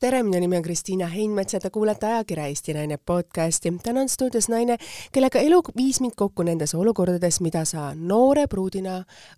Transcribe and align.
tere, 0.00 0.22
minu 0.24 0.38
nimi 0.40 0.56
on 0.56 0.62
Kristiina 0.64 1.04
Heinmets 1.12 1.52
ja 1.52 1.58
te 1.60 1.68
kuulate 1.70 2.06
ajakirja 2.06 2.46
Eesti 2.48 2.72
Naine 2.72 2.96
podcasti. 2.96 3.72
täna 3.82 4.00
on 4.00 4.08
stuudios 4.08 4.46
naine, 4.48 4.78
kellega 5.12 5.38
elu 5.44 5.58
viis 5.76 5.98
mind 6.00 6.14
kokku 6.16 6.42
nendes 6.42 6.72
olukordades, 6.74 7.40
mida 7.44 7.66
sa 7.68 7.90
noore 7.94 8.46
pruudina 8.48 8.94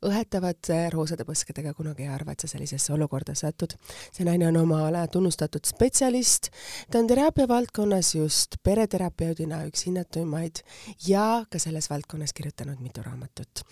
õhetavate 0.06 0.77
roosade 0.95 1.27
põskedega 1.27 1.72
kunagi 1.75 2.07
ei 2.07 2.12
arva, 2.14 2.32
et 2.32 2.45
sa 2.45 2.50
sellisesse 2.53 2.93
olukorda 2.95 3.35
satud. 3.35 3.75
see 4.12 4.25
naine 4.25 4.46
on 4.48 4.57
oma 4.57 4.86
ala 4.86 5.07
tunnustatud 5.09 5.67
spetsialist, 5.67 6.53
ta 6.90 6.99
on 6.99 7.11
teraapia 7.11 7.49
valdkonnas 7.49 8.14
just 8.14 8.54
pereterapeudina 8.63 9.64
üks 9.67 9.82
hinnatuimaid 9.86 10.63
ja 11.08 11.44
ka 11.50 11.58
selles 11.58 11.90
valdkonnas 11.90 12.32
kirjutanud 12.32 12.79
mitu 12.79 13.03
raamatut. 13.03 13.64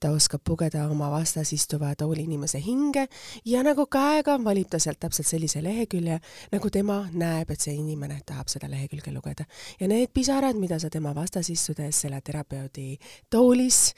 ta 0.00 0.10
oskab 0.10 0.42
pugeda 0.44 0.88
oma 0.90 1.10
vastas 1.10 1.52
istuva 1.52 1.94
tooli 1.94 2.26
inimese 2.26 2.58
hinge 2.58 3.06
ja 3.44 3.62
nagu 3.62 3.86
käega 3.86 4.44
valib 4.44 4.66
ta 4.68 4.78
sealt 4.78 4.98
täpselt 4.98 5.26
sellise 5.26 5.62
lehekülje, 5.62 6.23
nagu 6.52 6.70
tema 6.70 7.00
näeb, 7.12 7.50
et 7.50 7.60
see 7.60 7.74
inimene 7.74 8.20
tahab 8.26 8.48
seda 8.52 8.68
lehekülge 8.70 9.12
lugeda. 9.12 9.44
ja 9.80 9.88
need 9.88 10.12
pisarad, 10.14 10.56
mida 10.56 10.78
sa 10.78 10.90
tema 10.90 11.14
vastas 11.14 11.50
istudes 11.50 12.00
selle 12.00 12.20
terapeudi 12.20 12.98
toolis 13.30 13.94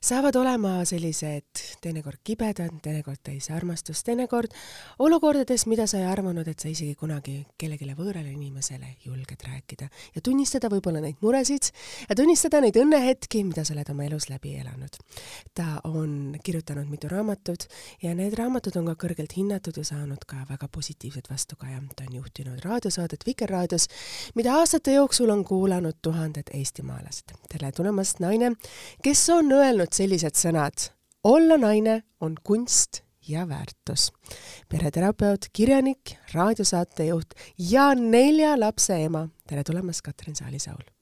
saavad 0.00 0.36
olema 0.40 0.78
sellised 0.88 1.60
teinekord 1.84 2.22
kibedad, 2.24 2.72
teinekord 2.80 3.20
täis 3.24 3.50
armastust, 3.52 4.00
teinekord 4.06 4.54
olukordades, 5.04 5.66
mida 5.68 5.84
sa 5.90 5.98
ei 6.00 6.06
arvanud, 6.08 6.46
et 6.48 6.62
sa 6.62 6.70
isegi 6.72 6.94
kunagi 6.96 7.34
kellelegi 7.60 7.92
võõrale 7.98 8.32
inimesele 8.32 8.94
julged 9.04 9.44
rääkida 9.44 9.90
ja 10.14 10.22
tunnistada 10.24 10.70
võib-olla 10.72 11.02
neid 11.04 11.20
muresid 11.20 11.68
ja 12.08 12.16
tunnistada 12.16 12.62
neid 12.64 12.78
õnnehetki, 12.80 13.42
mida 13.44 13.64
sa 13.66 13.74
oled 13.74 13.90
oma 13.92 14.06
elus 14.06 14.30
läbi 14.30 14.54
elanud. 14.62 14.96
ta 15.54 15.82
on 15.84 16.38
kirjutanud 16.42 16.88
mitu 16.88 17.12
raamatut 17.12 17.68
ja 18.00 18.14
need 18.16 18.38
raamatud 18.40 18.80
on 18.80 18.88
ka 18.94 18.96
kõrgelt 19.04 19.36
hinnatud 19.36 19.76
ja 19.76 19.84
saanud 19.84 20.24
ka 20.24 20.46
väga 20.48 20.68
positiivset 20.72 21.28
vastukaja. 21.30 21.82
ta 21.96 22.08
on 22.08 22.16
juhtinud 22.16 22.64
raadiosaadet 22.64 23.26
Vikerraadios, 23.26 23.88
mida 24.34 24.56
aastate 24.56 24.96
jooksul 24.96 25.28
on 25.28 25.44
kuulanud 25.44 26.00
tuhanded 26.02 26.48
eestimaalased. 26.54 27.36
tere 27.52 27.72
tulemast, 27.72 28.20
naine, 28.20 28.54
kes 29.02 29.28
on 29.28 29.52
öelnud 29.52 29.89
öelnud 29.90 29.94
sellised 29.94 30.36
sõnad. 30.36 30.92
olla 31.24 31.56
naine 31.58 32.02
on 32.20 32.36
kunst 32.42 33.02
ja 33.28 33.46
väärtus. 33.48 34.12
pereterapeut, 34.68 35.48
kirjanik, 35.52 36.16
raadiosaatejuht 36.32 37.34
ja 37.58 37.94
nelja 37.94 38.56
lapse 38.58 38.94
ema. 39.04 39.28
tere 39.48 39.64
tulemast, 39.64 40.02
Katrin 40.02 40.36
Saalisaul 40.36 40.99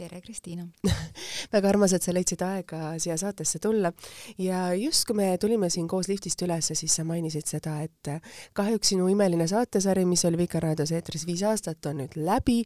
tere, 0.00 0.20
Kristiina 0.24 0.64
väga 1.54 1.68
armas, 1.68 1.92
et 1.92 2.04
sa 2.04 2.12
leidsid 2.14 2.40
aega 2.44 2.94
siia 3.02 3.16
saatesse 3.20 3.60
tulla 3.62 3.92
ja 4.40 4.62
just 4.78 5.04
kui 5.08 5.18
me 5.18 5.28
tulime 5.40 5.68
siin 5.72 5.88
koos 5.90 6.08
liftist 6.08 6.40
üles, 6.46 6.70
siis 6.72 6.94
sa 6.96 7.04
mainisid 7.08 7.48
seda, 7.50 7.76
et 7.84 8.12
kahjuks 8.56 8.94
sinu 8.94 9.08
imeline 9.12 9.46
saatesari, 9.50 10.06
mis 10.08 10.24
oli 10.28 10.40
Vikerraadios 10.40 10.92
eetris 10.96 11.26
viis 11.28 11.42
aastat, 11.46 11.84
on 11.90 12.00
nüüd 12.00 12.16
läbi. 12.16 12.62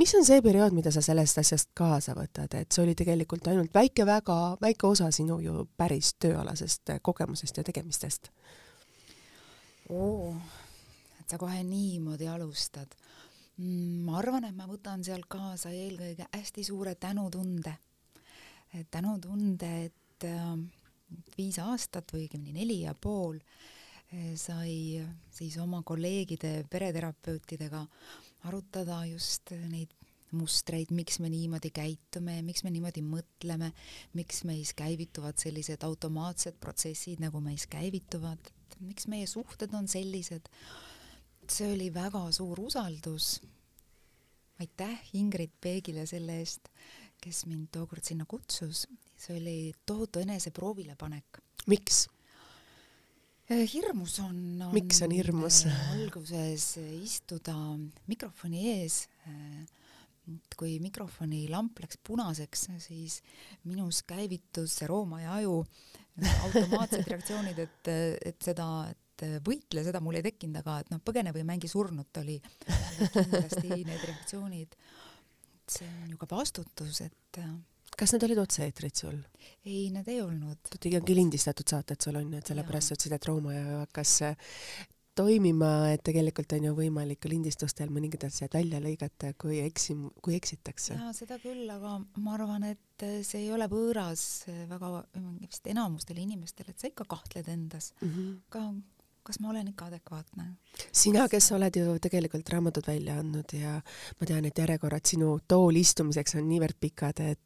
mis 0.00 0.14
on 0.16 0.24
see 0.24 0.40
periood, 0.44 0.76
mida 0.76 0.92
sa 0.94 1.02
sellest 1.04 1.42
asjast 1.42 1.72
kaasa 1.76 2.16
võtad, 2.16 2.56
et 2.56 2.72
see 2.72 2.84
oli 2.86 2.96
tegelikult 2.98 3.50
ainult 3.52 3.74
väike, 3.74 4.06
väga 4.08 4.38
väike 4.62 4.88
osa 4.88 5.10
sinu 5.14 5.40
ju 5.44 5.66
päris 5.76 6.14
tööalasest 6.20 6.96
kogemusest 7.02 7.60
ja 7.60 7.66
tegemistest? 7.68 8.32
oo, 9.88 10.34
et 11.20 11.28
sa 11.28 11.38
kohe 11.40 11.62
niimoodi 11.64 12.28
alustad 12.28 12.92
ma 13.58 14.18
arvan, 14.20 14.46
et 14.48 14.56
ma 14.56 14.68
võtan 14.70 15.02
sealt 15.04 15.26
kaasa 15.30 15.72
eelkõige 15.74 16.28
hästi 16.32 16.64
suure 16.64 16.94
tänutunde. 16.94 17.74
tänutunde, 18.90 19.70
et 19.88 20.24
äh, 20.28 20.54
viis 21.36 21.58
aastat 21.58 22.12
või 22.12 22.26
õigemini 22.26 22.52
neli 22.60 22.82
ja 22.82 22.94
pool 22.94 23.38
äh, 23.40 23.78
sai 24.36 25.04
siis 25.30 25.58
oma 25.60 25.82
kolleegide 25.82 26.64
pereterapeutidega 26.70 27.86
arutada 28.48 29.02
just 29.08 29.52
neid 29.68 29.92
mustreid, 30.36 30.92
miks 30.92 31.18
me 31.24 31.30
niimoodi 31.32 31.70
käitume, 31.72 32.38
miks 32.44 32.64
me 32.64 32.72
niimoodi 32.72 33.02
mõtleme, 33.04 33.72
miks 34.16 34.42
meis 34.48 34.74
käivituvad 34.76 35.40
sellised 35.40 35.84
automaatsed 35.84 36.58
protsessid, 36.60 37.22
nagu 37.24 37.40
meis 37.40 37.64
käivituvad, 37.70 38.50
miks 38.84 39.08
meie 39.08 39.26
suhted 39.26 39.72
on 39.76 39.88
sellised 39.88 40.50
see 41.52 41.72
oli 41.72 41.88
väga 41.94 42.26
suur 42.32 42.60
usaldus. 42.60 43.40
aitäh 44.58 45.10
Ingrid 45.14 45.52
Peegile 45.60 46.06
selle 46.06 46.40
eest, 46.42 46.68
kes 47.22 47.44
mind 47.46 47.68
tookord 47.72 48.04
sinna 48.04 48.24
kutsus. 48.24 48.86
see 49.16 49.36
oli 49.36 49.72
tohutu 49.86 50.20
eneseproovile 50.20 50.96
panek. 50.96 51.42
miks? 51.66 52.06
Äh, 53.50 53.64
hirmus 53.72 54.18
on, 54.20 54.62
on. 54.62 54.74
miks 54.74 55.02
on 55.02 55.10
hirmus? 55.10 55.64
Äh, 55.66 55.92
alguses 55.92 56.76
istuda 57.02 57.56
mikrofoni 58.06 58.68
ees 58.74 59.08
äh, 59.26 59.64
kui 60.58 60.78
mikrofoni 60.82 61.46
lamp 61.48 61.78
läks 61.80 62.00
punaseks, 62.04 62.66
siis 62.84 63.20
minus 63.64 64.02
käivitus 64.08 64.76
see 64.78 64.88
roomaaia 64.90 65.38
aju 65.38 65.62
automaatsed 66.44 67.06
reaktsioonid, 67.06 67.58
et, 67.62 67.90
et 68.32 68.42
seda, 68.42 68.68
et 68.90 69.07
et 69.18 69.26
äh, 69.26 69.38
võitle, 69.44 69.82
seda 69.86 70.02
mul 70.04 70.18
ei 70.18 70.26
tekkinud, 70.26 70.60
aga 70.62 70.78
et 70.82 70.92
noh, 70.92 71.02
põgene 71.04 71.32
või 71.34 71.44
mängi 71.48 71.70
surnut 71.70 72.22
oli 72.22 72.38
kindlasti 72.38 73.80
need 73.88 74.04
reaktsioonid. 74.04 74.76
see 75.68 75.88
on 76.04 76.12
ju 76.14 76.18
ka 76.20 76.28
vastutus, 76.30 77.00
et 77.04 77.40
äh, 77.42 77.56
kas 77.98 78.14
need 78.14 78.28
olid 78.28 78.42
otse-eetrid 78.44 78.94
sul? 78.94 79.18
ei, 79.64 79.88
need 79.94 80.08
ei 80.08 80.22
olnud. 80.22 80.76
ikkagi 80.78 81.16
lindistatud 81.18 81.68
saated 81.68 82.00
sul 82.00 82.20
on 82.20 82.30
ju, 82.32 82.38
et 82.38 82.52
sellepärast 82.52 82.92
sa 82.92 82.98
ütlesid, 82.98 83.16
et 83.18 83.28
Rooma 83.28 83.56
hakkas 83.82 84.14
äh, 84.28 84.38
toimima, 85.18 85.90
et 85.90 86.02
tegelikult 86.06 86.52
on 86.54 86.68
ju 86.68 86.74
võimalik 86.76 87.26
lindistustel 87.26 87.90
mõningad 87.90 88.28
asjad 88.28 88.52
välja 88.54 88.78
lõigata, 88.82 89.32
kui 89.34 89.58
eksim-, 89.64 90.12
kui 90.22 90.36
eksitakse. 90.38 90.94
jaa, 90.94 91.10
seda 91.16 91.40
küll, 91.42 91.64
aga 91.74 91.96
ma 92.22 92.36
arvan, 92.36 92.68
et 92.70 93.06
see 93.26 93.42
ei 93.42 93.50
ole 93.54 93.66
võõras 93.70 94.46
väga 94.70 94.92
vist 95.40 95.66
enamustele 95.66 96.22
inimestele, 96.22 96.70
et 96.70 96.78
sa 96.78 96.92
ikka 96.92 97.08
kahtled 97.10 97.50
endas 97.50 97.90
mm. 97.98 98.14
-hmm. 98.14 98.38
ka 98.54 98.62
kas 99.28 99.40
ma 99.44 99.50
olen 99.52 99.68
ikka 99.72 99.90
adekvaatne? 99.90 100.46
sina, 100.92 101.26
kes 101.28 101.50
oled 101.56 101.76
ju 101.76 101.98
tegelikult 102.02 102.48
raamatud 102.54 102.86
välja 102.88 103.18
andnud 103.20 103.52
ja 103.56 103.76
ma 104.20 104.28
tean, 104.30 104.48
et 104.48 104.58
järjekorrad 104.58 105.04
sinu 105.08 105.34
tool 105.48 105.76
istumiseks 105.76 106.38
on 106.40 106.48
niivõrd 106.48 106.80
pikad, 106.80 107.20
et 107.34 107.44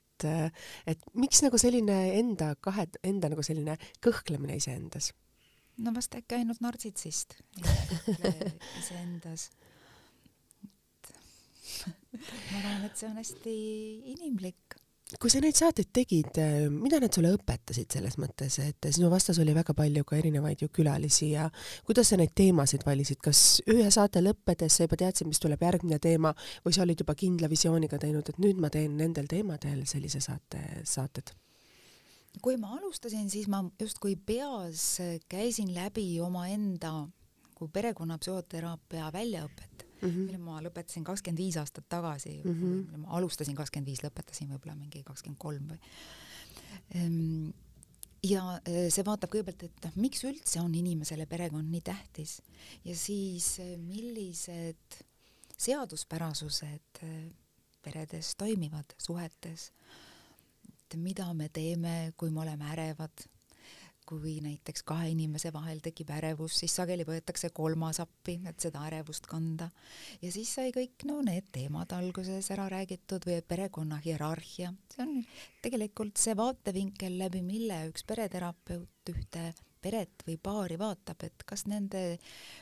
et 0.87 1.01
miks 1.19 1.41
nagu 1.43 1.59
selline 1.59 1.97
enda 2.15 2.53
kahe, 2.63 2.85
enda 3.03 3.33
nagu 3.33 3.43
selline 3.43 3.75
kõhklemine 4.05 4.55
iseendas? 4.61 5.11
no 5.83 5.95
vast 5.97 6.15
äkki 6.15 6.39
ainult 6.39 6.61
nartsitsist 6.63 7.35
iseendas. 8.83 9.49
ma 11.83 12.61
arvan, 12.61 12.87
et 12.87 12.95
see 12.95 13.09
on 13.09 13.19
hästi 13.19 13.57
inimlik 14.15 14.79
kui 15.21 15.33
sa 15.33 15.41
neid 15.43 15.57
saateid 15.59 15.91
tegid, 15.95 16.39
äh, 16.41 16.67
mida 16.73 17.01
nad 17.03 17.13
sulle 17.13 17.33
õpetasid 17.37 17.93
selles 17.97 18.17
mõttes, 18.21 18.59
et 18.63 18.89
sinu 18.95 19.11
vastas 19.13 19.41
oli 19.43 19.55
väga 19.57 19.75
palju 19.77 20.05
ka 20.09 20.17
erinevaid 20.19 20.63
ju 20.65 20.71
külalisi 20.73 21.33
ja 21.35 21.49
kuidas 21.87 22.13
sa 22.13 22.19
neid 22.21 22.33
teemasid 22.39 22.87
valisid, 22.87 23.21
kas 23.25 23.63
ühe 23.71 23.91
saate 23.93 24.23
lõppedes 24.25 24.79
sa 24.79 24.87
juba 24.87 24.99
teadsid, 25.03 25.29
mis 25.29 25.43
tuleb 25.43 25.63
järgmine 25.63 26.01
teema 26.03 26.33
või 26.65 26.77
sa 26.77 26.85
olid 26.87 27.05
juba 27.05 27.17
kindla 27.19 27.51
visiooniga 27.53 28.01
teinud, 28.03 28.29
et 28.29 28.43
nüüd 28.43 28.61
ma 28.63 28.71
teen 28.73 28.97
nendel 28.97 29.29
teemadel 29.31 29.85
sellise 29.91 30.23
saate, 30.25 30.63
saated? 30.89 31.35
kui 32.41 32.57
ma 32.57 32.71
alustasin, 32.79 33.29
siis 33.29 33.45
ma 33.53 33.61
justkui 33.81 34.15
peas 34.17 34.97
käisin 35.29 35.75
läbi 35.77 36.07
omaenda 36.25 37.03
kui 37.59 37.69
perekonnapsühhoteraapia 37.69 39.11
väljaõpet 39.13 39.82
mm, 40.03 40.09
-hmm. 40.09 40.27
mille 40.27 40.39
ma 40.39 40.61
lõpetasin 40.63 41.05
kakskümmend 41.05 41.39
viis 41.39 41.57
aastat 41.57 41.89
tagasi 41.89 42.41
mm, 42.45 42.63
-hmm. 42.63 43.03
ma 43.05 43.19
alustasin 43.19 43.57
kakskümmend 43.57 43.89
viis, 43.89 44.03
lõpetasin 44.05 44.51
võib-olla 44.53 44.77
mingi 44.77 45.03
kakskümmend 45.03 45.39
kolm 45.39 45.69
või. 45.73 45.79
Ehm, 46.95 47.51
ja 48.23 48.61
eh, 48.67 48.89
see 48.91 49.05
vaatab 49.07 49.33
kõigepealt, 49.33 49.65
et 49.67 49.87
noh, 49.87 49.97
miks 49.97 50.25
üldse 50.25 50.61
on 50.61 50.75
inimesele 50.75 51.27
perekond 51.27 51.71
nii 51.71 51.81
tähtis 51.81 52.41
ja 52.85 52.97
siis 52.97 53.59
eh, 53.59 53.77
millised 53.79 55.03
seaduspärasused 55.59 57.03
eh, 57.03 57.31
peredes 57.83 58.37
toimivad, 58.39 58.95
suhetes, 58.99 59.73
et 60.69 60.97
mida 60.97 61.27
me 61.35 61.49
teeme, 61.49 62.13
kui 62.17 62.31
me 62.31 62.45
oleme 62.45 62.69
ärevad 62.71 63.25
kui 64.07 64.39
näiteks 64.45 64.85
kahe 64.89 65.11
inimese 65.13 65.53
vahel 65.55 65.81
tekib 65.85 66.11
ärevus, 66.15 66.59
siis 66.63 66.75
sageli 66.77 67.07
võetakse 67.09 67.53
kolmas 67.55 68.01
appi, 68.03 68.39
et 68.49 68.61
seda 68.61 68.85
ärevust 68.89 69.27
kanda. 69.31 69.71
ja 70.23 70.33
siis 70.33 70.55
sai 70.55 70.73
kõik 70.75 71.07
no 71.09 71.21
need 71.23 71.51
teemad 71.53 71.93
alguses 71.97 72.51
ära 72.55 72.69
räägitud 72.73 73.27
või 73.29 73.41
perekonna 73.47 74.01
hierarhia, 74.05 74.73
see 74.95 75.05
on 75.07 75.19
tegelikult 75.63 76.17
see 76.21 76.37
vaatevinkel, 76.37 77.19
läbi 77.19 77.43
mille 77.47 77.85
üks 77.91 78.05
pereterapeut 78.09 79.13
ühte 79.13 79.53
peret 79.83 80.23
või 80.27 80.37
paari 80.39 80.79
vaatab, 80.79 81.25
et 81.27 81.43
kas 81.47 81.67
nende 81.67 82.19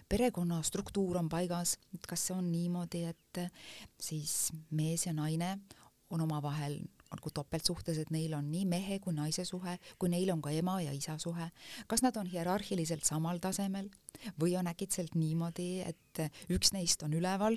perekonna 0.09 0.63
struktuur 0.65 1.21
on 1.21 1.29
paigas, 1.29 1.77
et 1.95 2.07
kas 2.09 2.29
see 2.29 2.37
on 2.37 2.49
niimoodi, 2.53 3.05
et 3.11 3.43
siis 4.01 4.53
mees 4.71 5.05
ja 5.07 5.13
naine 5.17 5.59
on 6.11 6.25
omavahel 6.25 6.81
nagu 7.11 7.31
topeltsuhtes, 7.35 7.99
et 7.99 8.11
neil 8.15 8.35
on 8.39 8.47
nii 8.51 8.67
mehe 8.71 8.99
kui 9.03 9.15
naise 9.17 9.45
suhe, 9.49 9.77
kui 9.99 10.11
neil 10.13 10.31
on 10.35 10.43
ka 10.43 10.53
ema 10.55 10.79
ja 10.85 10.93
isa 10.95 11.17
suhe, 11.19 11.49
kas 11.91 12.05
nad 12.07 12.17
on 12.21 12.29
hierarhiliselt 12.31 13.05
samal 13.07 13.41
tasemel 13.43 13.91
või 14.41 14.55
on 14.59 14.69
äkitselt 14.71 15.17
niimoodi, 15.19 15.83
et 15.87 16.23
üks 16.53 16.73
neist 16.75 17.03
on 17.07 17.15
üleval 17.17 17.57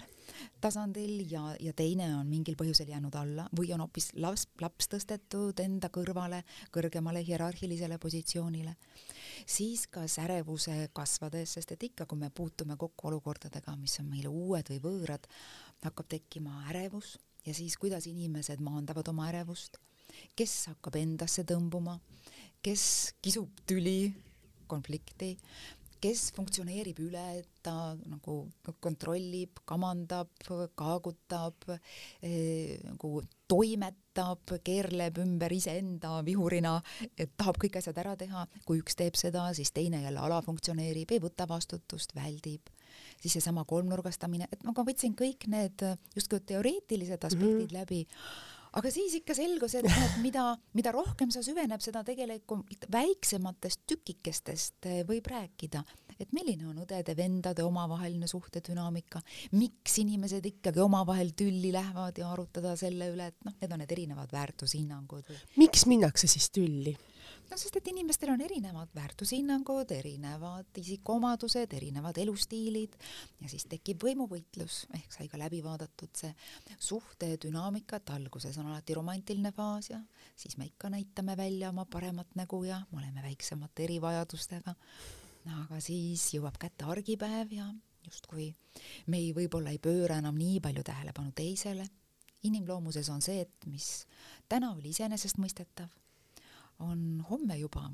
tasandil 0.63 1.25
ja, 1.29 1.43
ja 1.59 1.73
teine 1.77 2.09
on 2.17 2.29
mingil 2.29 2.57
põhjusel 2.59 2.89
jäänud 2.93 3.15
alla 3.19 3.47
või 3.57 3.73
on 3.75 3.83
hoopis 3.85 4.11
laps, 4.17 4.47
laps 4.61 4.89
tõstetud 4.93 5.59
enda 5.63 5.89
kõrvale, 5.93 6.43
kõrgemale 6.73 7.23
hierarhilisele 7.25 7.99
positsioonile, 8.01 8.75
siis 9.45 9.85
kas 9.91 10.17
ärevuse 10.23 10.87
kasvades, 10.93 11.57
sest 11.57 11.75
et 11.75 11.89
ikka, 11.91 12.07
kui 12.07 12.21
me 12.21 12.31
puutume 12.33 12.77
kokku 12.79 13.11
olukordadega, 13.11 13.75
mis 13.77 13.99
on 14.01 14.09
meile 14.09 14.31
uued 14.31 14.73
või 14.73 14.81
võõrad, 14.87 15.29
hakkab 15.83 16.09
tekkima 16.15 16.63
ärevus 16.71 17.17
ja 17.45 17.53
siis 17.53 17.77
kuidas 17.77 18.07
inimesed 18.07 18.61
maandavad 18.63 19.07
oma 19.11 19.27
ärevust, 19.31 19.79
kes 20.37 20.53
hakkab 20.71 20.97
endasse 20.99 21.45
tõmbuma, 21.47 21.97
kes 22.63 22.83
kisub 23.23 23.63
tüli, 23.67 24.13
konflikti, 24.71 25.33
kes 26.03 26.25
funktsioneerib 26.35 26.99
üle, 27.05 27.23
et 27.39 27.61
ta 27.63 27.93
nagu 27.95 28.41
kontrollib, 28.83 29.61
kamandab, 29.69 30.31
kaagutab 30.75 31.69
eh,, 31.71 32.79
nagu 32.83 33.21
toimetab, 33.47 34.55
keerleb 34.65 35.21
ümber 35.23 35.55
iseenda 35.55 36.17
vihurina, 36.27 36.75
et 37.15 37.31
tahab 37.39 37.59
kõik 37.61 37.79
asjad 37.79 37.99
ära 38.03 38.17
teha, 38.19 38.45
kui 38.67 38.81
üks 38.83 38.99
teeb 38.99 39.19
seda, 39.19 39.47
siis 39.55 39.71
teine 39.75 40.03
jälle 40.03 40.23
alafunktsioneerib, 40.27 41.15
ei 41.15 41.23
võta 41.23 41.47
vastutust, 41.47 42.15
väldib 42.17 42.71
siis 43.23 43.39
seesama 43.39 43.63
kolmnurgastamine, 43.67 44.49
et 44.51 44.65
ma 44.67 44.75
võtsin 44.75 45.15
kõik 45.15 45.47
need 45.51 45.85
justkui 46.15 46.43
teoreetilised 46.43 47.23
aspektid 47.23 47.53
mm 47.53 47.69
-hmm. 47.69 47.77
läbi, 47.79 48.01
aga 48.79 48.91
siis 48.93 49.13
ikka 49.19 49.35
selgus, 49.37 49.75
et 49.77 49.87
noh, 49.87 50.15
mida, 50.23 50.45
mida 50.77 50.93
rohkem 50.95 51.31
sa 51.33 51.43
süveneb, 51.45 51.81
seda 51.83 52.03
tegelikult 52.05 52.87
väiksematest 52.91 53.85
tükikestest 53.89 54.89
eh, 54.89 55.01
võib 55.07 55.27
rääkida, 55.29 55.83
et 56.19 56.33
milline 56.35 56.67
on 56.69 56.81
õdede-vendade 56.83 57.65
omavaheline 57.65 58.27
suhtedünaamika, 58.29 59.21
miks 59.59 59.97
inimesed 60.03 60.45
ikkagi 60.53 60.83
omavahel 60.83 61.33
tülli 61.37 61.73
lähevad 61.73 62.17
ja 62.21 62.31
arutada 62.33 62.75
selle 62.79 63.11
üle, 63.13 63.29
et 63.33 63.47
noh, 63.47 63.55
need 63.61 63.73
on 63.73 63.83
need 63.83 63.97
erinevad 63.97 64.33
väärtushinnangud. 64.33 65.33
miks 65.61 65.87
minnakse 65.89 66.27
siis 66.27 66.49
tülli? 66.53 66.97
No 67.49 67.57
sest, 67.57 67.77
et 67.77 67.87
inimestel 67.91 68.31
on 68.33 68.41
erinevad 68.41 68.91
väärtushinnangud, 68.95 69.91
erinevad 69.91 70.79
isikuomadused, 70.81 71.73
erinevad 71.77 72.17
elustiilid 72.23 72.97
ja 73.41 73.49
siis 73.51 73.65
tekib 73.69 74.03
võimuvõitlus, 74.03 74.83
ehk 74.97 75.13
sai 75.13 75.29
ka 75.31 75.39
läbi 75.41 75.61
vaadatud 75.65 76.13
see 76.17 76.33
suhte 76.79 77.33
dünaamika, 77.45 77.99
et 78.01 78.13
alguses 78.15 78.57
on 78.61 78.71
alati 78.71 78.97
romantiline 78.97 79.53
faas 79.55 79.91
ja 79.91 80.01
siis 80.35 80.57
me 80.57 80.69
ikka 80.71 80.89
näitame 80.93 81.37
välja 81.37 81.69
oma 81.69 81.85
paremat 81.85 82.35
nägu 82.39 82.63
ja 82.67 82.81
me 82.91 83.01
oleme 83.03 83.25
väiksemate 83.25 83.87
erivajadustega. 83.87 84.75
aga 85.63 85.79
siis 85.83 86.29
jõuab 86.33 86.57
kätte 86.59 86.85
argipäev 86.87 87.51
ja 87.51 87.67
justkui 88.05 88.53
me 89.07 89.17
ei, 89.19 89.33
võib-olla 89.35 89.73
ei 89.73 89.79
pööra 89.79 90.17
enam 90.21 90.37
nii 90.39 90.59
palju 90.59 90.83
tähelepanu 90.83 91.31
teisele. 91.35 91.87
inimloomuses 92.43 93.09
on 93.09 93.21
see, 93.21 93.41
et 93.41 93.65
mis 93.65 94.05
täna 94.49 94.73
oli 94.73 94.89
iseenesestmõistetav 94.89 95.91
on 96.83 97.23
homme 97.29 97.57
juba 97.57 97.87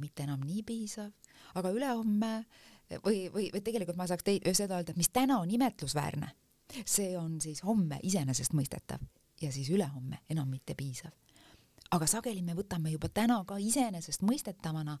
mitte 0.00 0.24
enam 0.24 0.42
nii 0.46 0.62
piisav, 0.66 1.12
aga 1.58 1.70
ülehomme 1.74 2.32
või, 3.04 3.26
või, 3.32 3.50
või 3.52 3.62
tegelikult 3.64 3.98
ma 3.98 4.08
saaks 4.08 4.26
teid 4.26 4.46
seda 4.56 4.80
öelda, 4.80 4.94
mis 4.96 5.10
täna 5.14 5.40
on 5.42 5.50
imetlusväärne, 5.50 6.32
see 6.84 7.12
on 7.18 7.38
siis 7.42 7.62
homme 7.66 8.00
iseenesestmõistetav 8.06 9.02
ja 9.42 9.52
siis 9.52 9.70
ülehomme 9.70 10.22
enam 10.30 10.50
mitte 10.50 10.74
piisav. 10.74 11.12
aga 11.90 12.06
sageli 12.06 12.42
me 12.42 12.54
võtame 12.54 12.90
juba 12.90 13.08
täna 13.08 13.42
ka 13.46 13.58
iseenesestmõistetavana 13.62 14.96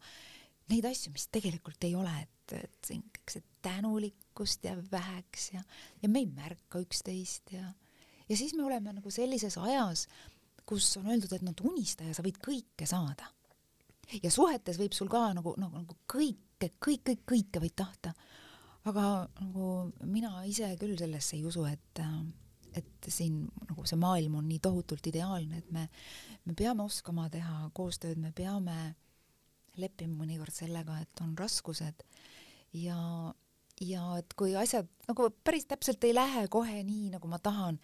neid 0.70 0.86
asju, 0.86 1.12
mis 1.14 1.26
tegelikult 1.32 1.84
ei 1.86 1.94
ole, 1.94 2.12
et, 2.22 2.54
et 2.58 2.86
siin 2.86 3.02
kõik 3.02 3.32
see 3.32 3.44
tänulikkust 3.62 4.64
jääb 4.66 4.86
väheks 4.92 5.50
ja, 5.54 5.62
ja 6.02 6.08
me 6.08 6.22
ei 6.22 6.30
märka 6.30 6.82
üksteist 6.82 7.54
ja, 7.54 7.72
ja 8.28 8.38
siis 8.38 8.54
me 8.54 8.64
oleme 8.66 8.94
nagu 8.98 9.10
sellises 9.10 9.58
ajas, 9.58 10.06
kus 10.66 10.96
on 11.00 11.10
öeldud, 11.12 11.32
et 11.32 11.46
noh, 11.46 11.54
unistaja, 11.70 12.14
sa 12.14 12.24
võid 12.26 12.38
kõike 12.42 12.88
saada. 12.88 13.30
Ja 14.22 14.30
suhetes 14.32 14.78
võib 14.80 14.94
sul 14.96 15.10
ka 15.12 15.28
nagu, 15.36 15.54
nagu, 15.60 15.82
nagu 15.82 15.96
kõike, 16.10 16.72
kõik, 16.82 17.04
kõik, 17.10 17.22
kõike 17.32 17.62
võid 17.62 17.76
tahta. 17.78 18.14
aga 18.86 19.26
nagu 19.40 19.68
mina 20.06 20.44
ise 20.46 20.68
küll 20.78 20.96
sellesse 20.98 21.36
ei 21.36 21.44
usu, 21.44 21.64
et, 21.66 22.02
et 22.78 23.08
siin 23.10 23.40
nagu 23.66 23.86
see 23.86 23.98
maailm 23.98 24.36
on 24.38 24.46
nii 24.46 24.60
tohutult 24.62 25.06
ideaalne, 25.10 25.58
et 25.58 25.72
me, 25.74 25.88
me 26.44 26.54
peame 26.54 26.84
oskama 26.84 27.26
teha 27.30 27.70
koostööd, 27.74 28.20
me 28.22 28.30
peame 28.30 28.94
leppima 29.76 30.22
mõnikord 30.22 30.54
sellega, 30.54 31.00
et 31.02 31.24
on 31.24 31.34
raskused 31.38 32.06
ja 32.78 33.00
ja 33.84 34.02
et 34.16 34.32
kui 34.38 34.54
asjad 34.56 34.88
nagu 35.08 35.28
päris 35.44 35.66
täpselt 35.68 36.04
ei 36.08 36.14
lähe 36.16 36.46
kohe 36.48 36.78
nii, 36.80 37.10
nagu 37.12 37.28
ma 37.28 37.38
tahan, 37.42 37.76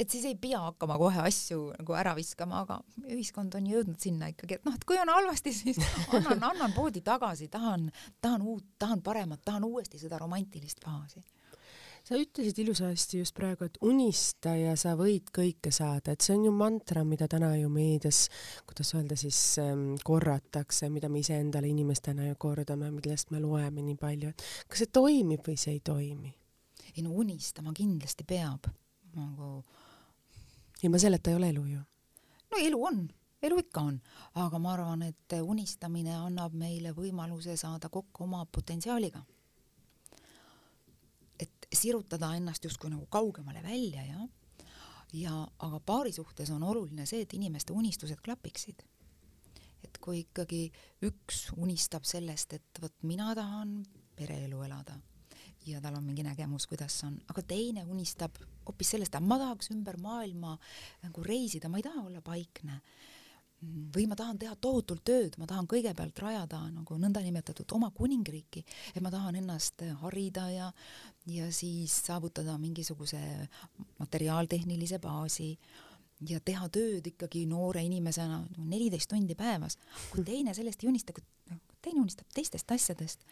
et 0.00 0.08
siis 0.08 0.24
ei 0.30 0.36
pea 0.40 0.60
hakkama 0.64 0.96
kohe 1.00 1.20
asju 1.26 1.66
nagu 1.76 1.96
ära 1.98 2.14
viskama, 2.16 2.64
aga 2.64 2.78
ühiskond 3.04 3.54
on 3.58 3.66
jõudnud 3.68 4.00
sinna 4.00 4.30
ikkagi, 4.32 4.60
et 4.60 4.68
noh, 4.68 4.76
et 4.76 4.86
kui 4.88 4.98
on 5.00 5.12
halvasti, 5.12 5.52
siis 5.54 5.80
annan, 6.16 6.40
annan 6.52 6.76
poodi 6.76 7.04
tagasi, 7.04 7.50
tahan, 7.52 7.90
tahan 8.22 8.46
uut, 8.46 8.72
tahan 8.80 9.04
paremat, 9.04 9.44
tahan 9.44 9.68
uuesti 9.68 10.00
seda 10.00 10.20
romantilist 10.22 10.82
faasi 10.84 11.22
sa 12.06 12.16
ütlesid 12.16 12.58
ilusasti 12.62 13.20
just 13.20 13.34
praegu, 13.36 13.66
et 13.68 13.76
unista 13.84 14.54
ja 14.56 14.72
sa 14.78 14.94
võid 14.98 15.30
kõike 15.36 15.72
saada, 15.74 16.14
et 16.14 16.24
see 16.24 16.34
on 16.36 16.46
ju 16.48 16.52
mantra, 16.54 17.04
mida 17.04 17.28
täna 17.30 17.52
ju 17.58 17.68
meedias, 17.72 18.22
kuidas 18.68 18.94
öelda 18.96 19.18
siis 19.20 19.38
ähm,, 19.62 19.92
korratakse, 20.04 20.88
mida 20.92 21.10
me 21.12 21.20
iseendale 21.20 21.70
inimestena 21.70 22.30
ju 22.30 22.38
kordame, 22.40 22.90
millest 22.94 23.34
me 23.34 23.42
loeme 23.42 23.84
nii 23.84 23.98
palju, 24.00 24.32
et 24.32 24.46
kas 24.70 24.84
see 24.84 24.92
toimib 25.00 25.44
või 25.46 25.58
see 25.60 25.76
ei 25.76 25.84
toimi? 25.84 26.34
ei 26.96 27.04
no 27.06 27.12
unistama 27.22 27.70
kindlasti 27.76 28.24
peab, 28.26 28.64
nagu 29.14 29.60
ilma 30.82 30.98
selleta 30.98 31.30
ei 31.30 31.36
ole 31.36 31.48
elu 31.48 31.64
ju. 31.66 31.80
no 32.50 32.58
elu 32.58 32.84
on, 32.86 33.00
elu 33.42 33.58
ikka 33.58 33.80
on, 33.80 34.00
aga 34.34 34.58
ma 34.58 34.72
arvan, 34.72 35.02
et 35.02 35.36
unistamine 35.42 36.14
annab 36.16 36.54
meile 36.56 36.92
võimaluse 36.96 37.56
saada 37.56 37.88
kokku 37.88 38.24
oma 38.24 38.44
potentsiaaliga. 38.46 39.22
et 41.40 41.66
sirutada 41.72 42.34
ennast 42.36 42.64
justkui 42.64 42.90
nagu 42.90 43.06
kaugemale 43.06 43.62
välja 43.62 44.04
ja, 44.04 44.28
ja 45.12 45.48
aga 45.58 45.80
paari 45.80 46.12
suhtes 46.12 46.50
on 46.50 46.62
oluline 46.62 47.06
see, 47.06 47.22
et 47.22 47.34
inimeste 47.34 47.72
unistused 47.72 48.20
klapiksid. 48.24 48.82
et 49.84 49.98
kui 49.98 50.20
ikkagi 50.20 50.72
üks 51.02 51.50
unistab 51.56 52.04
sellest, 52.04 52.52
et 52.52 52.82
vot 52.82 53.02
mina 53.02 53.34
tahan 53.34 53.82
pereelu 54.16 54.62
elada 54.62 54.98
ja 55.66 55.80
tal 55.80 55.94
on 55.94 56.04
mingi 56.04 56.22
nägemus, 56.22 56.66
kuidas 56.66 57.04
on, 57.04 57.18
aga 57.28 57.42
teine 57.42 57.84
unistab 57.84 58.36
hoopis 58.70 58.94
sellest, 58.96 59.14
et 59.14 59.26
ma 59.26 59.38
tahaks 59.40 59.72
ümber 59.74 59.98
maailma 60.00 60.56
nagu 61.04 61.24
reisida, 61.26 61.68
ma 61.68 61.80
ei 61.80 61.86
taha 61.86 62.06
olla 62.06 62.22
paikne. 62.24 62.80
või 63.60 64.06
ma 64.08 64.16
tahan 64.16 64.38
teha 64.40 64.54
tohutult 64.56 65.02
tööd, 65.04 65.34
ma 65.36 65.44
tahan 65.44 65.66
kõigepealt 65.68 66.16
rajada 66.22 66.62
nagu 66.72 66.96
nõndanimetatud 66.96 67.68
oma 67.76 67.90
kuningriiki, 67.92 68.62
et 68.94 69.02
ma 69.04 69.10
tahan 69.12 69.36
ennast 69.36 69.84
harida 70.00 70.46
ja, 70.48 70.70
ja 71.28 71.50
siis 71.52 71.92
saavutada 72.06 72.54
mingisuguse 72.56 73.20
materiaaltehnilise 73.98 74.96
baasi 74.98 75.50
ja 76.28 76.40
teha 76.44 76.68
tööd 76.72 77.06
ikkagi 77.12 77.44
noore 77.48 77.82
inimesena 77.86 78.40
neliteist 78.58 79.10
tundi 79.10 79.36
päevas. 79.36 79.78
kui 80.10 80.24
teine 80.24 80.54
sellest 80.54 80.84
ei 80.84 80.90
unista, 80.90 81.12
kui 81.16 81.24
noh, 81.50 81.60
teine 81.82 82.02
unistab 82.02 82.28
teistest 82.34 82.70
asjadest, 82.72 83.24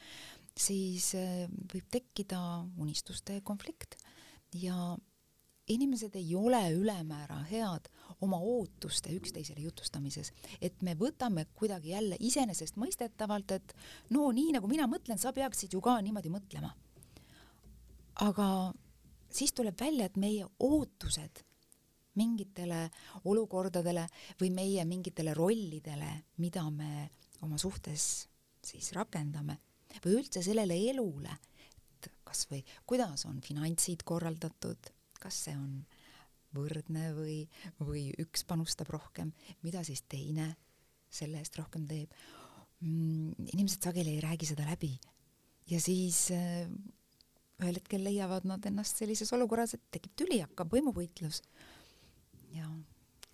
siis 0.59 1.13
äh, 1.19 1.47
võib 1.73 1.89
tekkida 1.93 2.41
unistuste 2.81 3.41
konflikt 3.47 3.99
ja 4.57 4.97
inimesed 5.69 6.17
ei 6.17 6.35
ole 6.35 6.61
ülemäära 6.73 7.39
head 7.51 7.89
oma 8.21 8.39
ootuste 8.39 9.13
üksteisele 9.15 9.61
jutustamises, 9.61 10.33
et 10.61 10.83
me 10.83 10.95
võtame 10.99 11.47
kuidagi 11.55 11.93
jälle 11.95 12.17
iseenesestmõistetavalt, 12.21 13.53
et 13.53 13.75
no 14.11 14.31
nii 14.33 14.53
nagu 14.57 14.71
mina 14.71 14.89
mõtlen, 14.91 15.19
sa 15.19 15.33
peaksid 15.33 15.73
ju 15.73 15.81
ka 15.81 16.01
niimoodi 16.03 16.33
mõtlema. 16.33 16.73
aga 18.21 18.73
siis 19.31 19.53
tuleb 19.53 19.77
välja, 19.81 20.07
et 20.07 20.17
meie 20.17 20.47
ootused 20.59 21.45
mingitele 22.19 22.89
olukordadele 23.25 24.09
või 24.41 24.51
meie 24.51 24.85
mingitele 24.85 25.35
rollidele, 25.35 26.11
mida 26.43 26.65
me 26.71 27.11
oma 27.47 27.59
suhtes 27.59 28.29
siis 28.65 28.93
rakendame 28.93 29.59
või 30.05 30.19
üldse 30.19 30.43
sellele 30.43 30.75
elule, 30.91 31.39
et 31.95 32.11
kas 32.25 32.47
või 32.51 32.65
kuidas 32.87 33.25
on 33.29 33.41
finantsid 33.45 34.03
korraldatud, 34.05 34.91
kas 35.23 35.45
see 35.47 35.57
on 35.57 35.83
võrdne 36.57 37.13
või, 37.17 37.39
või 37.83 38.09
üks 38.23 38.45
panustab 38.49 38.91
rohkem, 38.95 39.33
mida 39.63 39.83
siis 39.85 40.03
teine 40.09 40.55
selle 41.11 41.43
eest 41.43 41.59
rohkem 41.61 41.87
teeb? 41.89 42.13
Mm,. 42.79 43.35
inimesed 43.57 43.83
sageli 43.83 44.15
ei 44.15 44.23
räägi 44.23 44.47
seda 44.53 44.67
läbi. 44.69 44.93
Ja 45.69 45.81
siis 45.83 46.29
äh, 46.31 46.69
ühel 47.59 47.81
hetkel 47.81 48.05
leiavad 48.07 48.47
nad 48.47 48.65
ennast 48.71 49.01
sellises 49.01 49.33
olukorras, 49.35 49.75
et 49.75 49.83
tekib 49.91 50.15
tüli, 50.17 50.39
hakkab 50.45 50.71
võimuvõitlus. 50.77 51.43
Ja 52.55 52.71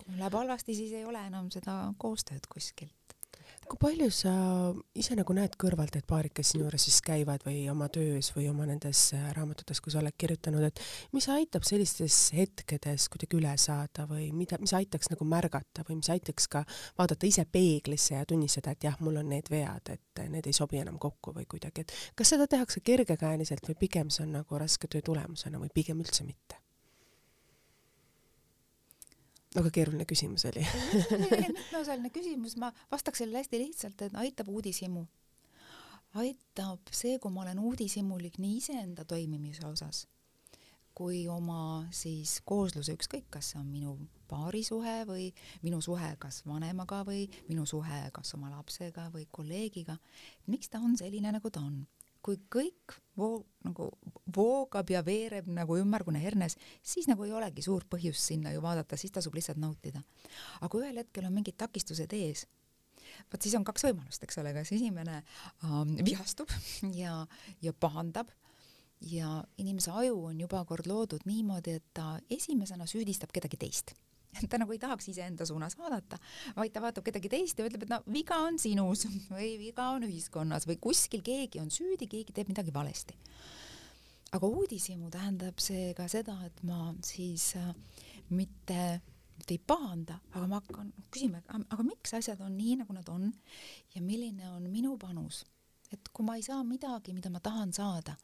Läheb 0.05 0.35
halvasti, 0.37 0.75
siis 0.77 0.91
ei 0.93 1.05
ole 1.07 1.21
enam 1.25 1.47
seda 1.53 1.79
koostööd 1.97 2.45
kuskilt 2.51 3.04
kui 3.69 3.79
palju 3.81 4.07
sa 4.13 4.31
ise 4.97 5.15
nagu 5.17 5.33
näed 5.35 5.55
kõrvalt, 5.61 5.95
et 5.97 6.05
paarid, 6.07 6.33
kes 6.35 6.53
sinu 6.53 6.65
juures 6.65 6.85
siis 6.87 6.97
käivad 7.05 7.43
või 7.45 7.63
oma 7.71 7.87
töös 7.93 8.31
või 8.35 8.47
oma 8.51 8.67
nendes 8.69 9.01
äh, 9.17 9.27
raamatutes, 9.37 9.81
kui 9.83 9.93
sa 9.93 10.01
oled 10.01 10.15
kirjutanud, 10.17 10.65
et 10.67 10.81
mis 11.15 11.27
aitab 11.33 11.65
sellistes 11.67 12.17
hetkedes 12.35 13.07
kuidagi 13.13 13.39
üle 13.39 13.53
saada 13.61 14.07
või 14.09 14.29
mida, 14.35 14.59
mis 14.61 14.75
aitaks 14.77 15.11
nagu 15.13 15.27
märgata 15.29 15.85
või 15.87 15.99
mis 16.01 16.11
aitaks 16.13 16.49
ka 16.51 16.65
vaadata 16.99 17.29
ise 17.29 17.47
peeglisse 17.49 18.17
ja 18.17 18.25
tunnistada, 18.29 18.75
et 18.75 18.89
jah, 18.89 18.99
mul 19.05 19.21
on 19.21 19.31
need 19.33 19.49
vead, 19.53 19.95
et 19.95 20.25
need 20.31 20.49
ei 20.49 20.55
sobi 20.55 20.81
enam 20.83 20.99
kokku 21.01 21.35
või 21.35 21.47
kuidagi, 21.49 21.85
et 21.85 21.95
kas 22.17 22.35
seda 22.35 22.49
tehakse 22.51 22.83
kergekäeliselt 22.85 23.65
või 23.69 23.79
pigem 23.87 24.13
see 24.13 24.27
on 24.27 24.37
nagu 24.41 24.61
raske 24.61 24.91
töö 24.91 25.05
tulemusena 25.05 25.61
või 25.61 25.73
pigem 25.73 26.03
üldse 26.03 26.27
mitte? 26.27 26.64
Väga 29.55 29.71
keeruline 29.73 30.07
küsimus 30.09 30.47
oli. 30.49 30.65
Mitmeosaline 31.47 32.11
küsimus, 32.13 32.57
ma 32.61 32.71
vastaks 32.91 33.23
sellele 33.23 33.43
hästi 33.43 33.61
lihtsalt, 33.61 34.07
et 34.07 34.17
aitab 34.23 34.49
uudishimu. 34.51 35.05
aitab 36.15 36.91
see, 36.95 37.19
kui 37.19 37.31
ma 37.31 37.43
olen 37.43 37.59
uudishimulik 37.59 38.37
nii 38.39 38.59
iseenda 38.61 39.03
toimimise 39.05 39.65
osas 39.67 40.05
kui 40.95 41.25
oma 41.27 41.85
siis 41.91 42.37
koosluse, 42.47 42.93
ükskõik, 42.95 43.25
kas 43.29 43.51
see 43.51 43.59
on 43.59 43.67
minu 43.67 43.97
paarisuhe 44.31 45.01
või 45.09 45.25
minu 45.65 45.81
suhe 45.83 46.13
kas 46.19 46.39
vanemaga 46.47 47.01
või 47.07 47.25
minu 47.49 47.65
suhe 47.67 47.99
kas 48.15 48.31
oma 48.37 48.53
lapsega 48.53 49.09
või 49.13 49.27
kolleegiga, 49.31 49.97
miks 50.47 50.71
ta 50.71 50.79
on 50.79 50.95
selline, 50.97 51.33
nagu 51.35 51.51
ta 51.51 51.65
on 51.67 51.81
kui 52.25 52.39
kõik 52.51 52.95
voo-, 53.19 53.45
nagu 53.65 53.89
voogab 54.35 54.89
ja 54.89 55.01
veereb 55.05 55.47
nagu 55.51 55.77
ümmargune 55.77 56.21
hernes, 56.23 56.57
siis 56.83 57.09
nagu 57.09 57.25
ei 57.25 57.33
olegi 57.35 57.63
suurt 57.65 57.87
põhjust 57.91 58.31
sinna 58.31 58.53
ju 58.55 58.63
vaadata, 58.65 58.97
siis 58.97 59.13
tasub 59.13 59.35
lihtsalt 59.37 59.61
nautida. 59.61 60.01
aga 60.59 60.69
kui 60.71 60.85
ühel 60.85 61.01
hetkel 61.03 61.27
on 61.27 61.35
mingid 61.35 61.57
takistused 61.61 62.13
ees, 62.17 62.45
vot 63.31 63.41
siis 63.41 63.55
on 63.57 63.67
kaks 63.67 63.85
võimalust, 63.87 64.23
eks 64.25 64.41
ole, 64.41 64.55
kas 64.57 64.73
esimene 64.75 65.21
ähm, 65.63 65.95
vihastub 66.05 66.51
ja, 67.01 67.21
ja 67.61 67.73
pahandab 67.73 68.33
ja 69.05 69.43
inimese 69.61 69.91
aju 69.91 70.31
on 70.31 70.39
juba 70.39 70.63
kord 70.65 70.87
loodud 70.89 71.27
niimoodi, 71.29 71.77
et 71.77 71.87
ta 71.93 72.15
esimesena 72.31 72.87
süüdistab 72.89 73.33
kedagi 73.35 73.59
teist 73.59 73.93
ta 74.49 74.59
nagu 74.61 74.75
ei 74.75 74.81
tahaks 74.81 75.09
iseenda 75.11 75.47
suunas 75.47 75.77
vaadata, 75.79 76.19
vaid 76.57 76.73
ta 76.75 76.83
vaatab 76.83 77.07
kedagi 77.07 77.31
teist 77.31 77.59
ja 77.59 77.67
ütleb, 77.67 77.85
et 77.85 77.93
no 77.93 78.01
viga 78.11 78.39
on 78.47 78.59
sinus 78.61 79.07
või 79.33 79.55
viga 79.61 79.91
on 79.95 80.07
ühiskonnas 80.09 80.67
või 80.69 80.79
kuskil 80.81 81.25
keegi 81.25 81.63
on 81.63 81.71
süüdi, 81.73 82.09
keegi 82.11 82.35
teeb 82.35 82.51
midagi 82.51 82.73
valesti. 82.75 83.17
aga 84.35 84.47
uudishimu 84.47 85.09
tähendab 85.09 85.59
see 85.63 85.93
ka 85.97 86.07
seda, 86.11 86.37
et 86.45 86.63
ma 86.67 86.93
siis 87.05 87.53
äh, 87.59 87.73
mitte 88.29 89.01
mitte 89.35 89.53
ei 89.53 89.59
pahanda, 89.59 90.19
aga 90.33 90.47
ma 90.47 90.59
hakkan 90.61 90.91
küsima, 91.11 91.41
aga 91.51 91.83
miks 91.83 92.15
asjad 92.17 92.41
on 92.41 92.55
nii, 92.57 92.77
nagu 92.81 92.95
nad 92.95 93.09
on 93.11 93.27
ja 93.95 94.01
milline 94.01 94.47
on 94.53 94.69
minu 94.71 94.95
panus. 94.97 95.43
et 95.93 96.09
kui 96.11 96.25
ma 96.25 96.35
ei 96.35 96.41
saa 96.43 96.63
midagi, 96.65 97.13
mida 97.13 97.29
ma 97.29 97.39
tahan 97.39 97.69
saada, 97.71 98.15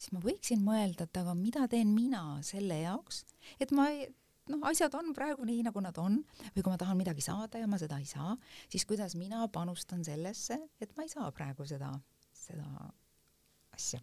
siis 0.00 0.14
ma 0.14 0.20
võiksin 0.22 0.62
mõelda, 0.64 1.04
et 1.04 1.18
aga 1.20 1.34
mida 1.36 1.66
teen 1.70 1.92
mina 1.94 2.40
selle 2.42 2.78
jaoks, 2.80 3.24
et 3.60 3.70
ma 3.76 3.90
ei, 3.92 4.06
noh, 4.50 4.62
asjad 4.68 4.94
on 4.98 5.12
praegu 5.16 5.46
nii, 5.46 5.62
nagu 5.68 5.82
nad 5.84 5.98
on. 6.02 6.18
Või 6.54 6.64
kui 6.64 6.72
ma 6.72 6.78
tahan 6.80 6.98
midagi 6.98 7.24
saada 7.24 7.60
ja 7.62 7.68
ma 7.70 7.78
seda 7.80 8.00
ei 8.02 8.08
saa, 8.08 8.34
siis 8.72 8.86
kuidas 8.88 9.14
mina 9.18 9.44
panustan 9.52 10.02
sellesse, 10.06 10.58
et 10.80 10.96
ma 10.96 11.06
ei 11.06 11.12
saa 11.12 11.30
praegu 11.34 11.66
seda, 11.68 11.92
seda 12.36 12.66
asja 13.72 14.02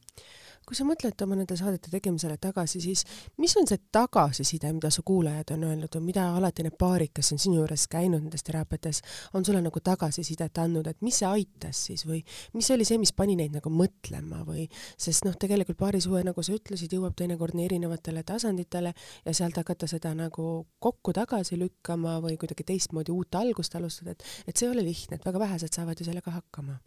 kui 0.68 0.78
sa 0.78 0.86
mõtled 0.88 1.24
oma 1.26 1.38
nende 1.40 1.56
saadete 1.58 1.92
tegemisele 1.94 2.38
tagasi, 2.42 2.82
siis 2.84 3.04
mis 3.42 3.56
on 3.60 3.68
see 3.70 3.80
tagasiside, 3.92 4.72
mida 4.76 4.92
su 4.94 5.04
kuulajad 5.08 5.54
on 5.56 5.66
öelnud 5.70 5.96
või 5.98 6.10
mida 6.12 6.28
alati 6.38 6.66
need 6.66 6.78
paarid, 6.80 7.14
kes 7.16 7.34
on 7.36 7.42
sinu 7.42 7.60
juures 7.62 7.88
käinud 7.92 8.24
nendes 8.24 8.46
teraapiates, 8.48 9.02
on 9.34 9.46
sulle 9.46 9.62
nagu 9.66 9.82
tagasisidet 9.84 10.62
andnud, 10.62 10.88
et 10.92 11.02
mis 11.06 11.22
see 11.22 11.30
aitas 11.30 11.86
siis 11.90 12.06
või 12.10 12.22
mis 12.58 12.70
oli 12.76 12.88
see, 12.88 13.00
mis 13.02 13.14
pani 13.16 13.38
neid 13.40 13.56
nagu 13.58 13.72
mõtlema 13.74 14.44
või 14.48 14.68
sest 14.98 15.26
noh, 15.28 15.38
tegelikult 15.40 15.80
paarisuhe, 15.80 16.24
nagu 16.28 16.44
sa 16.46 16.56
ütlesid, 16.56 16.94
jõuab 16.96 17.18
teinekord 17.20 17.58
nii 17.58 17.70
erinevatele 17.70 18.24
tasanditele 18.28 18.94
ja 19.26 19.36
sealt 19.36 19.58
hakata 19.62 19.90
seda 19.90 20.14
nagu 20.18 20.50
kokku 20.80 21.16
tagasi 21.16 21.60
lükkama 21.60 22.20
või 22.24 22.38
kuidagi 22.42 22.68
teistmoodi 22.74 23.16
uut 23.16 23.40
algust 23.40 23.76
alustada, 23.80 24.16
et 24.16 24.28
et 24.48 24.58
see 24.58 24.68
ei 24.68 24.74
ole 24.74 24.86
lihtne, 24.86 25.20
et 25.20 25.26
väga 25.26 25.42
vähesed 25.42 25.74
saavad 25.76 26.00
ju 26.00 26.08
sellega 26.08 26.32
hakkama 26.34 26.80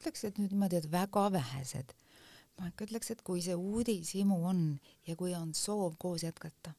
ütleks, 0.00 0.24
et 0.24 0.38
nüüd 0.40 0.54
niimoodi, 0.54 0.80
et 0.80 0.90
väga 0.92 1.28
vähesed. 1.36 1.96
ma 2.58 2.68
ikka 2.68 2.84
ütleks, 2.88 3.08
et 3.12 3.22
kui 3.24 3.40
see 3.40 3.56
uudishimu 3.56 4.36
on 4.44 4.78
ja 5.08 5.14
kui 5.16 5.32
on 5.36 5.54
soov 5.54 5.96
koos 5.98 6.24
jätkata. 6.24 6.74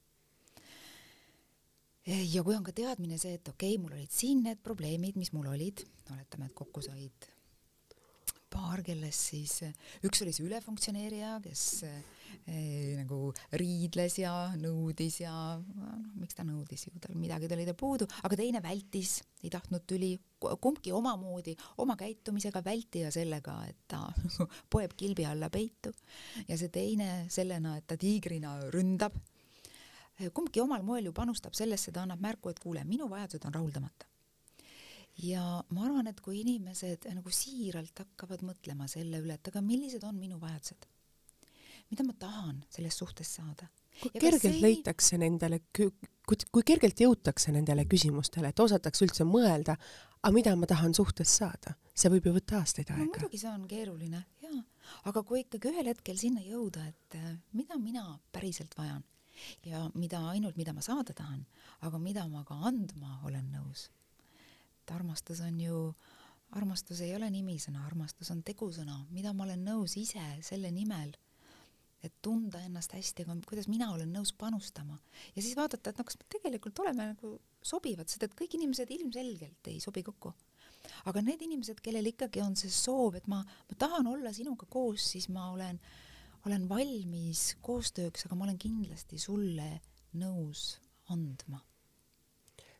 ja 2.06 2.44
kui 2.44 2.56
on 2.56 2.64
ka 2.66 2.74
teadmine 2.74 3.18
see, 3.18 3.38
et 3.38 3.48
okei 3.48 3.76
okay,, 3.76 3.82
mul 3.82 3.94
olid 3.98 4.12
siin 4.12 4.44
need 4.44 4.62
probleemid, 4.64 5.18
mis 5.18 5.34
mul 5.34 5.48
olid, 5.54 5.86
oletame, 6.12 6.50
et 6.50 6.58
kokku 6.58 6.82
said 6.82 7.30
paar, 8.52 8.82
kellest 8.84 9.30
siis 9.32 9.62
üks 10.04 10.22
oli 10.26 10.34
see 10.36 10.46
ülefunktsioneerija, 10.50 11.38
kes 11.46 11.66
eh, 12.48 12.94
nagu 13.00 13.32
riidles 13.60 14.18
ja 14.22 14.34
nõudis 14.60 15.22
ja 15.24 15.34
noh, 15.60 15.96
miks 16.20 16.38
ta 16.38 16.46
nõudis 16.48 16.88
ju, 16.88 16.94
tal 17.02 17.16
midagi 17.20 17.50
oli 17.52 17.66
tal 17.68 17.78
puudu, 17.80 18.08
aga 18.24 18.40
teine 18.40 18.62
vältis, 18.64 19.20
ei 19.44 19.52
tahtnud 19.54 19.86
tüli, 19.90 20.14
kumbki 20.40 20.94
omamoodi, 20.96 21.56
oma 21.84 21.98
käitumisega 22.00 22.64
vältija 22.66 23.12
sellega, 23.14 23.58
et 23.70 23.84
ta 23.92 24.04
poeb 24.74 24.96
kilbi 24.98 25.26
alla 25.28 25.52
peitu. 25.54 25.94
Ja 26.48 26.58
see 26.58 26.72
teine 26.74 27.26
sellena, 27.30 27.78
et 27.78 27.88
ta 27.88 27.98
tiigrina 28.00 28.58
ründab. 28.74 29.18
kumbki 30.34 30.62
omal 30.62 30.84
moel 30.86 31.06
ju 31.10 31.14
panustab 31.18 31.56
sellesse, 31.58 31.92
ta 31.92 32.04
annab 32.06 32.22
märku, 32.22 32.50
et 32.50 32.60
kuule, 32.60 32.84
minu 32.86 33.10
vajadused 33.10 33.46
on 33.46 33.54
rahuldamata. 33.54 34.12
Ja 35.20 35.44
ma 35.70 35.86
arvan, 35.86 36.08
et 36.08 36.22
kui 36.24 36.40
inimesed 36.42 37.06
nagu 37.14 37.34
siiralt 37.36 38.00
hakkavad 38.04 38.46
mõtlema 38.48 38.88
selle 38.90 39.20
üle, 39.22 39.36
et 39.36 39.50
aga 39.52 39.62
millised 39.66 40.04
on 40.08 40.16
minu 40.18 40.40
vajadused, 40.42 40.88
mida 41.92 42.06
ma 42.08 42.16
tahan 42.20 42.64
selles 42.72 42.98
suhtes 42.98 43.36
saada. 43.38 43.68
kui 44.02 44.12
ja 44.14 44.22
kergelt 44.24 44.56
ei... 44.56 44.62
leitakse 44.62 45.20
nendele, 45.22 45.62
kui, 45.76 45.92
kui 46.26 46.64
kergelt 46.66 47.04
jõutakse 47.04 47.54
nendele 47.54 47.86
küsimustele, 47.86 48.50
et 48.50 48.60
osatakse 48.64 49.06
üldse 49.06 49.28
mõelda, 49.28 49.76
aga 50.22 50.34
mida 50.34 50.56
ma 50.58 50.70
tahan 50.70 50.96
suhtes 50.98 51.36
saada, 51.42 51.76
see 51.94 52.10
võib 52.14 52.30
ju 52.30 52.36
võtta 52.40 52.62
aastaid 52.62 52.90
aega 52.90 53.06
no,. 53.06 53.14
muidugi 53.14 53.42
see 53.44 53.52
on 53.52 53.68
keeruline, 53.70 54.26
jaa, 54.42 54.64
aga 55.12 55.24
kui 55.28 55.44
ikkagi 55.44 55.74
ühel 55.74 55.92
hetkel 55.92 56.18
sinna 56.18 56.44
jõuda, 56.46 56.88
et 56.88 57.20
äh, 57.20 57.32
mida 57.54 57.78
mina 57.78 58.06
päriselt 58.32 58.78
vajan 58.80 59.04
ja 59.66 59.88
mida 59.94 60.22
ainult, 60.32 60.58
mida 60.58 60.74
ma 60.74 60.82
saada 60.86 61.14
tahan, 61.18 61.46
aga 61.88 62.00
mida 62.00 62.28
ma 62.30 62.46
ka 62.48 62.58
andma 62.72 63.20
olen 63.28 63.52
nõus 63.54 63.90
et 64.82 64.96
armastus 64.96 65.42
on 65.46 65.60
ju, 65.62 65.82
armastus 66.58 67.02
ei 67.06 67.14
ole 67.16 67.30
nimisõna, 67.32 67.86
armastus 67.88 68.32
on 68.34 68.42
tegusõna, 68.44 69.06
mida 69.14 69.34
ma 69.34 69.46
olen 69.46 69.64
nõus 69.66 69.96
ise 70.00 70.24
selle 70.46 70.72
nimel, 70.74 71.14
et 72.04 72.14
tunda 72.26 72.60
ennast 72.66 72.94
hästi, 72.96 73.26
aga 73.26 73.36
kuidas 73.48 73.68
mina 73.70 73.92
olen 73.94 74.12
nõus 74.14 74.34
panustama 74.38 74.98
ja 75.36 75.42
siis 75.42 75.56
vaadata, 75.58 75.92
et 75.92 76.00
no 76.00 76.06
kas 76.08 76.18
me 76.20 76.28
tegelikult 76.34 76.80
oleme 76.84 77.12
nagu 77.14 77.34
sobivad, 77.66 78.10
sest 78.10 78.26
et 78.26 78.38
kõik 78.38 78.58
inimesed 78.58 78.90
ilmselgelt 78.98 79.72
ei 79.72 79.80
sobi 79.84 80.04
kokku. 80.04 80.34
aga 81.06 81.22
need 81.22 81.42
inimesed, 81.46 81.82
kellel 81.82 82.10
ikkagi 82.10 82.42
on 82.42 82.56
see 82.58 82.72
soov, 82.74 83.16
et 83.16 83.28
ma, 83.28 83.44
ma 83.44 83.78
tahan 83.78 84.08
olla 84.08 84.34
sinuga 84.34 84.66
koos, 84.70 85.12
siis 85.14 85.30
ma 85.30 85.52
olen, 85.52 85.80
olen 86.46 86.70
valmis 86.70 87.56
koostööks, 87.62 88.26
aga 88.26 88.36
ma 88.36 88.50
olen 88.50 88.58
kindlasti 88.58 89.22
sulle 89.22 89.82
nõus 90.18 90.80
andma 91.14 91.62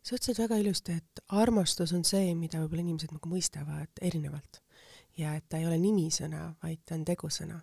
sa 0.02 0.18
ütlesid 0.18 0.40
väga 0.42 0.58
ilusti, 0.58 0.98
et 0.98 1.22
armastus 1.38 1.94
on 1.94 2.04
see, 2.08 2.34
mida 2.34 2.58
võib-olla 2.64 2.82
inimesed 2.82 3.14
nagu 3.14 3.30
mõistavad 3.30 4.02
erinevalt 4.02 4.62
ja 5.18 5.36
et 5.38 5.48
ta 5.50 5.60
ei 5.60 5.68
ole 5.68 5.78
nimisõna, 5.82 6.52
vaid 6.64 6.82
ta 6.86 6.96
on 6.98 7.06
tegusõna. 7.08 7.60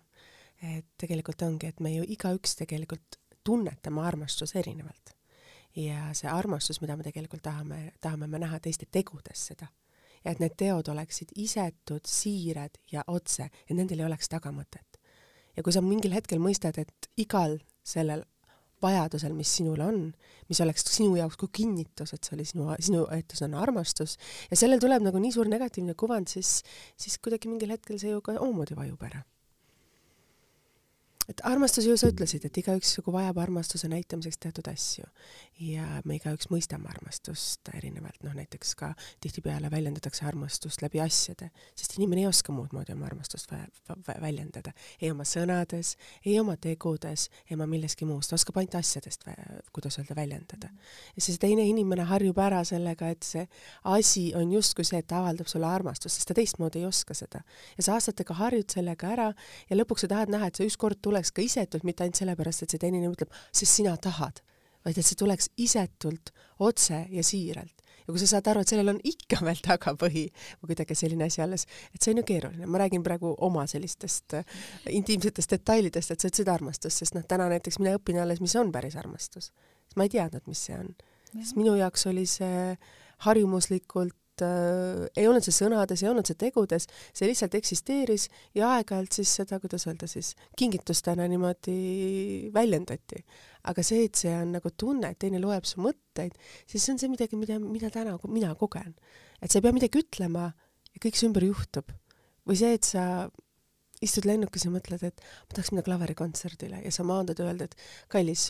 Et 0.61 0.85
tegelikult 0.99 1.41
ongi, 1.41 1.69
et 1.69 1.79
me 1.79 1.93
ju 1.93 2.03
igaüks 2.07 2.57
tegelikult 2.59 3.19
tunnetame 3.43 4.01
armastuse 4.01 4.59
erinevalt. 4.59 5.15
ja 5.75 6.09
see 6.17 6.29
armastus, 6.29 6.81
mida 6.81 6.95
me 6.97 7.05
tegelikult 7.05 7.43
tahame, 7.45 7.91
tahame 8.01 8.27
me 8.27 8.39
näha 8.41 8.59
teiste 8.59 8.87
tegudes 8.91 9.45
seda. 9.51 9.67
ja 10.25 10.31
et 10.31 10.39
need 10.39 10.57
teod 10.57 10.87
oleksid 10.91 11.31
isetud, 11.35 12.05
siirad 12.05 12.81
ja 12.91 13.03
otse, 13.07 13.49
et 13.67 13.75
nendel 13.75 13.99
ei 13.99 14.09
oleks 14.09 14.29
tagamõtet. 14.29 14.99
ja 15.55 15.63
kui 15.63 15.73
sa 15.73 15.81
mingil 15.81 16.13
hetkel 16.13 16.39
mõistad, 16.39 16.77
et 16.77 17.09
igal 17.17 17.59
sellel 17.83 18.25
vajadusel, 18.81 19.33
mis 19.35 19.51
sinul 19.55 19.81
on, 19.83 19.97
mis 20.49 20.61
oleks 20.63 20.85
sinu 20.87 21.15
jaoks 21.19 21.37
kui 21.39 21.49
kinnitus, 21.61 22.13
et 22.15 22.23
see 22.23 22.35
oli 22.37 22.45
sinu, 22.47 22.69
sinu, 22.79 23.03
et 23.15 23.35
see 23.35 23.47
on 23.47 23.57
armastus 23.59 24.15
ja 24.51 24.59
sellel 24.59 24.79
tuleb 24.79 25.03
nagu 25.03 25.19
nii 25.19 25.33
suur 25.35 25.49
negatiivne 25.51 25.95
kuvand, 25.99 26.31
siis, 26.31 26.61
siis 26.99 27.19
kuidagi 27.19 27.51
mingil 27.51 27.75
hetkel 27.75 27.99
see 27.99 28.13
ju 28.13 28.23
ka 28.23 28.37
omamoodi 28.39 28.77
vajub 28.79 29.03
ära. 29.09 29.23
Et 31.29 31.41
armastus 31.45 31.85
ju, 31.85 31.95
sa 31.99 32.09
ütlesid, 32.09 32.45
et 32.47 32.57
igaüks 32.61 32.95
nagu 32.99 33.13
vajab 33.13 33.37
armastuse 33.43 33.89
näitamiseks 33.91 34.39
teatud 34.41 34.67
asju 34.71 35.05
ja 35.59 35.85
me 36.07 36.15
igaüks 36.17 36.47
mõistame 36.49 36.89
armastust 36.89 37.69
erinevalt, 37.75 38.21
noh 38.23 38.33
näiteks 38.37 38.71
ka 38.79 38.93
tihtipeale 39.21 39.69
väljendatakse 39.71 40.25
armastust 40.29 40.81
läbi 40.81 41.01
asjade, 41.03 41.49
sest 41.77 41.97
inimene 41.97 42.23
ei 42.23 42.29
oska 42.29 42.53
muud 42.55 42.73
moodi 42.75 42.95
oma 42.95 43.09
armastust 43.09 43.51
väljendada, 44.07 44.73
ei 45.01 45.11
oma 45.11 45.25
sõnades, 45.27 45.95
ei 46.25 46.37
oma 46.39 46.55
tegudes, 46.57 47.27
ei 47.49 47.57
oma 47.57 47.67
milleski 47.69 48.07
muust, 48.07 48.33
oskab 48.33 48.61
ainult 48.61 48.79
asjadest, 48.79 49.27
kuidas 49.75 49.99
öelda, 49.99 50.15
väljendada. 50.15 50.71
ja 51.15 51.21
siis 51.21 51.39
teine 51.39 51.67
inimene 51.67 52.07
harjub 52.09 52.39
ära 52.39 52.63
sellega, 52.65 53.11
et 53.11 53.27
see 53.27 53.45
asi 53.83 54.29
on 54.35 54.53
justkui 54.55 54.87
see, 54.87 55.03
et 55.03 55.09
ta 55.11 55.19
avaldab 55.21 55.51
sulle 55.51 55.67
armastust, 55.67 56.15
sest 56.15 56.31
ta 56.31 56.37
teistmoodi 56.39 56.81
ei 56.81 56.89
oska 56.89 57.13
seda. 57.13 57.43
ja 57.77 57.83
sa 57.83 57.99
aastatega 57.99 58.39
harjud 58.39 58.79
sellega 58.79 59.13
ära 59.13 59.29
ja 59.69 59.77
lõpuks 59.77 60.07
sa 60.07 60.13
tahad 60.15 60.31
näha, 60.31 60.49
et 60.49 60.55
see 60.55 60.71
ükskord 60.71 61.01
tuleks 61.19 61.33
ka 61.35 61.43
isetult, 61.43 61.83
mitte 61.83 62.05
ainult 62.05 62.19
sellepärast, 62.19 62.63
et 62.63 62.71
see 62.71 62.79
teine 62.79 63.01
ütleb, 63.03 63.31
sest 63.51 63.79
sina 63.79 63.95
tahad, 63.99 64.39
vaid 64.85 64.97
et 64.97 65.05
see 65.05 65.17
tuleks 65.19 65.49
isetult, 65.59 66.31
otse 66.59 67.05
ja 67.11 67.23
siiralt. 67.23 67.75
ja 68.07 68.13
kui 68.13 68.21
sa 68.23 68.27
saad 68.31 68.47
aru, 68.49 68.63
et 68.63 68.71
sellel 68.71 68.89
on 68.89 68.99
ikka 69.05 69.41
veel 69.47 69.59
tagapõhi 69.61 70.23
või 70.61 70.71
kuidagi 70.71 70.95
selline 70.95 71.27
asi 71.27 71.43
alles, 71.43 71.67
et 71.93 72.01
see 72.01 72.13
on 72.13 72.21
ju 72.21 72.25
keeruline, 72.31 72.65
ma 72.65 72.79
räägin 72.81 73.03
praegu 73.03 73.35
oma 73.37 73.67
sellistest 73.67 74.39
äh, 74.39 74.55
intiimsetest 74.89 75.51
detailidest, 75.57 76.11
et 76.15 76.19
sa 76.19 76.31
ütlesid 76.31 76.49
armastus, 76.49 76.97
sest 77.03 77.17
noh, 77.17 77.25
täna 77.27 77.49
näiteks 77.51 77.79
mina 77.83 77.97
õpin 77.99 78.21
alles, 78.23 78.41
mis 78.41 78.55
on 78.55 78.71
päris 78.71 78.97
armastus. 78.97 79.51
ma 79.95 80.07
ei 80.07 80.15
teadnud, 80.15 80.47
mis 80.47 80.63
see 80.69 80.79
on. 80.79 80.95
sest 81.35 81.59
minu 81.59 81.75
jaoks 81.75 82.07
oli 82.09 82.25
see 82.29 82.77
harjumuslikult 83.27 84.15
äh, 84.45 85.05
ei 85.17 85.27
olnud 85.29 85.45
see 85.45 85.55
sõnades, 85.55 86.03
ei 86.03 86.09
olnud 86.11 86.27
see 86.29 86.37
tegudes, 86.39 86.87
see 87.15 87.29
lihtsalt 87.29 87.55
eksisteeris 87.59 88.27
ja 88.57 88.71
aeg-ajalt 88.75 89.19
siis 89.19 89.33
seda, 89.41 89.59
kuidas 89.63 89.87
öelda 89.89 90.09
siis, 90.09 90.33
kingitustena 90.59 91.27
niimoodi 91.31 92.49
väljendati. 92.55 93.23
aga 93.69 93.83
see, 93.83 94.05
et 94.07 94.15
see 94.15 94.31
on 94.33 94.53
nagu 94.55 94.71
tunne, 94.71 95.11
et 95.11 95.19
teine 95.19 95.41
loeb 95.43 95.65
su 95.67 95.81
mõtteid, 95.83 96.37
siis 96.65 96.83
see 96.83 96.95
on 96.95 97.01
see 97.01 97.11
midagi, 97.11 97.37
mida, 97.39 97.59
mida 97.59 97.91
täna 97.93 98.17
mina 98.27 98.55
kogen. 98.55 98.95
et 99.41 99.51
sa 99.51 99.59
ei 99.59 99.65
pea 99.67 99.75
midagi 99.75 99.99
ütlema 99.99 100.51
ja 100.93 101.03
kõik 101.03 101.19
su 101.19 101.27
ümber 101.27 101.45
juhtub. 101.45 101.91
või 102.47 102.57
see, 102.57 102.73
et 102.73 102.83
sa 102.83 103.29
istud 104.01 104.25
lennukis 104.25 104.65
ja 104.65 104.71
mõtled, 104.71 105.03
et 105.03 105.21
ma 105.21 105.55
tahaks 105.55 105.73
minna 105.73 105.83
klaverikontserdile 105.83 106.81
ja 106.85 106.91
sa 106.91 107.03
maandad 107.03 107.39
öelda, 107.43 107.67
et 107.67 107.75
kallis, 108.11 108.49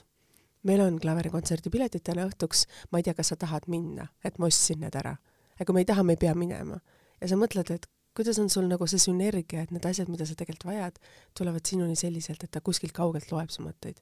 meil 0.67 0.83
on 0.83 0.99
klaverikontserdi 1.01 1.71
piletid 1.73 2.03
täna 2.05 2.27
õhtuks, 2.29 2.65
ma 2.91 2.99
ei 2.99 3.07
tea, 3.07 3.15
kas 3.17 3.33
sa 3.33 3.39
tahad 3.39 3.67
minna, 3.71 4.09
et 4.23 4.37
ma 4.39 4.49
ostsin 4.49 4.81
need 4.83 4.95
ära 4.99 5.15
ja 5.59 5.65
kui 5.65 5.75
me 5.75 5.85
ei 5.85 5.89
taha, 5.89 6.03
me 6.03 6.15
ei 6.17 6.21
pea 6.21 6.35
minema. 6.35 6.79
ja 7.21 7.27
sa 7.27 7.39
mõtled, 7.39 7.71
et 7.75 7.89
kuidas 8.15 8.39
on 8.39 8.49
sul 8.49 8.67
nagu 8.67 8.87
see 8.87 9.01
sünergia, 9.01 9.63
et 9.63 9.71
need 9.71 9.85
asjad, 9.85 10.11
mida 10.11 10.25
sa 10.27 10.35
tegelikult 10.35 10.71
vajad, 10.71 10.99
tulevad 11.37 11.65
sinuni 11.65 11.95
selliselt, 11.99 12.43
et 12.43 12.51
ta 12.51 12.61
kuskilt 12.61 12.95
kaugelt 12.95 13.31
loeb 13.31 13.51
su 13.53 13.65
mõtteid? 13.65 13.99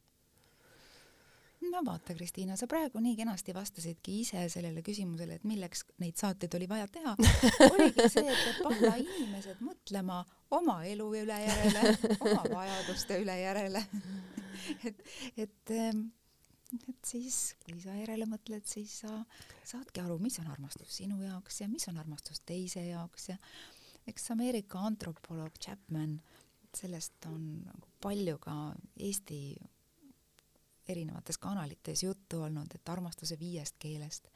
no 1.71 1.81
vaata, 1.85 2.13
Kristiina, 2.15 2.55
sa 2.55 2.67
praegu 2.69 2.99
nii 3.03 3.15
kenasti 3.17 3.53
vastasidki 3.55 4.19
ise 4.21 4.45
sellele 4.51 4.81
küsimusele, 4.85 5.37
et 5.37 5.47
milleks 5.47 5.83
neid 6.01 6.15
saateid 6.19 6.53
oli 6.57 6.67
vaja 6.69 6.87
teha. 6.91 7.15
oligi 7.73 8.07
see, 8.13 8.25
et 8.31 8.61
panna 8.63 8.93
inimesed 9.01 9.61
mõtlema 9.65 10.21
oma 10.57 10.77
elu 10.87 11.07
üle 11.21 11.39
järele, 11.43 11.95
oma 12.19 12.45
vajaduste 12.53 13.19
üle 13.23 13.35
järele. 13.41 13.83
et, 14.87 15.03
et 15.35 15.75
ähm, 15.75 16.07
et 16.75 17.05
siis, 17.05 17.55
kui 17.63 17.79
sa 17.81 17.95
järele 17.95 18.27
mõtled, 18.29 18.65
siis 18.67 19.00
sa 19.03 19.12
saadki 19.67 20.01
aru, 20.03 20.17
mis 20.19 20.39
on 20.41 20.50
armastus 20.51 21.00
sinu 21.00 21.19
jaoks 21.24 21.62
ja 21.62 21.69
mis 21.71 21.88
on 21.91 22.00
armastus 22.01 22.41
teise 22.45 22.83
jaoks 22.88 23.29
ja 23.31 23.38
eks 24.07 24.31
Ameerika 24.31 24.79
antropoloog 24.88 25.59
Chapman, 25.63 26.17
sellest 26.75 27.25
on 27.31 27.65
palju 28.03 28.38
ka 28.43 28.55
Eesti 29.00 29.41
erinevates 30.88 31.38
kanalites 31.38 32.03
juttu 32.03 32.41
olnud, 32.47 32.71
et 32.75 32.89
armastuse 32.89 33.39
viiest 33.39 33.75
keelest. 33.79 34.27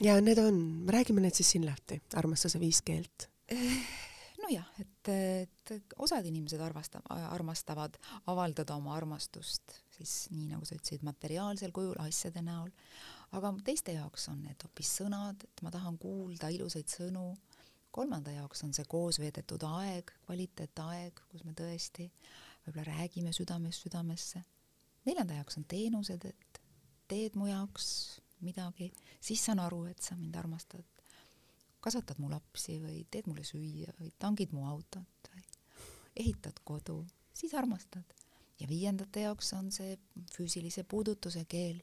ja 0.00 0.20
need 0.20 0.38
on, 0.38 0.62
räägime 0.88 1.20
need 1.20 1.34
siis 1.34 1.50
siin 1.54 1.66
lahti, 1.66 2.02
armastuse 2.14 2.60
viis 2.60 2.82
keelt 2.82 3.28
nojah, 4.42 4.68
et, 4.82 5.12
et 5.12 5.96
osad 6.02 6.26
inimesed 6.26 6.60
armasta-, 6.60 7.02
armastavad 7.30 7.98
avaldada 8.26 8.76
oma 8.76 8.96
armastust 8.96 9.82
siis 9.96 10.28
nii, 10.32 10.50
nagu 10.52 10.66
sa 10.66 10.76
ütlesid, 10.76 11.04
materiaalsel 11.06 11.72
kujul, 11.74 11.96
asjade 12.02 12.42
näol, 12.44 12.70
aga 13.36 13.52
teiste 13.64 13.94
jaoks 13.96 14.28
on 14.32 14.42
need 14.46 14.64
hoopis 14.64 14.94
sõnad, 15.00 15.44
et 15.46 15.64
ma 15.64 15.72
tahan 15.74 15.98
kuulda 16.00 16.50
ilusaid 16.52 16.90
sõnu, 16.90 17.26
kolmanda 17.92 18.32
jaoks 18.34 18.64
on 18.66 18.72
see 18.76 18.88
koos 18.88 19.20
veedetud 19.22 19.64
aeg, 19.68 20.14
kvaliteetaeg, 20.26 21.22
kus 21.30 21.44
me 21.46 21.54
tõesti 21.58 22.08
võib-olla 22.64 22.86
räägime 22.88 23.34
südamest 23.36 23.86
südamesse, 23.86 24.42
neljanda 25.06 25.40
jaoks 25.40 25.58
on 25.60 25.68
teenused, 25.68 26.26
et 26.28 26.62
teed 27.10 27.36
mu 27.36 27.50
jaoks 27.50 27.86
midagi, 28.42 28.90
siis 29.22 29.42
saan 29.44 29.60
aru, 29.62 29.84
et 29.90 30.02
sa 30.02 30.16
mind 30.18 30.36
armastad 30.38 30.91
kasvatad 31.82 32.20
mu 32.22 32.30
lapsi 32.30 32.78
või 32.82 33.02
teed 33.10 33.28
mulle 33.30 33.44
süüa 33.46 33.92
või 33.98 34.12
tangid 34.22 34.54
mu 34.54 34.66
autot 34.70 35.30
või 35.32 35.44
ehitad 36.22 36.60
kodu, 36.64 37.02
siis 37.34 37.54
armastad. 37.54 38.04
ja 38.60 38.68
viiendate 38.68 39.24
jaoks 39.24 39.52
on 39.58 39.70
see 39.74 39.96
füüsilise 40.36 40.84
puudutuse 40.84 41.44
keel, 41.50 41.80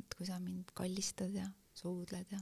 et 0.00 0.14
kui 0.16 0.26
sa 0.26 0.38
mind 0.40 0.70
kallistad 0.74 1.34
ja 1.34 1.48
suudled 1.74 2.30
ja 2.32 2.40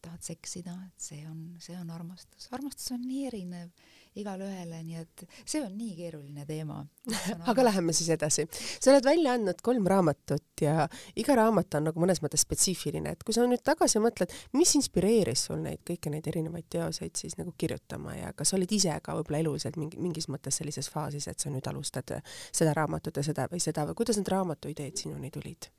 tahad 0.00 0.22
seksida, 0.24 0.72
et 0.86 1.02
see 1.02 1.26
on, 1.28 1.56
see 1.60 1.76
on 1.76 1.90
armastus. 1.90 2.48
armastus 2.56 2.92
on 2.96 3.02
nii 3.04 3.26
erinev 3.26 3.70
igale 4.18 4.46
ühele, 4.46 4.80
nii 4.82 4.96
et 4.98 5.22
see 5.44 5.60
on 5.62 5.70
nii 5.78 5.92
keeruline 5.94 6.44
teema. 6.48 6.80
aga 7.50 7.64
läheme 7.64 7.92
siis 7.94 8.10
edasi. 8.10 8.46
sa 8.50 8.90
oled 8.90 9.06
välja 9.06 9.34
andnud 9.36 9.60
kolm 9.62 9.86
raamatut 9.90 10.64
ja 10.64 10.86
iga 11.20 11.36
raamat 11.38 11.78
on 11.78 11.86
nagu 11.88 12.02
mõnes 12.02 12.22
mõttes 12.24 12.42
spetsiifiline, 12.46 13.14
et 13.14 13.22
kui 13.26 13.36
sa 13.36 13.46
nüüd 13.46 13.62
tagasi 13.66 14.02
mõtled, 14.02 14.34
mis 14.58 14.74
inspireeris 14.78 15.46
sul 15.48 15.62
neid 15.62 15.84
kõiki 15.86 16.12
neid 16.12 16.26
erinevaid 16.30 16.66
teoseid 16.72 17.20
siis 17.20 17.38
nagu 17.38 17.54
kirjutama 17.58 18.16
ja 18.18 18.32
kas 18.36 18.54
olid 18.58 18.72
ise 18.74 18.96
ka 19.04 19.14
võib-olla 19.18 19.44
eluliselt 19.44 19.78
mingi, 19.80 20.00
mingis 20.02 20.26
mõttes 20.32 20.58
sellises 20.60 20.90
faasis, 20.90 21.28
et 21.30 21.38
sa 21.38 21.52
nüüd 21.52 21.66
alustad 21.70 22.16
seda 22.50 22.74
raamatut 22.76 23.16
ja 23.16 23.26
seda 23.26 23.46
või 23.52 23.62
seda 23.62 23.86
või 23.86 24.00
kuidas 24.02 24.18
need 24.18 24.32
raamatu 24.32 24.72
ideed 24.74 24.98
sinuni 24.98 25.30
tulid? 25.30 25.70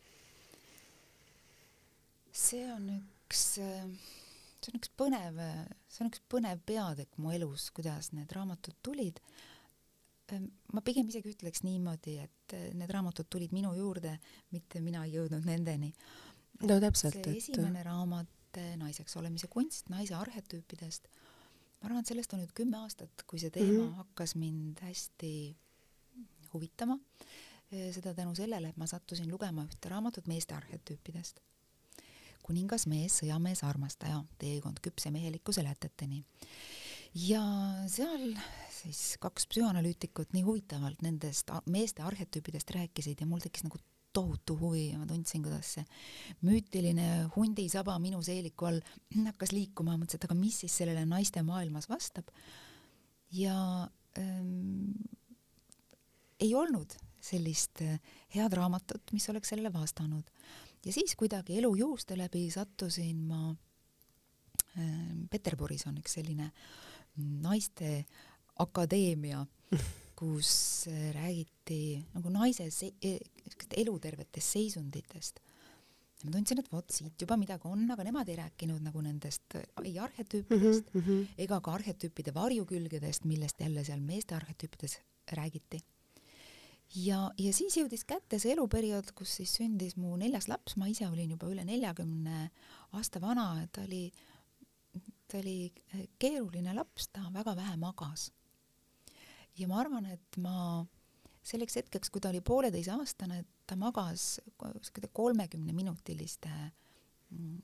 see 2.32 2.64
on 2.72 2.88
üks 2.96 3.60
äh 3.60 4.20
see 4.62 4.74
on 4.74 4.80
üks 4.82 4.92
põnev, 4.98 5.40
see 5.90 6.04
on 6.06 6.12
üks 6.12 6.22
põnev 6.30 6.62
peatükk 6.68 7.18
mu 7.22 7.34
elus, 7.34 7.70
kuidas 7.76 8.12
need 8.16 8.32
raamatud 8.36 8.78
tulid. 8.86 9.22
Ehm, 10.32 10.48
ma 10.76 10.84
pigem 10.86 11.10
isegi 11.12 11.34
ütleks 11.34 11.64
niimoodi, 11.66 12.18
et 12.24 12.56
eh, 12.58 12.70
need 12.78 12.92
raamatud 12.94 13.30
tulid 13.32 13.56
minu 13.56 13.74
juurde, 13.78 14.16
mitte 14.54 14.84
mina 14.84 15.04
ei 15.08 15.18
jõudnud 15.18 15.48
nendeni. 15.48 15.92
no 16.62 16.78
täpselt. 16.84 17.20
et... 17.24 17.34
esimene 17.42 17.84
raamat, 17.88 18.32
eh, 18.62 18.74
Naiseks 18.80 19.18
olemise 19.18 19.50
kunst, 19.52 19.90
naise 19.90 20.16
arhetüüpidest, 20.16 21.10
ma 21.82 21.90
arvan, 21.90 22.06
et 22.06 22.14
sellest 22.14 22.34
on 22.36 22.44
nüüd 22.44 22.54
kümme 22.58 22.78
aastat, 22.84 23.26
kui 23.26 23.42
see 23.42 23.50
teema 23.50 23.72
mm 23.74 23.88
-hmm. 23.88 24.02
hakkas 24.04 24.36
mind 24.36 24.84
hästi 24.86 25.32
huvitama. 26.54 27.00
Eh, 27.72 27.94
seda 27.96 28.14
tänu 28.14 28.36
sellele, 28.36 28.70
et 28.70 28.78
ma 28.78 28.86
sattusin 28.86 29.32
lugema 29.32 29.66
ühte 29.66 29.90
raamatut 29.90 30.28
meeste 30.28 30.54
arhetüüpidest 30.54 31.42
kuningas 32.52 32.88
mees, 32.92 33.22
sõjamees, 33.22 33.64
armastaja, 33.64 34.20
teekond 34.42 34.82
küpse 34.84 35.12
mehelikkuse 35.14 35.64
läteteni. 35.64 36.26
ja 37.16 37.42
seal 37.92 38.36
siis 38.72 39.18
kaks 39.20 39.48
psühhanalüütikut 39.52 40.34
nii 40.36 40.44
huvitavalt 40.48 41.02
nendest 41.04 41.52
meeste 41.72 42.04
arhetüüpidest 42.08 42.72
rääkisid 42.76 43.24
ja 43.24 43.28
mul 43.28 43.44
tekkis 43.44 43.66
nagu 43.68 43.80
tohutu 44.12 44.58
huvi 44.60 44.90
ja 44.90 45.00
ma 45.00 45.08
tundsin, 45.08 45.44
kuidas 45.44 45.78
see 45.78 45.86
müütiline 46.44 47.08
hundisaba 47.36 47.98
minu 48.04 48.20
seeliku 48.24 48.68
all 48.68 48.82
hakkas 49.16 49.54
liikuma, 49.56 49.96
mõtlesin, 50.00 50.20
et 50.20 50.28
aga 50.28 50.36
mis 50.40 50.60
siis 50.64 50.76
sellele 50.82 51.06
naiste 51.08 51.44
maailmas 51.48 51.88
vastab. 51.92 52.28
ja 53.32 53.88
ähm, 54.20 54.92
ei 56.40 56.52
olnud 56.56 56.98
sellist 57.22 57.84
äh, 57.86 58.00
head 58.36 58.54
raamatut, 58.58 59.14
mis 59.16 59.30
oleks 59.30 59.54
sellele 59.54 59.72
vastanud 59.74 60.28
ja 60.86 60.94
siis 60.94 61.16
kuidagi 61.16 61.58
elu 61.60 61.74
juuste 61.76 62.18
läbi 62.18 62.48
sattusin 62.52 63.18
ma 63.28 63.50
äh,, 64.78 64.88
Peterburis 65.30 65.86
on 65.88 66.00
üks 66.02 66.18
selline 66.20 66.52
naiste 67.18 68.06
akadeemia, 68.62 69.44
kus 70.20 70.88
äh, 70.92 71.10
räägiti 71.16 72.02
nagu 72.16 72.34
naise 72.34 72.70
se-, 72.74 72.94
e, 73.02 73.18
elutervetest 73.78 74.58
seisunditest. 74.58 75.40
ma 76.22 76.30
tundsin, 76.36 76.60
et 76.62 76.68
vot 76.70 76.94
siit 76.94 77.18
juba 77.22 77.34
midagi 77.42 77.66
on, 77.66 77.88
aga 77.90 78.04
nemad 78.06 78.30
ei 78.30 78.36
rääkinud 78.38 78.84
nagu 78.86 79.02
nendest 79.02 79.56
ei 79.82 79.96
arhetüüpidest 79.98 80.94
mm 80.94 81.02
-hmm. 81.02 81.24
ega 81.38 81.58
ka 81.62 81.74
arhetüüpide 81.74 82.34
varjukülgedest, 82.34 83.26
millest 83.26 83.60
jälle 83.60 83.84
seal 83.84 84.00
meeste 84.06 84.36
arhetüüpides 84.36 85.00
räägiti 85.32 85.82
ja, 86.96 87.20
ja 87.38 87.54
siis 87.56 87.78
jõudis 87.78 88.04
kätte 88.08 88.40
see 88.42 88.54
eluperiood, 88.56 89.14
kus 89.18 89.38
siis 89.40 89.54
sündis 89.60 89.96
mu 90.00 90.16
neljas 90.20 90.48
laps, 90.52 90.78
ma 90.80 90.90
ise 90.92 91.08
olin 91.08 91.34
juba 91.36 91.50
üle 91.52 91.66
neljakümne 91.68 92.50
aasta 92.98 93.22
vana, 93.24 93.54
ta 93.72 93.86
oli, 93.86 94.06
ta 95.32 95.40
oli 95.40 95.72
keeruline 96.20 96.76
laps, 96.76 97.10
ta 97.14 97.28
väga 97.34 97.56
vähe 97.58 97.78
magas. 97.82 98.32
ja 99.58 99.68
ma 99.68 99.82
arvan, 99.82 100.06
et 100.06 100.38
ma 100.38 100.86
selleks 101.44 101.76
hetkeks, 101.80 102.10
kui 102.10 102.22
ta 102.22 102.30
oli 102.30 102.42
pooleteiseaastane, 102.42 103.44
ta 103.68 103.76
magas 103.76 104.40
kolmekümneminutiliste 105.14 106.50
mm, 106.50 107.58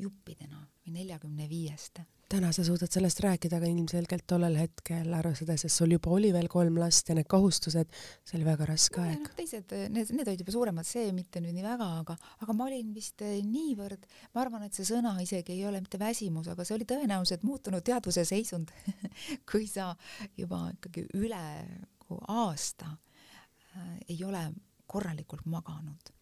juppidena 0.00 0.66
või 0.82 0.98
neljakümne 0.98 1.48
viieste 1.50 2.06
täna 2.32 2.48
sa 2.52 2.64
suudad 2.64 2.88
sellest 2.88 3.20
rääkida, 3.20 3.58
aga 3.58 3.68
ilmselgelt 3.68 4.24
tollel 4.30 4.54
hetkel, 4.56 5.10
arvestades, 5.12 5.66
et 5.66 5.72
sul 5.72 5.92
juba 5.92 6.14
oli 6.16 6.30
veel 6.32 6.48
kolm 6.52 6.78
last 6.80 7.10
ja 7.10 7.16
need 7.18 7.28
kohustused, 7.28 7.90
see 8.24 8.38
oli 8.38 8.46
väga 8.46 8.68
raske 8.70 9.02
aeg. 9.02 9.26
No, 9.26 9.32
teised, 9.36 9.74
need, 9.92 10.12
need 10.16 10.30
olid 10.30 10.40
juba 10.40 10.54
suuremad, 10.54 10.88
see 10.88 11.10
mitte 11.12 11.42
nüüd 11.44 11.58
nii 11.58 11.66
väga, 11.66 11.88
aga, 12.00 12.16
aga 12.44 12.56
ma 12.56 12.70
olin 12.70 12.94
vist 12.96 13.20
eh, 13.26 13.34
niivõrd, 13.44 14.08
ma 14.32 14.44
arvan, 14.46 14.64
et 14.64 14.78
see 14.78 14.88
sõna 14.88 15.12
isegi 15.20 15.58
ei 15.58 15.66
ole 15.68 15.82
mitte 15.84 16.00
väsimus, 16.00 16.48
aga 16.52 16.64
see 16.64 16.78
oli 16.78 16.88
tõenäoliselt 16.88 17.44
muutunud 17.44 17.84
teadvuse 17.84 18.24
seisund 18.28 18.72
kui 19.50 19.68
sa 19.68 19.90
juba 20.38 20.64
ikkagi 20.78 21.04
üle 21.20 21.44
aasta 22.32 22.88
äh, 22.88 23.94
ei 24.08 24.24
ole 24.24 24.46
korralikult 24.88 25.44
maganud 25.52 26.14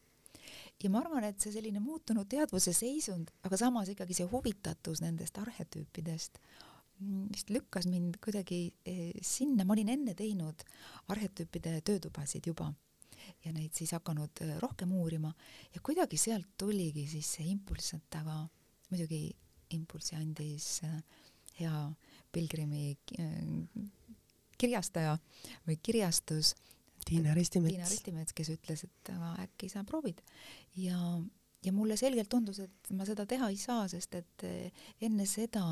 ja 0.82 0.90
ma 0.90 1.00
arvan, 1.02 1.26
et 1.28 1.40
see 1.42 1.52
selline 1.54 1.80
muutunud 1.82 2.28
teadvuse 2.30 2.72
seisund, 2.76 3.30
aga 3.46 3.58
samas 3.60 3.90
ikkagi 3.92 4.16
see 4.16 4.28
huvitatus 4.30 5.02
nendest 5.04 5.38
arhetüüpidest 5.40 6.38
mm, 6.40 7.26
vist 7.34 7.50
lükkas 7.52 7.88
mind 7.90 8.20
kuidagi 8.24 8.62
eh, 8.88 9.10
sinna, 9.22 9.66
ma 9.66 9.76
olin 9.76 9.92
enne 9.96 10.14
teinud 10.16 10.64
arhetüüpide 11.12 11.80
töötubasid 11.86 12.48
juba 12.48 12.70
ja 13.44 13.52
neid 13.52 13.76
siis 13.76 13.92
hakanud 13.96 14.44
eh, 14.46 14.56
rohkem 14.62 14.92
uurima. 14.96 15.32
Ja 15.74 15.82
kuidagi 15.84 16.20
sealt 16.20 16.56
tuligi 16.58 17.06
siis 17.10 17.34
see 17.36 17.50
impulss, 17.52 17.94
et 17.98 18.20
aga 18.20 18.42
muidugi 18.90 19.26
impulsi 19.76 20.16
andis 20.18 20.80
eh, 20.88 21.00
hea 21.60 21.84
Pilgrimi 22.30 22.94
kirjastaja 24.60 25.16
või 25.66 25.76
kirjastus 25.82 26.54
Tiina 27.10 27.34
Ristimets. 27.34 27.74
Tiina 27.74 27.90
Ristimets, 27.90 28.34
kes 28.36 28.52
ütles, 28.54 28.86
et 28.86 29.12
äkki 29.44 29.70
sa 29.72 29.82
proovid 29.86 30.22
ja, 30.78 30.98
ja 31.64 31.74
mulle 31.74 31.98
selgelt 31.98 32.30
tundus, 32.30 32.62
et 32.62 32.92
ma 32.94 33.06
seda 33.08 33.26
teha 33.26 33.50
ei 33.50 33.58
saa, 33.60 33.88
sest 33.90 34.14
et 34.20 34.46
eh, 34.46 34.86
enne 35.02 35.26
seda 35.26 35.64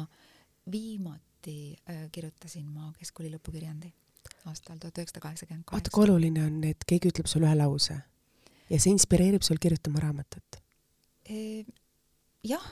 viimati 0.71 1.59
äh, 1.89 2.07
kirjutasin 2.13 2.67
ma 2.67 2.91
keskkooli 2.99 3.33
lõpukirjandi 3.37 3.93
aastal 4.49 4.79
tuhat 4.81 4.99
üheksasada 4.99 5.23
kaheksakümmend 5.25 5.65
kaheksa. 5.65 5.79
vaata, 5.79 5.95
kui 5.95 6.05
oluline 6.05 6.45
on, 6.45 6.59
et 6.69 6.85
keegi 6.89 7.13
ütleb 7.13 7.31
sulle 7.31 7.49
ühe 7.49 7.59
lause 7.59 7.97
ja 8.69 8.81
see 8.81 8.93
inspireerib 8.93 9.45
sul 9.47 9.61
kirjutama 9.63 10.03
raamatut 10.05 10.59
e,. 11.25 11.65
jah 12.45 12.67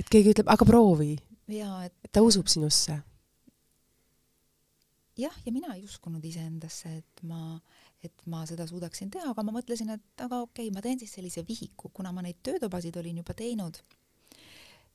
et 0.00 0.08
keegi 0.10 0.32
ütleb, 0.34 0.48
aga 0.50 0.68
proovi. 0.68 1.14
ja, 1.52 1.70
et 1.86 2.12
ta 2.12 2.24
usub 2.26 2.50
sinusse 2.50 2.98
jah, 5.16 5.36
ja 5.46 5.52
mina 5.52 5.74
ei 5.74 5.84
uskunud 5.84 6.24
iseendasse, 6.24 6.92
et 7.00 7.22
ma, 7.28 7.58
et 8.04 8.24
ma 8.32 8.42
seda 8.48 8.66
suudaksin 8.68 9.10
teha, 9.12 9.30
aga 9.32 9.44
ma 9.46 9.54
mõtlesin, 9.56 9.92
et 9.94 10.24
aga 10.24 10.42
okei 10.44 10.68
okay,, 10.68 10.74
ma 10.74 10.82
teen 10.84 11.00
siis 11.00 11.14
sellise 11.16 11.44
vihiku, 11.48 11.90
kuna 11.94 12.12
ma 12.12 12.24
neid 12.24 12.42
töötubasid 12.46 12.96
olin 13.00 13.22
juba 13.22 13.36
teinud. 13.36 13.80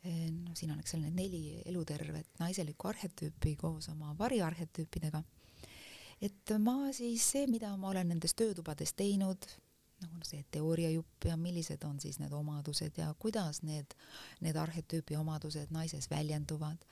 Eh, 0.02 0.30
no 0.34 0.56
siin 0.58 0.74
on, 0.74 0.80
eks 0.82 0.96
ole, 0.98 1.10
need 1.10 1.20
neli 1.20 1.62
elutervet 1.70 2.40
naiselikku 2.42 2.90
arhetüüpi 2.90 3.56
koos 3.62 3.90
oma 3.94 4.16
variarhetüüpidega. 4.18 5.24
et 6.22 6.54
ma 6.62 6.92
siis 6.94 7.26
see, 7.34 7.48
mida 7.50 7.76
ma 7.78 7.90
olen 7.90 8.12
nendes 8.14 8.34
töötubades 8.38 8.94
teinud, 8.94 9.46
nagu 10.02 10.26
see 10.26 10.44
teooriajupp 10.54 11.26
ja 11.30 11.38
millised 11.38 11.84
on 11.86 12.00
siis 12.02 12.18
need 12.22 12.34
omadused 12.34 12.98
ja 12.98 13.14
kuidas 13.20 13.62
need, 13.66 13.94
need 14.42 14.58
arhetüübi 14.58 15.18
omadused 15.18 15.74
naises 15.74 16.10
väljenduvad 16.10 16.86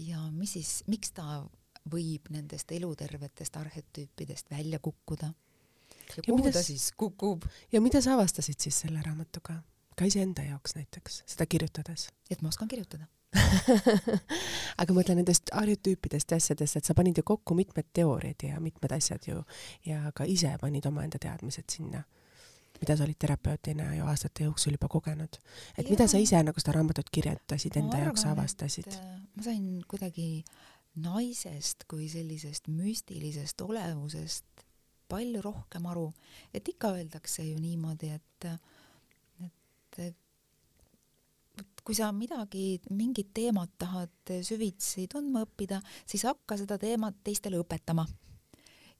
ja 0.00 0.20
mis 0.32 0.52
siis, 0.56 0.70
miks 0.88 1.12
ta 1.16 1.42
võib 1.88 2.28
nendest 2.30 2.72
elutervetest 2.72 3.56
arhetüüpidest 3.56 4.50
välja 4.50 4.78
kukkuda. 4.78 5.32
ja 6.16 6.22
kuhu 6.26 6.46
ja 6.46 6.52
ta 6.52 6.62
siis 6.62 6.92
kukub? 6.96 7.44
ja 7.72 7.80
mida 7.80 8.00
sa 8.00 8.14
avastasid 8.14 8.60
siis 8.60 8.80
selle 8.80 9.02
raamatuga? 9.06 9.62
ka 9.96 10.04
iseenda 10.04 10.42
jaoks 10.42 10.76
näiteks, 10.76 11.22
seda 11.26 11.46
kirjutades? 11.46 12.08
et 12.30 12.42
ma 12.42 12.48
oskan 12.48 12.68
kirjutada 12.68 13.06
aga 14.80 14.92
ma 14.92 14.96
mõtlen 14.96 15.20
nendest 15.20 15.52
arhetüüpidest 15.54 16.32
ja 16.32 16.38
asjadest, 16.40 16.80
et 16.80 16.88
sa 16.88 16.96
panid 16.98 17.20
ju 17.20 17.22
kokku 17.26 17.54
mitmed 17.54 17.86
teooriad 17.94 18.42
ja 18.42 18.58
mitmed 18.62 18.92
asjad 18.96 19.28
ju 19.28 19.44
ja 19.86 20.10
ka 20.14 20.26
ise 20.26 20.50
panid 20.60 20.86
omaenda 20.90 21.20
teadmised 21.22 21.70
sinna, 21.70 22.02
mida 22.80 22.96
sa 22.98 23.06
olid 23.06 23.20
terapeutina 23.22 23.92
ju 23.94 24.08
aastate 24.10 24.48
jooksul 24.48 24.74
juba 24.74 24.88
kogenud. 24.90 25.38
et 25.78 25.84
ja. 25.84 25.90
mida 25.90 26.08
sa 26.10 26.18
ise 26.18 26.42
nagu 26.42 26.60
seda 26.60 26.74
raamatut 26.80 27.10
kirjutasid, 27.12 27.76
enda 27.76 27.96
arvan, 28.00 28.10
jaoks 28.10 28.26
avastasid? 28.32 28.90
Äh, 28.98 29.22
ma 29.36 29.46
sain 29.46 29.84
kuidagi 29.86 30.28
äh, 30.42 30.79
naisest 30.98 31.84
kui 31.88 32.08
sellisest 32.10 32.68
müstilisest 32.68 33.60
olevusest 33.62 34.64
palju 35.10 35.42
rohkem 35.42 35.86
aru, 35.90 36.08
et 36.54 36.68
ikka 36.68 36.92
öeldakse 36.94 37.44
ju 37.44 37.58
niimoodi, 37.58 38.10
et, 38.14 38.46
et 39.98 41.82
kui 41.84 41.96
sa 41.98 42.12
midagi, 42.14 42.80
mingit 42.94 43.32
teemat 43.34 43.72
tahad 43.78 44.34
süvitsi 44.46 45.08
tundma 45.10 45.42
õppida, 45.46 45.80
siis 46.06 46.24
hakka 46.28 46.58
seda 46.60 46.78
teemat 46.78 47.18
teistele 47.26 47.58
õpetama. 47.58 48.06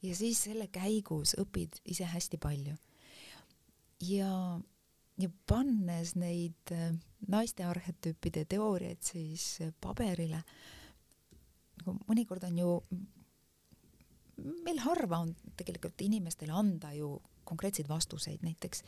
ja 0.03 0.17
siis 0.17 0.43
selle 0.49 0.67
käigus 0.73 1.37
õpid 1.39 1.81
ise 1.85 2.05
hästi 2.05 2.39
palju. 2.43 2.75
ja, 4.09 4.61
ja 5.19 5.31
pannes 5.47 6.17
neid 6.17 6.75
naiste 7.29 7.65
arhetüüpide 7.65 8.45
teooriaid 8.51 9.03
siis 9.05 9.59
paberile 9.81 10.43
äh, 10.43 10.80
nagu 11.81 11.97
mõnikord 12.09 12.45
on 12.49 12.61
ju, 12.61 12.77
meil 14.65 14.81
harva 14.85 15.23
on 15.25 15.35
tegelikult 15.57 16.01
inimestele 16.07 16.53
anda 16.57 16.93
ju 16.97 17.17
konkreetseid 17.49 17.89
vastuseid, 17.91 18.45
näiteks 18.47 18.85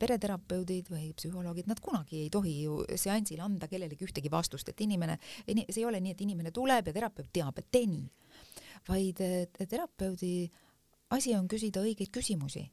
pereterapeudid 0.00 0.88
või 0.90 1.10
psühholoogid, 1.16 1.68
nad 1.68 1.80
kunagi 1.84 2.24
ei 2.24 2.30
tohi 2.32 2.54
ju 2.62 2.80
seansil 2.98 3.42
anda 3.44 3.68
kellelegi 3.68 4.06
ühtegi 4.06 4.32
vastust, 4.32 4.70
et 4.72 4.80
inimene, 4.80 5.18
see 5.44 5.82
ei 5.82 5.86
ole 5.88 6.00
nii, 6.00 6.14
et 6.16 6.24
inimene 6.24 6.52
tuleb 6.56 6.88
ja 6.88 6.96
terapeut 6.96 7.28
teab, 7.32 7.58
et 7.60 7.70
tee 7.70 7.86
nii. 7.90 8.08
vaid 8.88 9.20
terapeudi 9.68 10.50
asi 11.12 11.34
on 11.36 11.48
küsida 11.48 11.82
õigeid 11.84 12.12
küsimusi. 12.14 12.70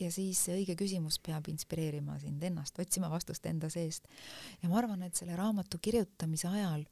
ja 0.00 0.10
siis 0.10 0.40
see 0.44 0.56
õige 0.58 0.74
küsimus 0.76 1.20
peab 1.22 1.48
inspireerima 1.48 2.18
sind 2.18 2.42
ennast, 2.42 2.78
otsima 2.78 3.08
vastust 3.08 3.46
enda 3.46 3.70
seest. 3.70 4.08
ja 4.62 4.68
ma 4.68 4.78
arvan, 4.82 5.02
et 5.02 5.14
selle 5.14 5.36
raamatu 5.36 5.78
kirjutamise 5.78 6.48
ajal 6.48 6.84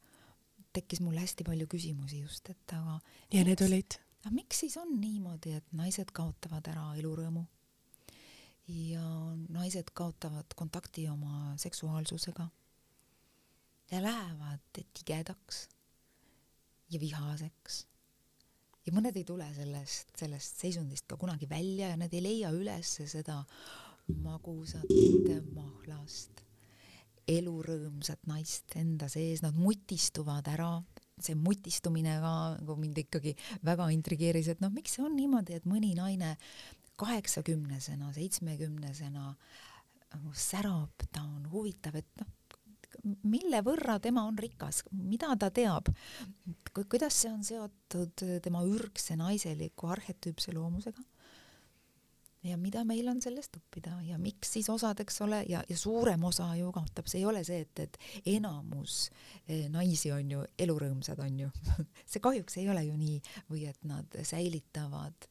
tekkis 0.73 1.01
mul 1.03 1.17
hästi 1.21 1.45
palju 1.47 1.67
küsimusi 1.69 2.23
just, 2.23 2.49
et 2.49 2.75
aga 2.75 2.97
ja 3.31 3.43
miks, 3.43 3.47
need 3.49 3.63
olid? 3.67 3.97
aga 4.23 4.33
miks 4.35 4.63
siis 4.63 4.77
on 4.81 4.95
niimoodi, 5.01 5.57
et 5.59 5.75
naised 5.77 6.11
kaotavad 6.15 6.67
ära 6.71 6.89
elurõõmu? 6.99 7.45
Ja 8.73 9.05
naised 9.51 9.89
kaotavad 9.93 10.53
kontakti 10.55 11.03
oma 11.11 11.53
seksuaalsusega 11.59 12.47
ja 13.91 14.03
lähevad 14.03 14.83
tigedaks 14.93 15.67
ja 16.89 16.99
vihaseks. 17.01 17.83
Ja 18.85 18.93
mõned 18.95 19.15
ei 19.19 19.25
tule 19.27 19.45
sellest, 19.55 20.15
sellest 20.19 20.63
seisundist 20.63 21.07
ka 21.07 21.17
kunagi 21.19 21.47
välja 21.49 21.91
ja 21.91 21.99
nad 21.99 22.13
ei 22.15 22.23
leia 22.23 22.51
üles 22.55 22.97
seda 23.11 23.41
magusat 24.23 24.89
mahlast 25.55 26.42
elurõõmsat 27.29 28.27
naist 28.27 28.75
enda 28.79 29.07
sees, 29.11 29.43
nad 29.43 29.55
mutistuvad 29.57 30.47
ära, 30.51 30.75
see 31.23 31.37
mutistumine 31.39 32.17
ka 32.23 32.33
nagu 32.59 32.77
mind 32.79 33.03
ikkagi 33.05 33.35
väga 33.65 33.89
intrigeeris, 33.95 34.49
et 34.51 34.63
noh, 34.63 34.73
miks 34.73 34.97
see 34.97 35.05
on 35.05 35.15
niimoodi, 35.17 35.57
et 35.57 35.67
mõni 35.69 35.93
naine 35.97 36.35
kaheksakümnesena, 36.99 38.11
seitsmekümnesena 38.15 39.27
nagu 40.13 40.33
särab, 40.37 41.07
ta 41.09 41.23
on 41.25 41.47
huvitav, 41.53 41.97
et 42.01 42.21
noh, 42.21 42.29
mille 43.27 43.59
võrra 43.65 43.97
tema 44.03 44.23
on 44.29 44.37
rikas, 44.39 44.83
mida 44.93 45.31
ta 45.39 45.49
teab, 45.53 45.89
kuidas 46.73 47.23
see 47.23 47.31
on 47.31 47.41
seotud 47.45 48.25
tema 48.43 48.61
ürgse 48.67 49.17
naiseliku 49.19 49.89
arhetüüpse 49.95 50.53
loomusega 50.55 51.03
ja 52.43 52.57
mida 52.59 52.83
meil 52.87 53.07
on 53.11 53.21
sellest 53.23 53.57
õppida? 53.57 53.95
Ja 54.07 54.17
miks 54.21 54.53
siis 54.57 54.69
osad, 54.69 54.99
eks 55.03 55.21
ole, 55.25 55.43
ja, 55.49 55.63
ja 55.69 55.77
suurem 55.79 56.23
osa 56.27 56.49
ju 56.59 56.71
kaotab, 56.75 57.07
see 57.09 57.21
ei 57.21 57.27
ole 57.29 57.43
see, 57.47 57.63
et, 57.63 57.83
et 57.85 57.99
enamus 58.35 59.07
eh, 59.47 59.67
naisi 59.71 60.11
on 60.15 60.31
ju 60.35 60.45
elurõõmsad, 60.59 61.19
on 61.23 61.43
ju. 61.45 61.51
See 62.11 62.23
kahjuks 62.23 62.57
ei 62.61 62.69
ole 62.69 62.85
ju 62.85 62.95
nii. 62.99 63.19
Või 63.49 63.65
et 63.69 63.79
nad 63.87 64.17
säilitavad 64.27 65.27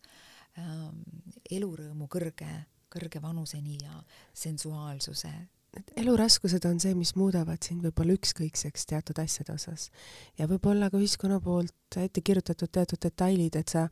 ähm, 0.58 1.02
elurõõmu 1.50 2.08
kõrge, 2.12 2.50
kõrge 2.92 3.22
vanuseni 3.22 3.78
ja 3.82 4.00
sensuaalsuse. 4.34 5.32
Et 5.76 5.92
eluraskused 6.02 6.64
on 6.68 6.80
see, 6.82 6.92
mis 6.96 7.14
muudavad 7.16 7.62
sind 7.64 7.84
võib-olla 7.84 8.16
ükskõikseks 8.18 8.84
teatud 8.90 9.20
asjade 9.22 9.54
osas. 9.54 9.88
Ja 10.36 10.48
võib-olla 10.50 10.90
ka 10.92 11.00
ühiskonna 11.00 11.38
poolt 11.40 11.96
ette 11.96 12.20
kirjutatud 12.20 12.72
teatud 12.72 13.00
detailid, 13.00 13.56
et 13.56 13.72
sa 13.72 13.86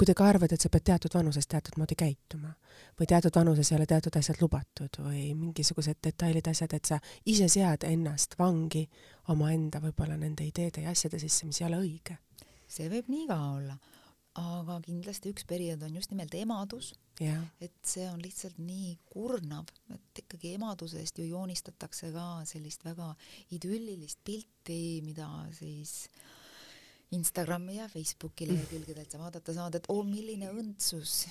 kuidagi 0.00 0.24
arvad, 0.24 0.52
et 0.54 0.62
sa 0.64 0.70
pead 0.72 0.86
teatud 0.88 1.14
vanuses 1.14 1.48
teatud 1.50 1.76
moodi 1.76 1.96
käituma 1.98 2.54
või 3.00 3.08
teatud 3.10 3.36
vanuses 3.36 3.70
ei 3.70 3.76
ole 3.76 3.86
teatud 3.90 4.16
asjad 4.16 4.40
lubatud 4.40 4.96
või 5.04 5.26
mingisugused 5.36 6.00
detailid, 6.04 6.48
asjad, 6.48 6.72
et 6.76 6.88
sa 6.88 7.00
ise 7.28 7.48
sead 7.52 7.84
ennast 7.88 8.38
vangi 8.40 8.86
omaenda 9.32 9.82
võib-olla 9.84 10.16
nende 10.20 10.46
ideede 10.48 10.86
ja 10.86 10.94
asjade 10.96 11.20
sisse, 11.20 11.48
mis 11.48 11.60
ei 11.60 11.68
ole 11.68 11.82
õige. 11.84 12.16
see 12.70 12.88
võib 12.88 13.08
nii 13.10 13.26
ka 13.28 13.38
olla, 13.50 13.76
aga 14.40 14.80
kindlasti 14.86 15.34
üks 15.34 15.44
periood 15.44 15.82
on 15.82 15.96
just 15.98 16.14
nimelt 16.14 16.34
emadus, 16.38 16.94
et 17.20 17.76
see 17.84 18.06
on 18.08 18.20
lihtsalt 18.22 18.56
nii 18.62 18.94
kurnav, 19.12 19.68
et 19.92 20.24
ikkagi 20.24 20.54
emadusest 20.56 21.18
ju 21.18 21.28
joonistatakse 21.28 22.12
ka 22.14 22.28
sellist 22.48 22.84
väga 22.86 23.12
idüllilist 23.52 24.24
pilti, 24.24 25.02
mida 25.04 25.28
siis 25.52 26.08
Instagrami 27.16 27.76
ja 27.76 27.88
Facebooki 27.88 28.46
lehekülgedelt 28.48 29.10
sa 29.10 29.18
vaadata 29.18 29.54
saad, 29.54 29.74
et 29.80 29.88
oo, 29.90 30.02
milline 30.06 30.50
õndsus 30.54 31.24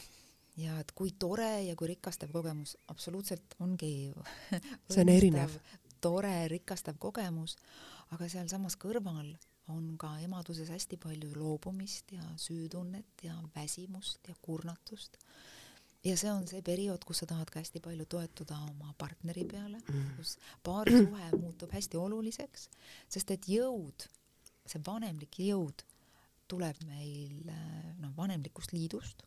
ja 0.60 0.80
et 0.82 0.92
kui 0.96 1.14
tore 1.20 1.52
ja 1.64 1.76
kui 1.80 1.88
rikastav 1.94 2.32
kogemus, 2.36 2.76
absoluutselt 2.92 3.56
ongi 3.64 4.12
see 4.92 5.04
on 5.04 5.14
erinev. 5.14 5.56
tore, 6.02 6.34
rikastav 6.52 7.00
kogemus, 7.00 7.56
aga 8.16 8.28
sealsamas 8.32 8.76
kõrval 8.80 9.32
on 9.70 9.94
ka 10.02 10.16
emaduses 10.24 10.72
hästi 10.74 10.98
palju 11.02 11.32
loobumist 11.38 12.12
ja 12.16 12.26
süütunnet 12.42 13.24
ja 13.24 13.36
väsimust 13.56 14.28
ja 14.28 14.36
kurnatust. 14.42 15.18
ja 16.04 16.16
see 16.18 16.32
on 16.32 16.48
see 16.48 16.62
periood, 16.66 17.04
kus 17.06 17.24
sa 17.24 17.28
tahad 17.30 17.50
ka 17.52 17.60
hästi 17.60 17.82
palju 17.84 18.06
toetuda 18.06 18.60
oma 18.72 18.94
partneri 18.98 19.44
peale 19.46 19.80
mm., 19.80 20.16
kus 20.18 20.38
paarisuhe 20.64 21.32
muutub 21.38 21.72
hästi 21.76 22.00
oluliseks, 22.00 22.70
sest 23.08 23.32
et 23.36 23.48
jõud, 23.52 24.08
see 24.70 24.84
vanemlik 24.86 25.40
jõud 25.44 25.84
tuleb 26.50 26.78
meil 26.90 27.50
noh, 28.00 28.14
vanemlikust 28.18 28.74
liidust, 28.74 29.26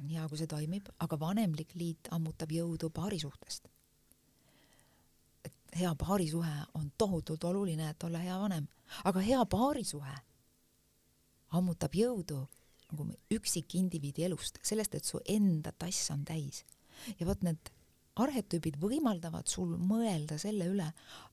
on 0.00 0.08
hea, 0.08 0.24
kui 0.28 0.40
see 0.40 0.50
toimib, 0.50 0.88
aga 1.04 1.18
vanemlik 1.20 1.76
liit 1.76 2.08
ammutab 2.16 2.52
jõudu 2.52 2.90
paarisuhtest 2.92 3.68
hea 5.78 5.94
paarisuhe 5.98 6.52
on 6.74 6.92
tohutult 6.98 7.44
oluline, 7.44 7.90
et 7.90 8.04
olla 8.04 8.18
hea 8.18 8.38
vanem, 8.38 8.66
aga 9.04 9.20
hea 9.24 9.44
paarisuhe 9.46 10.16
ammutab 11.56 11.94
jõudu 11.96 12.42
nagu 12.92 13.06
üksikindiviidi 13.32 14.26
elust, 14.26 14.58
sellest, 14.64 14.94
et 14.94 15.08
su 15.08 15.20
enda 15.28 15.72
tass 15.72 16.10
on 16.12 16.24
täis. 16.28 16.64
ja 17.18 17.26
vot 17.26 17.40
need 17.42 17.72
arhetüübid 18.20 18.76
võimaldavad 18.76 19.48
sul 19.48 19.72
mõelda 19.80 20.36
selle 20.38 20.68
üle, 20.68 20.90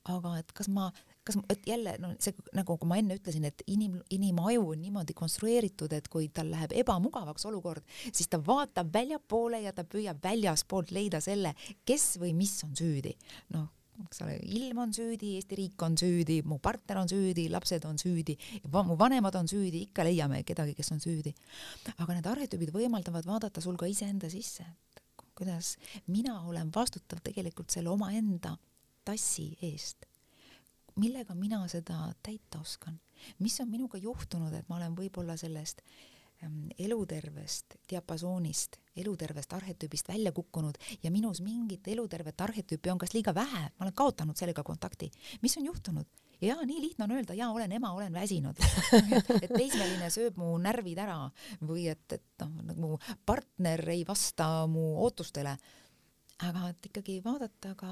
aga 0.07 0.37
et 0.39 0.53
kas 0.55 0.69
ma, 0.71 0.87
kas, 1.27 1.37
et 1.49 1.67
jälle 1.67 1.95
no 2.01 2.11
see 2.19 2.35
nagu 2.57 2.77
ma 2.89 2.99
enne 2.99 3.17
ütlesin, 3.19 3.47
et 3.49 3.63
inim, 3.67 3.99
inimaju 4.09 4.69
on 4.73 4.83
niimoodi 4.83 5.15
konstrueeritud, 5.17 5.93
et 5.93 6.07
kui 6.11 6.29
tal 6.33 6.51
läheb 6.53 6.73
ebamugavaks 6.83 7.45
olukord, 7.49 7.83
siis 8.11 8.29
ta 8.31 8.39
vaatab 8.45 8.93
väljapoole 8.93 9.61
ja 9.65 9.73
ta 9.75 9.85
püüab 9.87 10.21
väljaspoolt 10.23 10.93
leida 10.95 11.21
selle, 11.23 11.55
kes 11.85 12.15
või 12.21 12.33
mis 12.37 12.55
on 12.65 12.75
süüdi. 12.77 13.15
noh, 13.55 13.67
eks 14.05 14.21
ole, 14.23 14.37
ilm 14.55 14.79
on 14.85 14.93
süüdi, 14.95 15.33
Eesti 15.39 15.57
riik 15.59 15.83
on 15.83 15.97
süüdi, 15.99 16.39
mu 16.47 16.59
partner 16.63 17.01
on 17.01 17.09
süüdi, 17.11 17.49
lapsed 17.51 17.85
on 17.89 17.99
süüdi, 17.99 18.37
mu 18.71 18.97
vanemad 18.99 19.35
on 19.39 19.49
süüdi, 19.49 19.83
ikka 19.89 20.05
leiame 20.07 20.43
kedagi, 20.47 20.75
kes 20.77 20.91
on 20.95 21.03
süüdi. 21.03 21.33
aga 21.97 22.15
need 22.15 22.29
arhetüübid 22.31 22.73
võimaldavad 22.75 23.27
vaadata 23.27 23.61
sul 23.63 23.77
ka 23.79 23.89
iseenda 23.89 24.29
sisse, 24.31 24.63
et 24.95 25.03
kuidas 25.35 25.75
mina 26.07 26.39
olen 26.47 26.71
vastutav 26.75 27.21
tegelikult 27.23 27.71
selle 27.71 27.91
omaenda 27.91 28.55
tassi 29.07 29.51
eest. 29.61 30.08
Millega 30.99 31.35
mina 31.35 31.61
seda 31.71 32.13
täita 32.23 32.61
oskan, 32.61 32.99
mis 33.39 33.59
on 33.61 33.69
minuga 33.71 33.97
juhtunud, 33.97 34.53
et 34.53 34.69
ma 34.69 34.77
olen 34.79 34.95
võib-olla 34.97 35.37
sellest 35.39 35.81
äh, 35.83 36.19
Ähm, 36.43 36.69
elutervest 36.79 37.65
diapasoonist, 37.89 38.77
elutervest 38.95 39.53
arhetüübist 39.53 40.07
välja 40.07 40.31
kukkunud 40.31 40.77
ja 41.03 41.11
minus 41.11 41.41
mingit 41.43 41.87
elutervet 41.87 42.41
arhetüüpi 42.41 42.91
on 42.93 43.01
kas 43.01 43.11
liiga 43.13 43.33
vähe, 43.35 43.63
ma 43.75 43.83
olen 43.83 43.93
kaotanud 43.93 44.39
sellega 44.39 44.63
kontakti. 44.63 45.11
mis 45.41 45.57
on 45.57 45.65
juhtunud? 45.65 46.05
ja 46.41 46.55
nii 46.63 46.81
lihtne 46.81 47.03
on 47.03 47.11
öelda, 47.11 47.33
ja 47.33 47.49
olen 47.49 47.71
ema, 47.71 47.91
olen 47.91 48.13
väsinud 48.13 48.55
et 49.43 49.51
teismeline 49.51 50.07
sööb 50.09 50.39
mu 50.39 50.55
närvid 50.63 51.03
ära 51.03 51.17
või 51.59 51.89
et, 51.91 52.07
et 52.13 52.45
noh, 52.45 52.63
nagu 52.71 52.99
partner 53.25 53.83
ei 53.89 54.07
vasta 54.07 54.47
mu 54.67 54.93
ootustele 55.03 55.57
aga 56.47 56.69
et 56.71 56.87
ikkagi 56.87 57.17
vaadata 57.23 57.73
ka, 57.79 57.89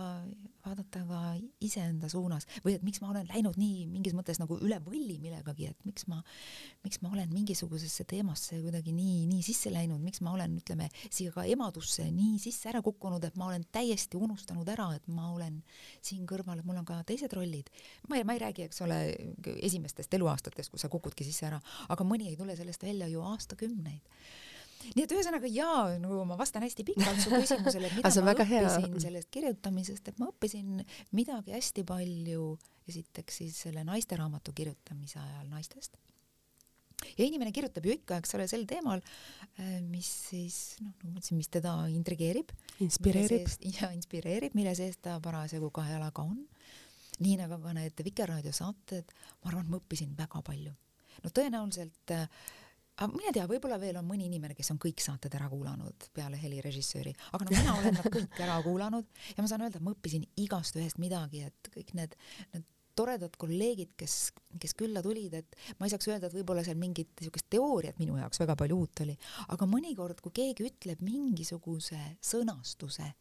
vaadata 0.63 1.01
ka 1.09 1.19
iseenda 1.63 2.07
suunas 2.11 2.47
või 2.63 2.77
et 2.77 2.85
miks 2.85 3.01
ma 3.03 3.09
olen 3.11 3.27
läinud 3.27 3.57
nii 3.59 3.83
mingis 3.91 4.15
mõttes 4.15 4.39
nagu 4.39 4.55
üle 4.63 4.77
võlli 4.85 5.17
millegagi, 5.19 5.67
et 5.73 5.87
miks 5.87 6.07
ma, 6.07 6.21
miks 6.85 7.01
ma 7.03 7.11
olen 7.11 7.33
mingisugusesse 7.33 8.05
teemasse 8.07 8.61
kuidagi 8.63 8.93
nii, 8.95 9.25
nii 9.27 9.43
sisse 9.45 9.71
läinud, 9.73 9.99
miks 10.03 10.23
ma 10.23 10.31
olen, 10.37 10.55
ütleme, 10.61 10.87
siia 11.09 11.33
ka 11.35 11.43
emadusse 11.49 12.07
nii 12.13 12.39
sisse 12.43 12.71
ära 12.71 12.81
kukkunud, 12.85 13.27
et 13.27 13.35
ma 13.39 13.51
olen 13.51 13.67
täiesti 13.75 14.19
unustanud 14.19 14.67
ära, 14.71 14.89
et 14.95 15.11
ma 15.11 15.31
olen 15.33 15.59
siin 15.99 16.23
kõrval, 16.29 16.63
mul 16.63 16.79
on 16.79 16.87
ka 16.87 17.01
teised 17.07 17.35
rollid. 17.35 17.71
ma 18.07 18.21
ei, 18.21 18.27
ma 18.27 18.37
ei 18.37 18.43
räägi, 18.47 18.69
eks 18.69 18.83
ole, 18.87 19.01
esimestest 19.59 20.13
eluaastatest, 20.13 20.71
kus 20.71 20.87
sa 20.87 20.91
kukudki 20.91 21.27
sisse 21.27 21.49
ära, 21.51 21.59
aga 21.91 22.07
mõni 22.07 22.31
ei 22.31 22.39
tule 22.39 22.55
sellest 22.55 22.87
välja 22.87 23.11
ju 23.11 23.27
aastakümneid 23.27 24.07
nii 24.95 25.03
et 25.03 25.13
ühesõnaga 25.13 25.49
jaa, 25.51 25.97
nagu 26.01 26.23
ma 26.27 26.37
vastan 26.39 26.63
hästi 26.65 26.85
pikalt 26.87 27.21
su 27.21 27.31
küsimusele, 27.33 27.89
et 27.89 27.95
mida 27.97 28.11
ma 28.23 28.33
õppisin 28.33 28.51
hea. 28.93 29.03
sellest 29.07 29.29
kirjutamisest, 29.33 30.11
et 30.11 30.19
ma 30.21 30.29
õppisin 30.31 30.81
midagi 31.17 31.55
hästi 31.55 31.85
palju, 31.87 32.49
esiteks 32.87 33.41
siis 33.41 33.61
selle 33.67 33.83
naisteraamatu 33.87 34.53
kirjutamise 34.57 35.19
ajal 35.21 35.49
naistest. 35.51 35.97
ja 37.17 37.25
inimene 37.25 37.53
kirjutab 37.53 37.85
ju 37.85 37.93
ikka, 37.93 38.17
eks 38.21 38.35
ole, 38.37 38.47
sel 38.49 38.65
teemal, 38.69 39.03
äh, 39.59 39.77
mis 39.85 40.09
siis 40.31 40.59
noh, 40.81 40.93
nagu 40.93 41.13
ma 41.13 41.21
ütlesin, 41.21 41.41
mis 41.41 41.51
teda 41.53 41.77
intrigeerib. 41.93 42.53
inspireerib. 42.83 43.49
ja 43.77 43.91
inspireerib, 43.95 44.57
mille 44.57 44.75
sees 44.77 44.99
ta 45.01 45.19
parasjagu 45.23 45.71
kahe 45.73 45.97
jalaga 45.97 46.25
on. 46.25 46.45
nii 47.17 47.33
nagu 47.39 47.57
ka 47.63 47.73
need 47.73 48.05
Vikerraadio 48.05 48.53
saated, 48.53 49.09
ma 49.41 49.49
arvan, 49.49 49.65
ma 49.69 49.81
õppisin 49.81 50.13
väga 50.17 50.41
palju. 50.45 50.73
no 51.23 51.33
tõenäoliselt 51.33 52.13
äh, 52.13 52.29
aga 52.97 53.13
mine 53.13 53.33
tea, 53.35 53.45
võib-olla 53.49 53.77
veel 53.81 53.99
on 53.99 54.07
mõni 54.07 54.25
inimene, 54.27 54.55
kes 54.57 54.71
on 54.73 54.79
kõik 54.81 55.01
saated 55.03 55.33
ära 55.37 55.49
kuulanud 55.51 56.07
peale 56.15 56.39
helirežissööri, 56.41 57.13
aga 57.37 57.45
no 57.45 57.53
mina 57.53 57.75
olen 57.81 57.97
nad 57.99 58.09
kõik 58.17 58.41
ära 58.43 58.57
kuulanud 58.65 59.21
ja 59.35 59.43
ma 59.43 59.51
saan 59.51 59.67
öelda, 59.67 59.81
et 59.81 59.85
ma 59.85 59.93
õppisin 59.93 60.25
igast 60.43 60.79
ühest 60.79 61.01
midagi, 61.01 61.43
et 61.49 61.71
kõik 61.73 61.93
need, 61.97 62.17
need 62.55 62.65
toredad 62.97 63.35
kolleegid, 63.37 63.93
kes, 63.99 64.15
kes 64.57 64.73
külla 64.77 65.03
tulid, 65.05 65.35
et 65.37 65.57
ma 65.77 65.85
ei 65.85 65.93
saaks 65.93 66.09
öelda, 66.09 66.29
et 66.29 66.37
võib-olla 66.39 66.63
seal 66.65 66.79
mingit 66.81 67.11
niisugust 67.19 67.49
teooriat 67.53 67.99
minu 68.01 68.17
jaoks 68.17 68.41
väga 68.41 68.57
palju 68.57 68.79
uut 68.81 69.03
oli, 69.05 69.13
aga 69.53 69.69
mõnikord, 69.69 70.21
kui 70.23 70.33
keegi 70.39 70.65
ütleb 70.71 71.03
mingisuguse 71.05 71.99
sõnastuse 72.25 73.11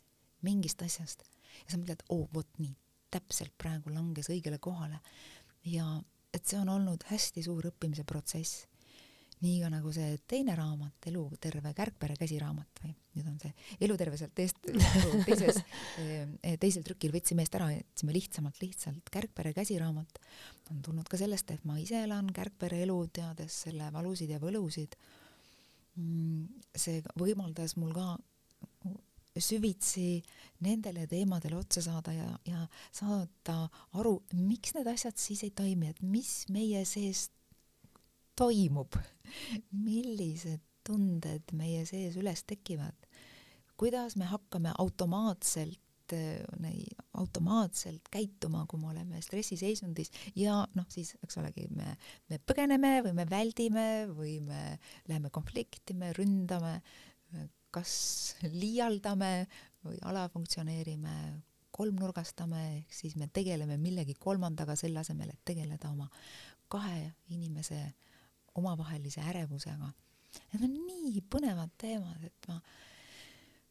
mingist 0.47 0.81
asjast 0.87 1.27
ja 1.65 1.75
sa 1.75 1.81
mõtled, 1.81 2.05
oo, 2.13 2.25
vot 2.33 2.49
nii, 2.63 2.73
täpselt 3.13 3.53
praegu 3.61 3.93
langes 3.93 4.31
õigele 4.33 4.59
kohale. 4.63 5.01
Ja 5.67 5.87
et 6.37 6.45
see 6.49 6.59
on 6.61 6.69
olnud 6.73 7.05
hästi 7.09 7.45
suur 7.45 7.69
õppimise 7.71 8.05
protsess 8.09 8.67
nii 9.45 9.57
ka 9.61 9.71
nagu 9.73 9.91
see 9.93 10.17
teine 10.29 10.55
raamat, 10.57 11.09
Eluterve 11.11 11.73
Kärgpere 11.77 12.17
käsiraamat 12.17 12.81
või 12.85 12.95
nüüd 13.17 13.27
on 13.29 13.37
see 13.43 13.53
Eluterve 13.85 14.17
sealt 14.21 14.35
teist 14.37 14.61
teises, 15.29 15.61
eh, 16.01 16.57
teisel 16.61 16.85
trükil 16.87 17.13
võtsime 17.15 17.45
eest 17.45 17.59
ära, 17.59 17.69
jätsime 17.75 18.15
lihtsamalt 18.17 18.61
lihtsalt 18.63 19.13
Kärgpere 19.13 19.53
käsiraamat 19.57 20.21
on 20.73 20.81
tulnud 20.85 21.09
ka 21.11 21.21
sellest, 21.21 21.53
et 21.53 21.67
ma 21.69 21.77
ise 21.83 22.01
elan 22.07 22.33
Kärgpere 22.37 22.81
elu, 22.87 22.97
teades 23.13 23.61
selle 23.67 23.91
valusid 23.93 24.33
ja 24.33 24.41
võlusid. 24.43 24.97
Mm, 25.97 26.49
see 26.77 27.01
võimaldas 27.17 27.77
mul 27.81 27.93
ka 27.97 28.15
süvitsi 29.41 30.23
nendele 30.65 31.07
teemadele 31.07 31.57
otsa 31.57 31.83
saada 31.85 32.13
ja, 32.13 32.29
ja 32.49 32.65
saada 32.95 33.67
aru, 34.01 34.19
miks 34.33 34.75
need 34.77 34.89
asjad 34.91 35.17
siis 35.21 35.45
ei 35.45 35.53
toimi, 35.57 35.91
et 35.93 36.01
mis 36.03 36.47
meie 36.53 36.85
sees 36.89 37.29
toimub, 38.37 38.99
millised 39.73 40.63
tunded 40.87 41.51
meie 41.57 41.83
sees 41.89 42.17
üles 42.21 42.45
tekivad, 42.47 43.09
kuidas 43.81 44.17
me 44.17 44.29
hakkame 44.31 44.75
automaatselt 44.79 45.81
automaatselt 47.19 48.09
käituma, 48.15 48.61
kui 48.71 48.79
me 48.79 48.93
oleme 48.93 49.19
stressiseisundis? 49.19 50.13
Ja 50.39 50.61
noh, 50.79 50.87
siis 50.93 51.17
eks 51.19 51.41
olegi, 51.41 51.67
me, 51.75 51.97
me 52.31 52.39
põgeneme 52.39 53.01
või 53.03 53.15
me 53.17 53.27
väldime 53.27 53.87
või 54.13 54.37
me 54.45 54.61
läheme 55.09 55.33
konflikti, 55.35 55.97
me 55.99 56.13
ründame, 56.15 56.77
kas 57.75 58.37
liialdame 58.47 59.33
või 59.83 59.99
alafunktsioneerime, 60.07 61.17
kolmnurgastame, 61.77 62.63
ehk 62.79 62.95
siis 62.95 63.19
me 63.21 63.29
tegeleme 63.29 63.77
millegi 63.77 64.15
kolmandaga 64.15 64.79
selle 64.79 65.03
asemel, 65.03 65.35
et 65.35 65.43
tegeleda 65.45 65.91
oma 65.91 66.07
kahe 66.73 67.13
inimese 67.35 67.83
omavahelise 68.57 69.25
ärevusega. 69.33 69.91
Need 70.53 70.65
on 70.67 70.75
nii 70.87 71.23
põnevad 71.33 71.73
teemad, 71.81 72.25
et 72.27 72.49
ma 72.51 72.59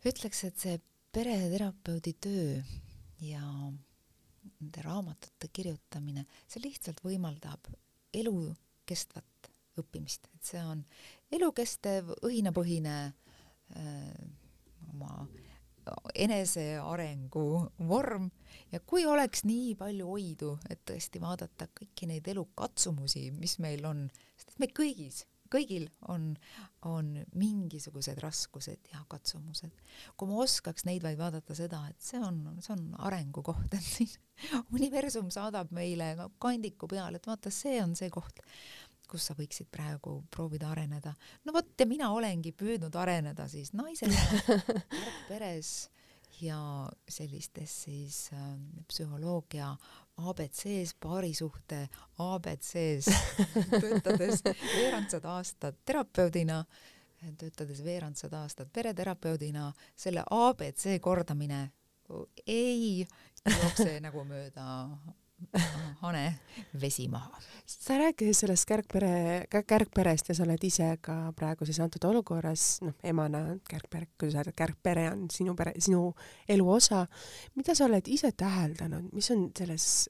ütleks, 0.06 0.44
et 0.48 0.62
see 0.62 0.80
pereterapeudi 1.16 2.16
töö 2.22 2.60
ja 3.24 3.44
nende 4.60 4.84
raamatute 4.86 5.50
kirjutamine, 5.54 6.26
see 6.48 6.64
lihtsalt 6.64 7.02
võimaldab 7.06 7.70
elukestvat 8.16 9.52
õppimist, 9.80 10.30
et 10.36 10.52
see 10.54 10.62
on 10.64 10.84
elukestev, 11.36 12.14
õhinapõhine 12.24 12.96
öö, 13.76 14.28
oma 14.94 15.26
enesearengu 16.16 17.46
vorm 17.90 18.30
ja 18.72 18.80
kui 18.80 19.06
oleks 19.06 19.44
nii 19.46 19.76
palju 19.80 20.10
oidu, 20.18 20.56
et 20.70 20.82
tõesti 20.88 21.22
vaadata 21.22 21.70
kõiki 21.80 22.10
neid 22.10 22.28
elukatsumusi, 22.34 23.30
mis 23.36 23.60
meil 23.64 23.86
on, 23.86 24.08
sest 24.38 24.60
me 24.60 24.72
kõigis 24.74 25.26
kõigil 25.52 25.86
on, 26.12 26.34
on 26.90 27.12
mingisugused 27.38 28.20
raskused 28.24 28.90
ja 28.92 29.04
katsumused. 29.10 29.72
kui 30.18 30.30
ma 30.30 30.42
oskaks 30.44 30.86
neid 30.88 31.04
vaid 31.06 31.20
vaadata 31.20 31.56
seda, 31.58 31.84
et 31.90 32.02
see 32.02 32.20
on, 32.20 32.42
see 32.64 32.74
on 32.76 32.88
arengukoht, 33.08 33.74
et 33.74 33.86
siin 33.86 34.12
universum 34.78 35.30
saadab 35.34 35.72
meile 35.76 36.14
kandiku 36.42 36.90
peale, 36.92 37.22
et 37.22 37.30
vaata, 37.30 37.54
see 37.54 37.78
on 37.84 37.96
see 37.98 38.10
koht, 38.14 38.42
kus 39.10 39.28
sa 39.30 39.36
võiksid 39.38 39.70
praegu 39.72 40.20
proovida 40.32 40.70
areneda. 40.74 41.14
no 41.46 41.54
vot, 41.56 41.74
ja 41.80 41.86
mina 41.90 42.12
olengi 42.14 42.52
püüdnud 42.52 42.96
areneda 42.96 43.48
siis 43.52 43.74
naisena 43.74 44.18
peres 45.30 45.90
ja 46.42 46.60
sellistes 47.08 47.84
siis 47.86 48.18
äh, 48.34 48.42
psühholoogia 48.88 49.70
abc-s, 50.18 50.96
paarisuhte 51.00 51.86
abc-s 52.24 53.10
töötades 53.84 54.44
veerandsad 54.46 55.26
aastad 55.32 55.80
terapeudina, 55.86 56.64
töötades 57.38 57.84
veerandsad 57.84 58.34
aastad 58.34 58.72
pereterapeudina, 58.74 59.72
selle 59.96 60.24
abc 60.32 60.88
kordamine 61.02 61.70
ei 62.48 63.06
jookse 63.46 64.00
nagu 64.04 64.24
mööda 64.28 64.66
hane 66.02 66.40
vesi 66.82 67.08
maha. 67.08 67.40
sa 67.66 67.98
rääkisid 67.98 68.34
sellest 68.34 68.68
kärgpere, 68.70 69.46
kärgperest 69.68 70.30
ja 70.30 70.36
sa 70.36 70.44
oled 70.44 70.64
ise 70.64 70.88
ka 71.02 71.34
praegu 71.36 71.66
siis 71.66 71.80
antud 71.84 72.04
olukorras, 72.08 72.82
noh, 72.86 72.94
emana 73.04 73.58
kärgpere, 73.70 74.08
kuidas 74.20 74.40
öelda, 74.40 74.54
kärgpere 74.56 75.10
on 75.12 75.26
sinu 75.32 75.56
pere, 75.56 75.74
sinu 75.80 76.14
elu 76.50 76.70
osa. 76.72 77.06
mida 77.56 77.76
sa 77.76 77.86
oled 77.86 78.08
ise 78.08 78.32
täheldanud, 78.32 79.10
mis 79.14 79.32
on 79.32 79.50
selles 79.58 80.10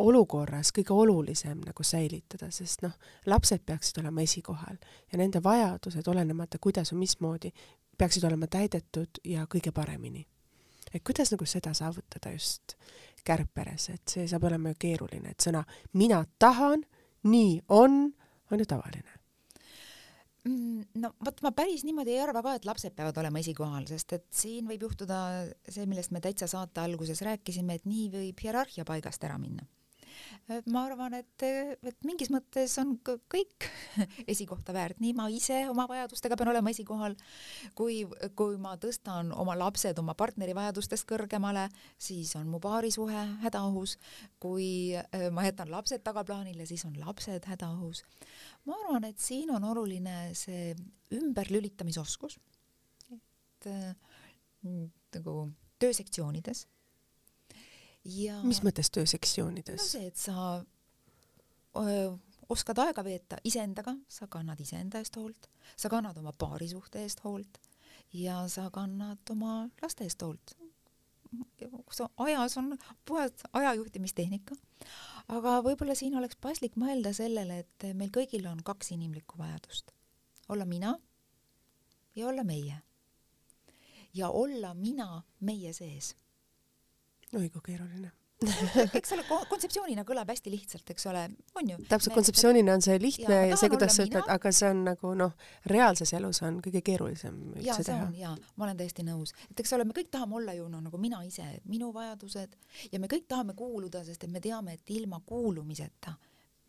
olukorras 0.00 0.72
kõige 0.72 0.96
olulisem 0.96 1.60
nagu 1.66 1.84
säilitada, 1.84 2.50
sest 2.54 2.82
noh, 2.82 2.96
lapsed 3.26 3.64
peaksid 3.66 4.00
olema 4.02 4.24
esikohal 4.24 4.80
ja 5.12 5.20
nende 5.20 5.42
vajadused, 5.44 6.08
olenemata 6.08 6.58
kuidas 6.58 6.92
või 6.94 7.04
mismoodi, 7.04 7.52
peaksid 7.98 8.24
olema 8.24 8.48
täidetud 8.48 9.20
ja 9.24 9.46
kõige 9.46 9.72
paremini. 9.72 10.26
et 10.94 11.04
kuidas 11.04 11.30
nagu 11.30 11.46
seda 11.46 11.74
saavutada 11.74 12.32
just 12.32 12.74
kärgperes, 13.26 13.88
et 13.94 14.14
see 14.16 14.26
saab 14.30 14.46
olema 14.48 14.72
ju 14.72 14.80
keeruline, 14.86 15.34
et 15.34 15.46
sõna 15.46 15.62
mina 15.98 16.22
tahan, 16.38 16.84
nii 17.30 17.56
on, 17.76 18.04
on 18.50 18.62
ju 18.62 18.68
tavaline. 18.68 19.16
Mm, 20.48 20.86
no 21.02 21.12
vot 21.20 21.42
ma 21.44 21.52
päris 21.52 21.84
niimoodi 21.84 22.14
ei 22.14 22.22
arva 22.24 22.40
ka, 22.44 22.54
et 22.56 22.64
lapsed 22.64 22.94
peavad 22.96 23.18
olema 23.20 23.42
esikohal, 23.42 23.84
sest 23.90 24.14
et 24.16 24.24
siin 24.32 24.70
võib 24.70 24.86
juhtuda 24.88 25.18
see, 25.68 25.84
millest 25.84 26.14
me 26.16 26.22
täitsa 26.24 26.48
saate 26.48 26.80
alguses 26.80 27.20
rääkisime, 27.26 27.76
et 27.76 27.84
nii 27.88 28.08
võib 28.14 28.40
hierarhia 28.40 28.86
paigast 28.88 29.28
ära 29.28 29.36
minna 29.40 29.68
ma 30.72 30.84
arvan, 30.88 31.14
et, 31.18 31.44
et 31.86 32.06
mingis 32.06 32.30
mõttes 32.32 32.74
on 32.82 32.96
kõik 33.04 33.66
esikohta 34.32 34.74
väärt, 34.74 35.00
nii 35.02 35.12
ma 35.16 35.28
ise 35.32 35.62
oma 35.70 35.86
vajadustega 35.90 36.38
pean 36.38 36.52
olema 36.52 36.72
esikohal, 36.72 37.16
kui, 37.78 38.02
kui 38.38 38.58
ma 38.60 38.76
tõstan 38.80 39.32
oma 39.36 39.56
lapsed 39.58 39.98
oma 40.02 40.16
partneri 40.18 40.54
vajadustest 40.56 41.06
kõrgemale, 41.08 41.68
siis 42.00 42.34
on 42.38 42.50
mu 42.50 42.60
paarisuhe 42.62 43.24
hädaohus, 43.44 43.96
kui 44.42 44.96
äh, 44.98 45.28
ma 45.34 45.46
jätan 45.46 45.70
lapsed 45.72 46.04
tagaplaanile, 46.06 46.66
siis 46.66 46.84
on 46.88 46.98
lapsed 47.00 47.46
hädaohus. 47.50 48.04
ma 48.66 48.76
arvan, 48.84 49.08
et 49.10 49.18
siin 49.18 49.50
on 49.54 49.64
oluline 49.64 50.34
see 50.38 50.74
ümberlülitamisoskus, 51.14 52.38
et 53.14 53.70
äh, 53.70 53.94
nagu 55.14 55.34
töösektsioonides 55.80 56.66
ja 58.04 58.40
mis 58.42 58.62
mõttes 58.64 58.90
töösektsioonides? 58.94 59.80
no 59.80 59.86
see, 59.86 60.06
et 60.08 60.16
sa 60.16 60.62
öö, 61.76 62.12
oskad 62.48 62.78
aega 62.82 63.04
veeta 63.04 63.38
iseendaga, 63.44 63.94
sa 64.08 64.28
kannad 64.30 64.60
iseenda 64.60 65.00
eest 65.02 65.16
hoolt, 65.16 65.50
sa 65.76 65.90
kannad 65.92 66.18
oma 66.18 66.32
paarisuhte 66.32 67.02
eest 67.04 67.24
hoolt 67.24 67.60
ja 68.12 68.42
sa 68.48 68.70
kannad 68.74 69.30
oma 69.30 69.68
laste 69.82 70.04
eest 70.04 70.22
hoolt. 70.22 70.56
ajas 72.16 72.56
on 72.58 72.78
puhas 73.04 73.32
ajajuhtimistehnika, 73.52 74.56
aga 75.28 75.60
võib-olla 75.62 75.94
siin 75.94 76.16
oleks 76.18 76.36
paslik 76.36 76.76
mõelda 76.76 77.12
sellele, 77.14 77.58
et 77.58 77.92
meil 77.94 78.10
kõigil 78.10 78.46
on 78.50 78.62
kaks 78.64 78.90
inimlikku 78.96 79.38
vajadust. 79.38 79.92
olla 80.48 80.64
mina 80.64 80.98
ja 82.16 82.26
olla 82.26 82.44
meie. 82.44 82.82
ja 84.14 84.28
olla 84.28 84.74
mina 84.74 85.22
meie 85.40 85.72
sees 85.72 86.16
oi 87.36 87.50
kui 87.50 87.62
keeruline. 87.64 88.10
Eks 88.96 89.12
ole, 89.12 89.24
kontseptsioonina 89.28 90.00
kõlab 90.08 90.30
hästi 90.32 90.48
lihtsalt, 90.48 90.88
eks 90.94 91.04
ole, 91.10 91.26
on 91.60 91.66
ju. 91.74 91.76
täpselt, 91.90 92.14
kontseptsioonina 92.14 92.72
on 92.72 92.84
see 92.84 92.94
lihtne 92.96 93.36
ja, 93.36 93.42
ja 93.50 93.58
see, 93.60 93.68
kuidas 93.68 93.98
sa 93.98 94.06
ütled, 94.08 94.24
aga 94.32 94.52
see 94.56 94.70
on 94.72 94.80
nagu 94.86 95.12
noh, 95.18 95.34
reaalses 95.68 96.14
elus 96.16 96.40
on 96.48 96.56
kõige 96.64 96.80
keerulisem 96.86 97.36
üldse 97.58 97.84
teha. 97.84 98.06
ja 98.16 98.32
ma 98.56 98.64
olen 98.64 98.80
täiesti 98.80 99.04
nõus, 99.04 99.34
et 99.52 99.60
eks 99.60 99.76
ole, 99.76 99.84
me 99.84 99.92
kõik 99.98 100.08
tahame 100.16 100.38
olla 100.40 100.56
ju 100.56 100.70
noh, 100.72 100.80
nagu 100.86 101.02
mina 101.02 101.20
ise, 101.28 101.44
minu 101.68 101.92
vajadused 101.92 102.56
ja 102.94 103.02
me 103.02 103.12
kõik 103.12 103.28
tahame 103.28 103.52
kuuluda, 103.60 104.06
sest 104.08 104.24
et 104.24 104.32
me 104.32 104.40
teame, 104.40 104.78
et 104.80 104.96
ilma 104.96 105.20
kuulumiseta 105.20 106.16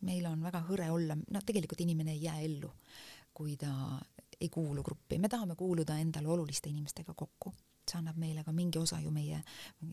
meil 0.03 0.27
on 0.27 0.43
väga 0.43 0.65
hõre 0.67 0.91
olla, 0.91 1.15
noh, 1.15 1.47
tegelikult 1.47 1.87
inimene 1.87 2.17
ei 2.17 2.25
jää 2.27 2.39
ellu, 2.49 2.75
kui 3.31 3.55
ta 3.55 3.71
ei 4.41 4.51
kuulu 4.51 4.83
gruppi, 4.83 5.23
me 5.23 5.31
tahame 5.31 5.55
kuuluda 5.55 6.01
endale 6.03 6.35
oluliste 6.35 6.67
inimestega 6.67 7.15
kokku 7.15 7.55
see 7.91 7.99
annab 7.99 8.19
meile 8.21 8.43
ka 8.47 8.53
mingi 8.55 8.79
osa 8.81 8.99
ju 9.03 9.11
meie, 9.13 9.41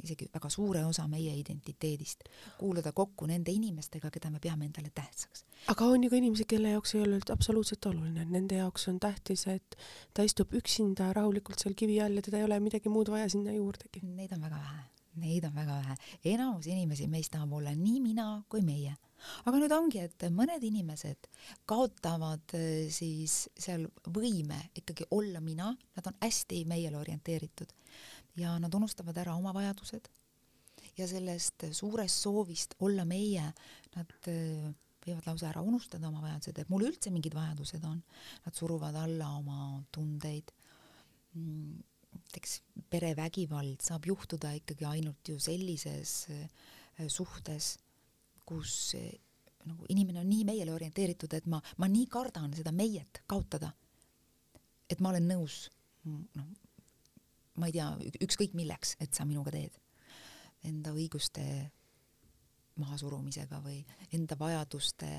isegi 0.02 0.28
väga 0.34 0.50
suure 0.52 0.84
osa 0.87 1.06
meie 1.11 1.34
identiteedist, 1.38 2.28
kuuluda 2.58 2.92
kokku 2.96 3.28
nende 3.30 3.54
inimestega, 3.54 4.11
keda 4.14 4.30
me 4.34 4.42
peame 4.42 4.68
endale 4.68 4.92
tähtsaks. 4.94 5.44
aga 5.74 5.90
on 5.94 6.04
ju 6.04 6.11
ka 6.11 6.20
inimesi, 6.20 6.48
kelle 6.48 6.74
jaoks 6.76 6.94
ei 6.94 7.02
ole 7.06 7.20
absoluutselt 7.34 7.90
oluline, 7.90 8.24
nende 8.24 8.61
jaoks 8.62 8.88
on 8.92 9.00
tähtis, 9.02 9.46
et 9.52 9.78
ta 10.14 10.26
istub 10.26 10.54
üksinda 10.54 11.12
rahulikult 11.16 11.58
seal 11.62 11.74
kivi 11.78 12.00
all 12.02 12.20
ja 12.20 12.22
teda 12.22 12.40
ei 12.42 12.48
ole 12.48 12.61
midagi 12.61 12.92
muud 12.92 13.11
vaja 13.12 13.28
sinna 13.28 13.54
juurdegi. 13.56 14.04
Neid 14.06 14.32
on 14.37 14.44
väga 14.46 14.61
vähe, 14.62 14.84
neid 15.20 15.44
on 15.48 15.54
väga 15.54 15.76
vähe. 15.83 15.96
enamus 16.35 16.66
inimesi 16.66 17.09
meist 17.09 17.33
tahab 17.35 17.52
olla 17.59 17.74
nii 17.74 18.00
mina 18.04 18.28
kui 18.48 18.62
meie. 18.62 18.96
Aga 19.50 19.59
nüüd 19.59 19.74
ongi, 19.74 20.02
et 20.07 20.28
mõned 20.31 20.62
inimesed 20.62 21.28
kaotavad 21.68 22.54
eh, 22.54 22.87
siis 22.94 23.48
seal 23.59 23.88
võime 24.14 24.61
ikkagi 24.78 25.09
olla 25.14 25.42
mina, 25.42 25.72
nad 25.96 26.11
on 26.11 26.18
hästi 26.22 26.62
meiele 26.70 27.00
orienteeritud. 27.00 27.74
Ja 28.38 28.54
nad 28.62 28.74
unustavad 28.74 29.16
ära 29.18 29.35
oma 29.35 29.52
vajadused. 29.57 30.07
Ja 30.98 31.07
sellest 31.11 31.66
suurest 31.74 32.22
soovist 32.22 32.76
olla 32.83 33.04
meie, 33.07 33.50
nad 33.96 34.14
eh, 34.31 34.70
võivad 35.09 35.26
lausa 35.31 35.50
ära 35.50 35.62
unustada 35.64 36.09
oma 36.11 36.22
vajadused, 36.22 36.59
et 36.59 36.70
mul 36.70 36.87
üldse 36.88 37.12
mingid 37.14 37.35
vajadused 37.37 37.85
on, 37.88 38.00
nad 38.44 38.57
suruvad 38.57 38.96
alla 38.98 39.33
oma 39.38 39.83
tundeid. 39.94 40.54
Näiteks 42.29 42.59
perevägivald 42.93 43.81
saab 43.81 44.05
juhtuda 44.07 44.53
ikkagi 44.59 44.85
ainult 44.85 45.29
ju 45.33 45.38
sellises 45.41 46.27
eh, 46.31 46.49
suhtes 47.09 47.79
kus 48.49 48.95
nagu 49.69 49.88
inimene 49.93 50.23
on 50.23 50.31
nii 50.31 50.47
meiele 50.49 50.73
orienteeritud, 50.73 51.35
et 51.37 51.49
ma, 51.51 51.61
ma 51.81 51.88
nii 51.91 52.07
kardan 52.11 52.55
seda 52.57 52.73
meiet 52.73 53.23
kaotada, 53.29 53.71
et 54.88 55.03
ma 55.05 55.12
olen 55.12 55.29
nõus, 55.29 55.67
noh, 56.09 56.47
ma 57.59 57.69
ei 57.69 57.75
tea, 57.77 57.91
ükskõik 58.25 58.57
milleks, 58.57 58.97
et 59.03 59.12
sa 59.12 59.27
minuga 59.29 59.53
teed. 59.53 59.77
Enda 60.69 60.95
õiguste 60.97 61.45
mahasurumisega 62.79 63.61
või 63.62 63.83
enda 64.14 64.38
vajaduste 64.38 65.11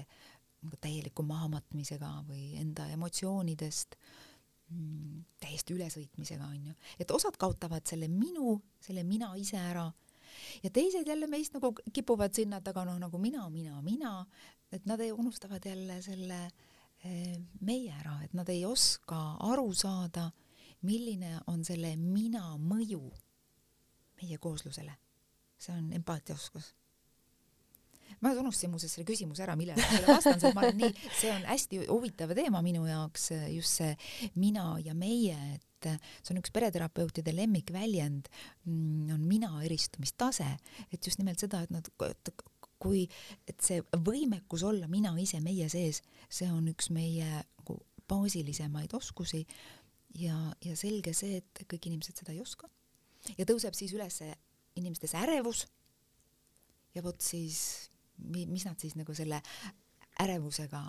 nagu 0.59 0.79
täieliku 0.81 1.23
mahamatmisega 1.27 2.09
või 2.27 2.55
enda 2.59 2.87
emotsioonidest 2.95 3.95
mm, 4.69 5.23
täiesti 5.41 5.75
ülesõitmisega, 5.75 6.47
onju. 6.47 6.75
et 6.99 7.11
osad 7.11 7.37
kaotavad 7.37 7.85
selle 7.87 8.07
minu, 8.07 8.59
selle 8.81 9.03
mina 9.03 9.33
ise 9.37 9.57
ära 9.57 9.87
ja 10.63 10.69
teised 10.69 11.07
jälle 11.07 11.27
meist 11.27 11.53
nagu 11.53 11.73
kipuvad 11.93 12.33
sinna 12.33 12.61
taga, 12.61 12.85
noh 12.85 12.99
nagu 12.99 13.17
mina, 13.17 13.49
mina, 13.49 13.81
mina, 13.81 14.25
et 14.71 14.85
nad 14.85 14.99
ei, 14.99 15.11
unustavad 15.11 15.65
jälle 15.65 16.01
selle 16.01 16.39
eh, 17.03 17.39
meie 17.61 17.93
ära, 17.93 18.19
et 18.23 18.33
nad 18.33 18.49
ei 18.49 18.65
oska 18.65 19.19
aru 19.51 19.73
saada, 19.73 20.29
milline 20.81 21.39
on 21.47 21.65
selle 21.65 21.95
mina 21.99 22.55
mõju 22.57 23.03
meie 24.21 24.37
kooslusele. 24.37 24.95
see 25.59 25.75
on 25.75 25.91
empaatiaoskus 25.93 26.73
ma 28.21 28.33
unustasin 28.35 28.73
muuseas 28.73 28.95
selle 28.95 29.07
küsimuse 29.07 29.45
ära, 29.45 29.55
millele 29.59 29.79
ma 29.79 30.15
vastan, 30.15 30.39
sest 30.41 30.55
ma 30.57 30.65
olen 30.65 30.79
nii, 30.81 31.07
see 31.19 31.31
on 31.33 31.47
hästi 31.47 31.81
huvitav 31.87 32.35
teema 32.37 32.61
minu 32.65 32.85
jaoks, 32.89 33.31
just 33.53 33.81
see 33.81 33.95
mina 34.39 34.71
ja 34.83 34.95
meie, 34.97 35.37
et 35.55 35.65
et 35.79 35.93
see 36.25 36.33
on 36.33 36.41
üks 36.41 36.51
pereterapeutide 36.51 37.31
lemmikväljend, 37.31 38.27
mm, 38.67 39.11
on 39.15 39.21
mina 39.23 39.61
eristumistase, 39.63 40.47
et 40.91 41.05
just 41.05 41.21
nimelt 41.21 41.39
seda, 41.39 41.61
et 41.63 41.71
nad, 41.71 41.87
kui, 42.79 43.05
et 43.47 43.63
see 43.63 43.83
võimekus 43.95 44.63
olla 44.67 44.89
mina 44.91 45.13
ise 45.19 45.39
meie 45.43 45.69
sees, 45.71 46.01
see 46.27 46.49
on 46.51 46.67
üks 46.71 46.89
meie 46.95 47.27
nagu 47.29 47.77
baasilisemaid 48.09 48.95
oskusi. 48.97 49.45
Ja, 50.17 50.35
ja 50.65 50.73
selge 50.73 51.13
see, 51.13 51.37
et 51.37 51.63
kõik 51.69 51.85
inimesed 51.85 52.17
seda 52.17 52.33
ei 52.33 52.41
oska. 52.41 52.67
ja 53.37 53.45
tõuseb 53.45 53.75
siis 53.77 53.91
üles 53.93 54.15
inimestes 54.79 55.13
ärevus 55.13 55.67
ja 56.95 57.03
vot 57.03 57.21
siis, 57.21 57.91
mis 58.19 58.65
nad 58.65 58.79
siis 58.79 58.95
nagu 58.99 59.15
selle 59.15 59.41
ärevusega 60.19 60.81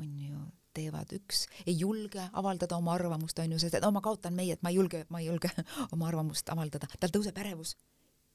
on 0.00 0.12
ju 0.20 0.40
teevad, 0.74 1.12
üks 1.14 1.44
ei 1.64 1.76
julge 1.78 2.22
avaldada 2.32 2.76
oma 2.76 2.94
arvamust, 2.98 3.38
on 3.38 3.54
ju, 3.54 3.60
sest 3.62 3.78
et 3.78 3.84
no 3.84 3.92
ma 3.94 4.02
kaotan 4.04 4.34
meie, 4.36 4.56
et 4.56 4.62
ma 4.66 4.72
ei 4.72 4.78
julge, 4.80 5.04
ma 5.08 5.22
ei 5.22 5.28
julge 5.28 5.50
oma 5.94 6.08
arvamust 6.10 6.50
avaldada, 6.52 6.90
tal 7.00 7.14
tõuseb 7.14 7.38
ärevus 7.44 7.76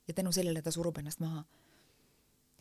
ja 0.08 0.16
tänu 0.18 0.32
sellele 0.36 0.64
ta 0.66 0.72
surub 0.74 0.98
ennast 1.02 1.22
maha. 1.24 1.44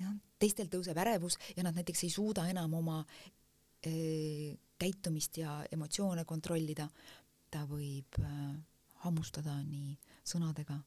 jah, 0.02 0.14
teistel 0.38 0.68
tõuseb 0.72 0.98
ärevus 0.98 1.38
ja 1.56 1.64
nad 1.66 1.78
näiteks 1.78 2.04
ei 2.06 2.12
suuda 2.12 2.48
enam 2.50 2.74
oma 2.78 3.00
äh, 3.00 4.56
käitumist 4.78 5.38
ja 5.38 5.62
emotsioone 5.72 6.24
kontrollida. 6.24 6.88
ta 7.50 7.64
võib 7.64 8.18
äh, 8.20 8.58
hammustada 9.04 9.54
nii 9.64 9.96
sõnadega 10.26 10.82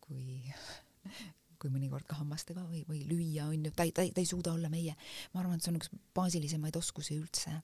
kui 0.00 0.38
kui 1.64 1.72
mõnikord 1.72 2.04
ka 2.08 2.18
hammastega 2.20 2.64
või, 2.68 2.82
või 2.88 3.04
lüüa, 3.08 3.48
on 3.48 3.68
ju, 3.68 3.72
ta 3.72 3.86
ei, 3.88 3.92
ta 3.96 4.04
ei, 4.04 4.12
ta 4.12 4.20
ei 4.20 4.28
suuda 4.28 4.52
olla 4.52 4.68
meie. 4.72 4.92
ma 5.32 5.40
arvan, 5.40 5.56
et 5.56 5.64
see 5.64 5.72
on 5.72 5.78
üks 5.80 5.92
baasilisemaid 6.16 6.76
oskusi 6.76 7.16
üldse. 7.16 7.54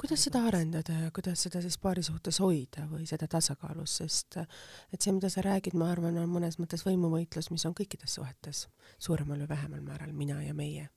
kuidas 0.00 0.24
seda 0.26 0.42
arendada 0.48 0.96
ja 1.04 1.10
kuidas 1.14 1.44
seda 1.46 1.62
siis 1.62 1.78
paari 1.78 2.02
suhtes 2.02 2.40
hoida 2.42 2.88
või 2.90 3.06
seda 3.06 3.28
tasakaalus, 3.30 4.00
sest 4.02 4.40
et 4.40 4.98
see, 4.98 5.14
mida 5.14 5.30
sa 5.30 5.44
räägid, 5.46 5.76
ma 5.78 5.92
arvan, 5.92 6.18
on 6.18 6.32
mõnes 6.32 6.58
mõttes 6.58 6.82
võimuvõitlus, 6.88 7.52
mis 7.54 7.66
on 7.68 7.76
kõikides 7.78 8.18
suhetes, 8.18 8.66
suuremal 8.98 9.44
või 9.44 9.52
vähemal 9.54 9.86
määral 9.86 10.12
mina 10.16 10.42
ja 10.42 10.54
meie. 10.54 10.88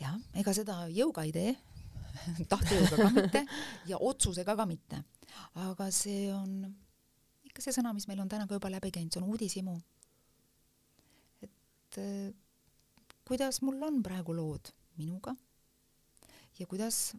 jah, 0.00 0.18
ega 0.34 0.56
seda 0.56 0.88
jõuga 0.90 1.28
ei 1.28 1.32
tee 1.32 1.54
tahtejõuga 2.52 2.98
ka 2.98 3.10
mitte 3.14 3.46
ja 3.86 3.98
otsusega 3.98 4.56
ka 4.58 4.66
mitte. 4.66 5.04
aga 5.54 5.90
see 5.94 6.32
on 6.34 6.64
ikka 7.46 7.62
see 7.62 7.74
sõna, 7.76 7.94
mis 7.94 8.08
meil 8.10 8.18
on 8.18 8.30
täna 8.30 8.48
ka 8.50 8.58
juba 8.58 8.72
läbi 8.74 8.90
käinud, 8.90 9.14
see 9.14 9.22
on 9.22 9.30
uudishimu 9.30 9.78
et 11.94 12.02
äh, 12.02 12.34
kuidas 13.24 13.62
mul 13.62 13.82
on 13.82 14.02
praegu 14.02 14.34
lood 14.34 14.72
minuga 14.96 15.34
ja 16.58 16.66
kuidas, 16.66 17.16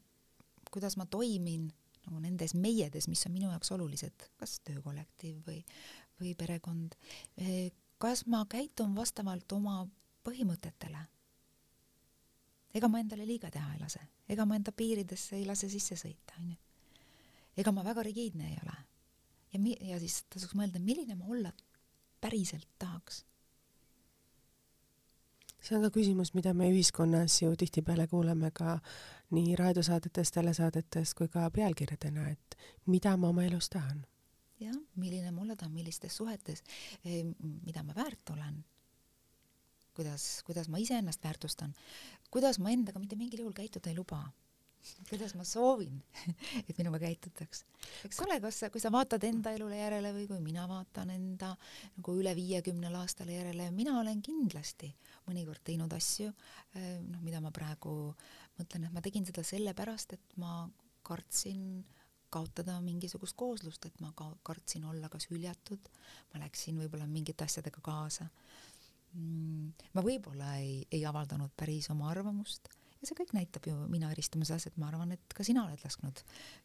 kuidas 0.71 0.97
ma 0.97 1.05
toimin 1.05 1.71
nagu 2.05 2.19
nendes 2.19 2.53
meiedes, 2.53 3.07
mis 3.07 3.25
on 3.25 3.33
minu 3.33 3.49
jaoks 3.49 3.71
olulised, 3.71 4.27
kas 4.37 4.59
töökollektiiv 4.67 5.39
või, 5.47 5.63
või 6.19 6.35
perekond. 6.37 6.95
Äh, 7.41 7.71
kas 7.97 8.25
ma 8.27 8.43
käitun 8.49 8.95
vastavalt 8.95 9.51
oma 9.51 9.85
põhimõtetele? 10.25 11.07
ega 12.75 12.89
ma 12.91 12.99
endale 12.99 13.23
liiga 13.23 13.47
teha 13.47 13.69
ei 13.71 13.79
lase, 13.79 14.01
ega 14.27 14.43
ma 14.43 14.57
enda 14.59 14.73
piiridesse 14.75 15.37
ei 15.37 15.45
lase 15.47 15.69
sisse 15.71 15.95
sõita, 15.95 16.35
onju. 16.41 16.57
ega 17.55 17.71
ma 17.71 17.85
väga 17.87 18.03
rigiidne 18.03 18.49
ei 18.49 18.57
ole. 18.63 18.75
ja 19.53 19.59
mi-, 19.59 19.77
ja 19.79 19.99
siis 19.99 20.25
tasuks 20.27 20.57
mõelda, 20.59 20.81
milline 20.83 21.15
ma 21.15 21.29
olla 21.31 21.53
päriselt 22.19 22.67
tahaks 22.77 23.23
see 25.65 25.77
on 25.77 25.85
ka 25.85 25.91
küsimus, 25.97 26.33
mida 26.37 26.53
me 26.53 26.67
ühiskonnas 26.69 27.39
ju 27.41 27.55
tihtipeale 27.57 28.07
kuuleme 28.07 28.51
ka 28.53 28.77
nii 29.33 29.55
raadiosaadetes, 29.57 30.31
telesaadetes 30.35 31.15
kui 31.17 31.29
ka 31.31 31.47
pealkirjadena, 31.53 32.27
et 32.29 32.57
mida 32.85 33.15
ma 33.17 33.31
oma 33.33 33.45
elus 33.47 33.69
tahan. 33.73 34.05
jah, 34.59 34.75
milline 34.95 35.31
ma 35.31 35.41
olla 35.41 35.55
tahan, 35.55 35.73
millistes 35.73 36.17
suhetes, 36.17 36.63
eh, 37.03 37.25
mida 37.65 37.83
ma 37.83 37.95
väärt 37.95 38.29
olen, 38.29 38.63
kuidas, 39.97 40.43
kuidas 40.45 40.69
ma 40.69 40.77
iseennast 40.77 41.23
väärtustan, 41.23 41.73
kuidas 42.31 42.59
ma 42.59 42.71
endaga 42.71 42.99
mitte 42.99 43.15
mingil 43.15 43.43
juhul 43.43 43.57
käituda 43.57 43.89
ei 43.89 43.97
luba 43.97 44.21
kuidas 45.09 45.35
ma 45.37 45.45
soovin, 45.47 45.97
et 46.67 46.77
minuga 46.77 46.99
käitutaks. 47.03 47.63
eks 48.07 48.21
ole, 48.25 48.39
kas 48.43 48.63
kui 48.73 48.81
sa 48.83 48.91
vaatad 48.93 49.23
enda 49.27 49.53
elule 49.55 49.79
järele 49.79 50.13
või 50.15 50.27
kui 50.29 50.41
mina 50.43 50.67
vaatan 50.69 51.13
enda 51.15 51.53
nagu 51.97 52.15
üle 52.19 52.35
viiekümnele 52.37 53.01
aastale 53.01 53.37
järele, 53.37 53.69
mina 53.75 53.97
olen 53.99 54.21
kindlasti 54.25 54.91
mõnikord 55.29 55.63
teinud 55.65 55.93
asju, 55.95 56.31
eh, 56.75 56.99
noh, 57.05 57.21
mida 57.25 57.41
ma 57.41 57.51
praegu 57.55 58.13
mõtlen, 58.59 58.87
et 58.87 58.95
ma 58.95 59.03
tegin 59.03 59.25
seda 59.27 59.43
sellepärast, 59.45 60.15
et 60.17 60.37
ma 60.41 60.63
kartsin 61.05 61.83
kaotada 62.33 62.79
mingisugust 62.83 63.37
kooslust, 63.39 63.85
et 63.87 63.99
ma 64.03 64.11
ka 64.17 64.31
kartsin 64.43 64.85
olla 64.89 65.09
kas 65.09 65.29
hüljatud, 65.31 65.91
ma 66.33 66.41
läksin 66.43 66.79
võib-olla 66.81 67.07
mingite 67.07 67.45
asjadega 67.45 67.83
kaasa. 67.85 68.27
Mm, 69.15 69.69
ma 69.95 70.03
võib-olla 70.03 70.57
ei, 70.59 70.81
ei 70.91 71.05
avaldanud 71.07 71.53
päris 71.55 71.87
oma 71.93 72.09
arvamust 72.11 72.67
ja 73.05 73.09
see 73.09 73.17
kõik 73.21 73.35
näitab 73.37 73.67
ju 73.69 73.75
mina 73.91 74.11
eristumises, 74.13 74.67
et 74.69 74.77
ma 74.81 74.89
arvan, 74.91 75.13
et 75.15 75.35
ka 75.37 75.45
sina 75.45 75.65
oled 75.67 75.81
lasknud 75.85 76.23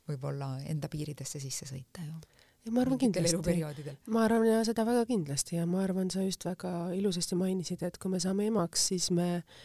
võib-olla 0.09 0.55
enda 0.71 0.89
piiridesse 0.93 1.43
sisse 1.43 1.69
sõita 1.69 2.07
ju. 2.07 2.17
ja 2.67 2.73
ma 2.73 2.85
arvan 2.87 3.03
kindlasti, 3.03 3.59
ma 4.09 4.25
arvan 4.25 4.49
ja 4.49 4.63
seda 4.69 4.87
väga 4.89 5.05
kindlasti 5.11 5.61
ja 5.61 5.67
ma 5.69 5.85
arvan, 5.85 6.11
sa 6.11 6.25
just 6.25 6.49
väga 6.49 6.95
ilusasti 6.97 7.39
mainisid, 7.39 7.85
et 7.85 8.01
kui 8.01 8.13
me 8.13 8.23
saame 8.23 8.49
emaks, 8.49 8.89
siis 8.93 9.11
me 9.15 9.29
äh, 9.37 9.61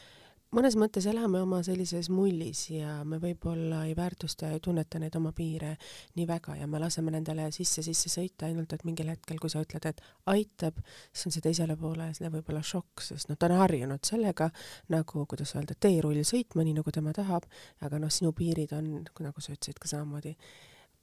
mõnes 0.56 0.76
mõttes 0.80 1.06
elame 1.10 1.42
oma 1.44 1.60
sellises 1.66 2.08
mullis 2.14 2.62
ja 2.72 3.02
me 3.08 3.18
võib-olla 3.20 3.82
ei 3.90 3.96
väärtusta 3.98 4.48
ja 4.50 4.58
ei 4.58 4.62
tunneta 4.64 5.00
neid 5.02 5.16
oma 5.20 5.34
piire 5.36 5.74
nii 6.16 6.28
väga 6.30 6.56
ja 6.62 6.68
me 6.72 6.80
laseme 6.80 7.12
nendele 7.12 7.50
sisse-sisse 7.56 8.12
sõita 8.14 8.48
ainult, 8.48 8.74
et 8.74 8.86
mingil 8.88 9.10
hetkel, 9.12 9.40
kui 9.42 9.52
sa 9.52 9.64
ütled, 9.66 9.88
et 9.90 10.00
aitab, 10.32 10.80
siis 11.12 11.28
on 11.28 11.36
see 11.36 11.44
teisele 11.44 11.76
poole 11.80 12.12
võib-olla 12.22 12.64
šokk, 12.64 13.04
sest 13.04 13.32
noh, 13.32 13.40
ta 13.40 13.50
on 13.50 13.58
harjunud 13.60 14.08
sellega 14.08 14.50
nagu, 14.94 15.26
kuidas 15.30 15.56
öelda, 15.58 15.76
teerull 15.80 16.24
sõitma, 16.24 16.64
nii 16.64 16.78
nagu 16.80 16.94
tema 16.96 17.12
tahab, 17.16 17.50
aga 17.84 18.00
noh, 18.00 18.14
sinu 18.14 18.32
piirid 18.36 18.72
on, 18.78 18.94
nagu 19.04 19.44
sa 19.44 19.56
ütlesid 19.58 19.82
ka 19.82 19.92
samamoodi 19.92 20.36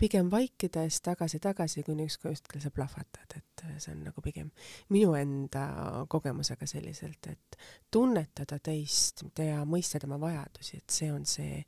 pigem 0.03 0.31
vaikides 0.31 0.99
tagasi-tagasi, 1.07 1.85
kuni 1.87 2.09
ükskord 2.11 2.59
sa 2.63 2.73
plahvatad, 2.75 3.37
et 3.39 3.65
see 3.79 3.93
on 3.95 4.03
nagu 4.09 4.25
pigem 4.25 4.51
minu 4.91 5.15
enda 5.19 5.67
kogemusega 6.11 6.67
selliselt, 6.67 7.31
et 7.31 7.59
tunnetada 7.93 8.59
teist 8.59 9.23
ja 9.39 9.63
mõista 9.69 10.03
tema 10.03 10.19
vajadusi, 10.21 10.83
et 10.83 10.99
see 10.99 11.13
on 11.15 11.27
see, 11.29 11.63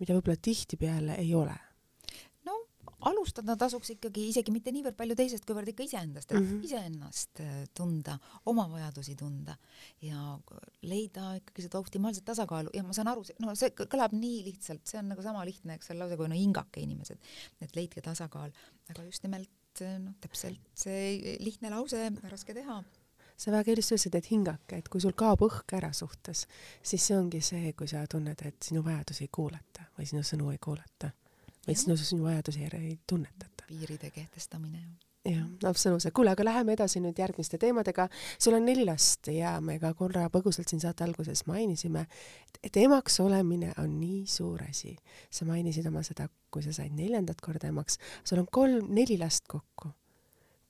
mida 0.00 0.16
võib-olla 0.16 0.38
tihtipeale 0.42 1.20
ei 1.22 1.32
ole 1.38 1.54
alustada 3.06 3.56
tasuks 3.58 3.92
ikkagi 3.94 4.26
isegi 4.30 4.52
mitte 4.54 4.72
niivõrd 4.74 4.96
palju 4.98 5.16
teisest, 5.18 5.44
kuivõrd 5.46 5.70
ikka 5.72 5.84
iseendast, 5.86 6.32
et 6.32 6.38
mm 6.38 6.46
-hmm. 6.46 6.64
iseennast 6.68 7.42
äh, 7.44 7.54
tunda, 7.76 8.18
oma 8.52 8.66
vajadusi 8.70 9.16
tunda 9.16 9.56
ja 10.02 10.38
leida 10.82 11.34
ikkagi 11.40 11.66
seda 11.66 11.78
optimaalset 11.78 12.24
tasakaalu. 12.24 12.74
Ja 12.74 12.82
ma 12.82 12.96
saan 12.96 13.12
aru, 13.12 13.24
no 13.40 13.54
see 13.54 13.72
kõlab 13.78 14.16
nii 14.16 14.42
lihtsalt, 14.50 14.86
see 14.86 15.00
on 15.02 15.10
nagu 15.14 15.22
sama 15.22 15.44
lihtne, 15.44 15.78
eks 15.78 15.90
ole, 15.90 16.02
lause 16.04 16.16
kui 16.16 16.28
no 16.28 16.38
hingake 16.38 16.82
inimesed, 16.82 17.18
et 17.60 17.76
leidke 17.76 18.02
tasakaal, 18.02 18.52
aga 18.90 19.08
just 19.08 19.22
nimelt 19.26 19.82
äh, 19.82 19.98
noh, 20.02 20.14
täpselt 20.20 20.60
see 20.74 21.36
lihtne 21.40 21.70
lause, 21.70 22.10
raske 22.30 22.54
teha. 22.54 22.82
Sa 23.36 23.52
väga 23.52 23.72
ilusti 23.72 23.92
ütlesid, 23.92 24.14
et 24.16 24.30
hingake, 24.30 24.78
et 24.78 24.88
kui 24.88 25.00
sul 25.00 25.12
kaob 25.12 25.42
õhk 25.44 25.74
ära 25.76 25.92
suhtes, 25.92 26.46
siis 26.82 27.04
see 27.04 27.18
ongi 27.18 27.42
see, 27.44 27.74
kui 27.76 27.88
sa 27.88 28.06
tunned, 28.08 28.40
et 28.48 28.56
sinu 28.64 28.80
vajadusi 28.84 29.26
ei 29.26 29.28
kuulata 29.28 29.84
või 29.98 30.08
sinu 30.08 30.22
sõnu 30.24 30.48
ei 30.54 30.58
kuulata 30.58 31.10
sinu, 31.74 31.96
sinu 31.96 32.24
vajadusi 32.24 32.68
ei 32.72 32.98
tunnetata. 33.06 33.64
piiride 33.66 34.10
kehtestamine 34.10 34.82
jah, 35.30 35.46
absoluutselt. 35.64 36.14
kuule, 36.14 36.30
aga 36.30 36.44
läheme 36.44 36.74
edasi 36.76 37.00
nüüd 37.02 37.18
järgmiste 37.18 37.58
teemadega. 37.58 38.08
sul 38.38 38.54
on 38.54 38.64
neli 38.64 38.84
last 38.84 39.28
ja 39.32 39.56
me 39.60 39.78
ka 39.82 39.92
korra 39.94 40.28
põgusalt 40.32 40.70
siin 40.70 40.80
saate 40.80 41.04
alguses 41.04 41.46
mainisime, 41.46 42.06
et 42.62 42.76
emaks 42.76 43.20
olemine 43.20 43.72
on 43.82 43.98
nii 44.00 44.24
suur 44.30 44.62
asi. 44.68 44.96
sa 45.30 45.44
mainisid 45.44 45.86
oma 45.86 46.02
seda, 46.02 46.28
kui 46.50 46.62
sa 46.62 46.72
said 46.72 46.94
neljandat 46.94 47.40
korda 47.40 47.68
emaks, 47.68 47.98
sul 48.24 48.42
on 48.42 48.50
kolm, 48.50 48.90
neli 48.94 49.18
last 49.18 49.46
kokku. 49.48 49.92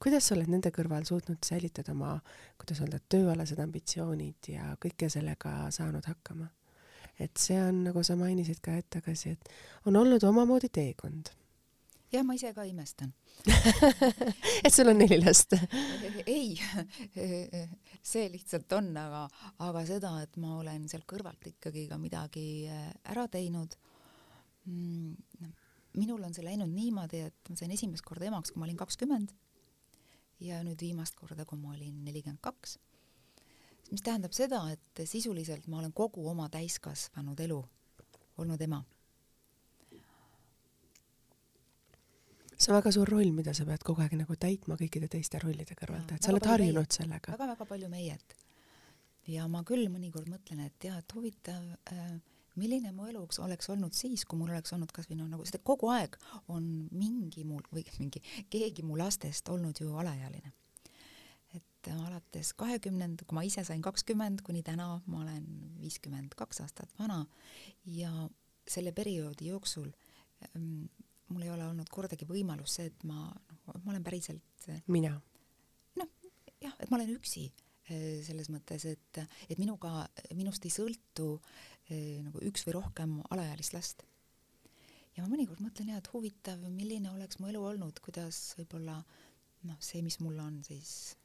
kuidas 0.03 0.29
sa 0.29 0.37
oled 0.37 0.51
nende 0.53 0.71
kõrval 0.71 1.05
suutnud 1.09 1.45
säilitada 1.45 1.93
oma, 1.93 2.19
kuidas 2.59 2.81
öelda, 2.85 3.01
tööalased 3.09 3.61
ambitsioonid 3.61 4.53
ja 4.53 4.77
kõike 4.81 5.11
sellega 5.13 5.71
saanud 5.71 6.05
hakkama? 6.05 6.49
Et 7.19 7.41
see 7.41 7.57
on, 7.63 7.83
nagu 7.87 8.03
sa 8.05 8.17
mainisid 8.19 8.61
ka 8.65 8.77
hetk 8.77 8.99
tagasi, 8.99 9.35
et 9.37 9.51
on 9.89 9.97
olnud 9.97 10.25
omamoodi 10.29 10.69
teekond. 10.73 11.33
jah, 12.13 12.25
ma 12.25 12.37
ise 12.37 12.53
ka 12.55 12.65
imestan 12.69 13.13
et 14.65 14.73
sul 14.73 14.89
on 14.89 14.99
neli 14.99 15.19
last 15.21 15.57
ei, 16.37 16.55
see 18.13 18.29
lihtsalt 18.33 18.73
on, 18.79 18.93
aga, 19.01 19.27
aga 19.67 19.85
seda, 19.89 20.13
et 20.25 20.39
ma 20.41 20.57
olen 20.61 20.87
sealt 20.91 21.07
kõrvalt 21.11 21.51
ikkagi 21.51 21.87
ka 21.91 21.99
midagi 22.01 22.47
äh, 22.71 22.89
ära 23.13 23.27
teinud 23.33 23.77
mm,. 24.67 25.51
minul 26.01 26.23
on 26.25 26.37
see 26.37 26.47
läinud 26.47 26.73
niimoodi, 26.73 27.27
et 27.31 27.51
ma 27.51 27.59
sain 27.59 27.75
esimest 27.75 28.07
korda 28.07 28.31
emaks, 28.31 28.53
kui 28.53 28.63
ma 28.63 28.69
olin 28.69 28.81
kakskümmend 28.81 29.35
ja 30.45 30.61
nüüd 30.65 30.81
viimast 30.85 31.17
korda, 31.17 31.47
kui 31.49 31.59
ma 31.61 31.73
olin 31.75 32.05
nelikümmend 32.05 32.43
kaks 32.45 32.77
mis 33.91 34.03
tähendab 34.03 34.35
seda, 34.37 34.63
et 34.73 35.07
sisuliselt 35.09 35.67
ma 35.71 35.81
olen 35.81 35.93
kogu 35.97 36.27
oma 36.29 36.49
täiskasvanud 36.53 37.41
elu 37.41 37.63
olnud 38.43 38.63
ema. 38.69 38.83
see 42.57 42.73
on 42.73 42.79
väga 42.79 42.91
suur 42.93 43.09
roll, 43.13 43.33
mida 43.37 43.53
sa 43.55 43.67
pead 43.69 43.83
kogu 43.85 44.01
aeg 44.01 44.15
nagu 44.17 44.33
täitma 44.41 44.79
kõikide 44.81 45.11
teiste 45.13 45.39
rollide 45.43 45.77
kõrvalt, 45.77 46.15
et 46.17 46.25
sa 46.25 46.33
oled 46.33 46.47
harjunud 46.49 46.87
meie, 46.87 46.97
sellega 46.99 47.33
väga,. 47.33 47.37
väga-väga 47.37 47.67
palju 47.69 47.91
meiet. 47.93 48.37
ja 49.29 49.45
ma 49.49 49.61
küll 49.69 49.91
mõnikord 49.93 50.31
mõtlen, 50.33 50.65
et 50.65 50.89
jah, 50.89 50.97
et 50.97 51.15
huvitav 51.15 51.93
äh, 51.93 52.17
milline 52.57 52.93
mu 52.97 53.07
elu 53.11 53.27
oleks 53.45 53.71
olnud 53.71 53.93
siis, 53.93 54.25
kui 54.25 54.39
mul 54.41 54.55
oleks 54.55 54.73
olnud 54.73 54.93
kasvõi 54.93 55.19
noh, 55.21 55.29
nagu 55.29 55.45
seda 55.45 55.61
kogu 55.65 55.91
aeg 55.93 56.17
on 56.49 56.89
mingi 56.97 57.45
mul 57.45 57.65
või 57.73 57.85
mingi 58.01 58.23
keegi 58.51 58.85
mu 58.87 58.97
lastest 58.97 59.49
olnud 59.53 59.81
ju 59.81 59.93
alaealine 60.01 60.53
et 61.87 62.01
alates 62.07 62.53
kahekümnenda, 62.59 63.25
kui 63.27 63.37
ma 63.37 63.45
ise 63.47 63.65
sain 63.67 63.83
kakskümmend, 63.85 64.43
kuni 64.47 64.63
täna 64.67 64.89
ma 65.07 65.23
olen 65.23 65.45
viiskümmend 65.81 66.35
kaks 66.39 66.63
aastat 66.65 66.93
vana 66.99 67.23
ja 67.87 68.11
selle 68.67 68.93
perioodi 68.93 69.51
jooksul 69.53 69.89
ähm, 70.49 70.87
mul 71.29 71.45
ei 71.47 71.53
ole 71.53 71.67
olnud 71.67 71.91
kordagi 71.93 72.27
võimalus 72.29 72.79
see, 72.79 72.91
et 72.91 73.07
ma, 73.09 73.29
noh, 73.31 73.79
ma 73.85 73.93
olen 73.95 74.05
päriselt 74.07 74.69
mina? 74.93 75.15
noh, 76.01 76.11
jah, 76.63 76.75
et 76.81 76.91
ma 76.91 76.99
olen 76.99 77.15
üksi 77.17 77.47
äh, 77.47 78.23
selles 78.27 78.51
mõttes, 78.53 78.87
et, 78.91 79.23
et 79.49 79.59
minuga, 79.63 80.07
minust 80.39 80.67
ei 80.67 80.75
sõltu 80.75 81.33
äh, 81.37 82.19
nagu 82.25 82.43
üks 82.47 82.67
või 82.67 82.79
rohkem 82.79 83.21
alaealist 83.31 83.77
last. 83.77 84.07
ja 85.15 85.23
ma 85.25 85.31
mõnikord 85.33 85.63
mõtlen 85.65 85.95
jah, 85.95 86.03
et 86.03 86.11
huvitav, 86.15 86.67
milline 86.71 87.15
oleks 87.15 87.41
mu 87.41 87.51
elu 87.53 87.63
olnud, 87.75 88.03
kuidas 88.05 88.51
võib-olla 88.59 88.99
noh, 89.67 89.79
see, 89.81 90.03
mis 90.07 90.21
mul 90.23 90.39
on 90.43 90.61
siis 90.67 91.17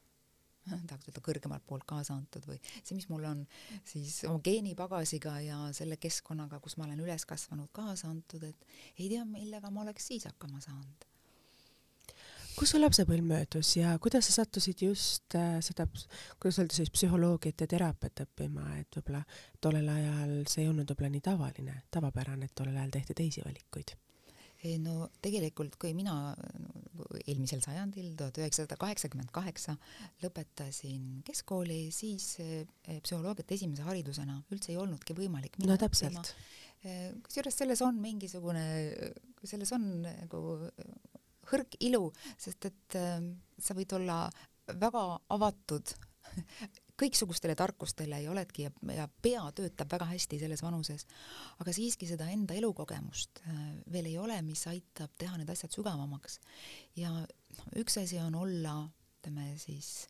tahaks 0.90 1.10
öelda 1.10 1.24
kõrgemalt 1.26 1.66
poolt 1.68 1.86
kaasa 1.90 2.16
antud 2.16 2.46
või 2.50 2.60
see, 2.64 2.96
mis 2.96 3.08
mul 3.12 3.26
on 3.30 3.46
siis 3.88 4.22
oma 4.30 4.42
geenipagasiga 4.46 5.38
ja 5.46 5.62
selle 5.76 5.98
keskkonnaga, 6.02 6.62
kus 6.64 6.78
ma 6.78 6.88
olen 6.88 7.02
üles 7.04 7.26
kasvanud, 7.30 7.72
kaasa 7.76 8.12
antud, 8.12 8.44
et 8.48 8.68
ei 8.98 9.10
tea, 9.10 9.24
millega 9.26 9.72
ma 9.74 9.86
oleks 9.86 10.12
siis 10.12 10.28
hakkama 10.30 10.62
saanud. 10.64 11.08
kus 12.52 12.74
su 12.74 12.82
lapsepõlv 12.82 13.26
möödus 13.26 13.76
ja 13.78 13.96
kuidas 14.04 14.28
sa 14.28 14.42
sattusid 14.42 14.84
just 14.86 15.36
äh, 15.40 15.58
seda, 15.66 15.88
kuidas 16.38 16.60
öelda 16.60 16.78
siis 16.78 16.92
psühholoogiat 16.94 17.64
ja 17.64 17.68
teraapiat 17.74 18.26
õppima, 18.28 18.68
et 18.82 19.00
võib-olla 19.00 19.24
tollel 19.62 19.90
ajal 19.90 20.38
see 20.52 20.66
ei 20.66 20.70
olnud 20.70 20.92
võib-olla 20.92 21.16
nii 21.16 21.28
tavaline, 21.32 21.82
tavapärane, 21.92 22.52
et 22.52 22.56
tollel 22.56 22.78
ajal 22.78 22.98
tehti 23.00 23.18
teisi 23.24 23.46
valikuid 23.46 23.96
no 24.82 25.08
tegelikult, 25.24 25.76
kui 25.82 25.94
mina 25.98 26.36
eelmisel 27.26 27.62
sajandil, 27.64 28.12
tuhat 28.18 28.38
üheksasada 28.42 28.78
kaheksakümmend 28.80 29.32
kaheksa 29.34 29.76
lõpetasin 30.24 31.22
keskkooli, 31.28 31.84
siis 31.96 32.36
eh, 32.44 33.00
psühholoogiat 33.02 33.54
esimese 33.58 33.86
haridusena 33.88 34.38
üldse 34.54 34.74
ei 34.74 34.80
olnudki 34.82 35.16
võimalik. 35.18 35.58
no 35.66 35.78
täpselt. 35.82 36.34
Eh, 36.86 37.10
kusjuures 37.26 37.58
selles 37.62 37.82
on 37.86 38.00
mingisugune, 38.02 38.64
selles 39.46 39.74
on 39.78 39.90
nagu 40.06 40.44
hõrk 41.52 41.78
ilu, 41.88 42.08
sest 42.38 42.70
et 42.70 43.00
eh, 43.00 43.20
sa 43.58 43.78
võid 43.78 43.98
olla 43.98 44.24
väga 44.72 45.06
avatud 45.34 45.96
kõiksugustele 47.02 47.56
tarkustele 47.58 48.22
ja 48.24 48.32
oledki 48.32 48.68
ja, 48.68 48.72
ja 48.96 49.08
pea 49.22 49.44
töötab 49.58 49.92
väga 49.92 50.08
hästi 50.14 50.40
selles 50.42 50.64
vanuses, 50.64 51.08
aga 51.64 51.74
siiski 51.76 52.10
seda 52.10 52.30
enda 52.34 52.58
elukogemust 52.58 53.44
äh, 53.46 53.60
veel 53.92 54.12
ei 54.12 54.18
ole, 54.22 54.40
mis 54.46 54.64
aitab 54.72 55.14
teha 55.18 55.40
need 55.40 55.50
asjad 55.52 55.74
sügavamaks. 55.74 56.40
ja 57.00 57.14
noh, 57.14 57.70
üks 57.82 58.00
asi 58.02 58.20
on 58.22 58.38
olla, 58.40 58.78
ütleme 59.22 59.54
siis 59.62 60.08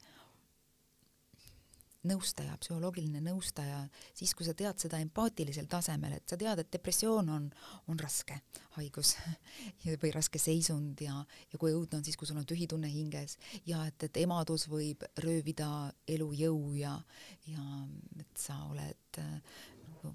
nõustaja, 2.07 2.55
psühholoogiline 2.61 3.21
nõustaja, 3.23 3.83
siis 4.17 4.33
kui 4.37 4.45
sa 4.47 4.55
tead 4.57 4.81
seda 4.81 4.99
empaatilisel 5.03 5.67
tasemel, 5.69 6.15
et 6.17 6.29
sa 6.29 6.37
tead, 6.39 6.63
et 6.63 6.71
depressioon 6.73 7.29
on, 7.29 7.47
on 7.91 8.01
raske 8.01 8.39
haigus 8.77 9.15
või 10.01 10.11
raske 10.15 10.41
seisund 10.41 11.03
ja, 11.05 11.19
ja 11.51 11.61
kui 11.61 11.75
õudne 11.75 11.99
on 11.99 12.05
siis, 12.07 12.17
kui 12.17 12.29
sul 12.29 12.41
on 12.41 12.47
tühi 12.49 12.67
tunne 12.71 12.89
hinges 12.91 13.37
ja 13.69 13.83
et, 13.89 14.09
et 14.09 14.21
emadus 14.23 14.67
võib 14.71 15.05
röövida 15.21 15.69
elujõu 16.09 16.73
ja, 16.79 16.97
ja 17.51 17.65
et 18.19 18.45
sa 18.45 18.57
oled 18.71 19.21
nagu 19.21 20.13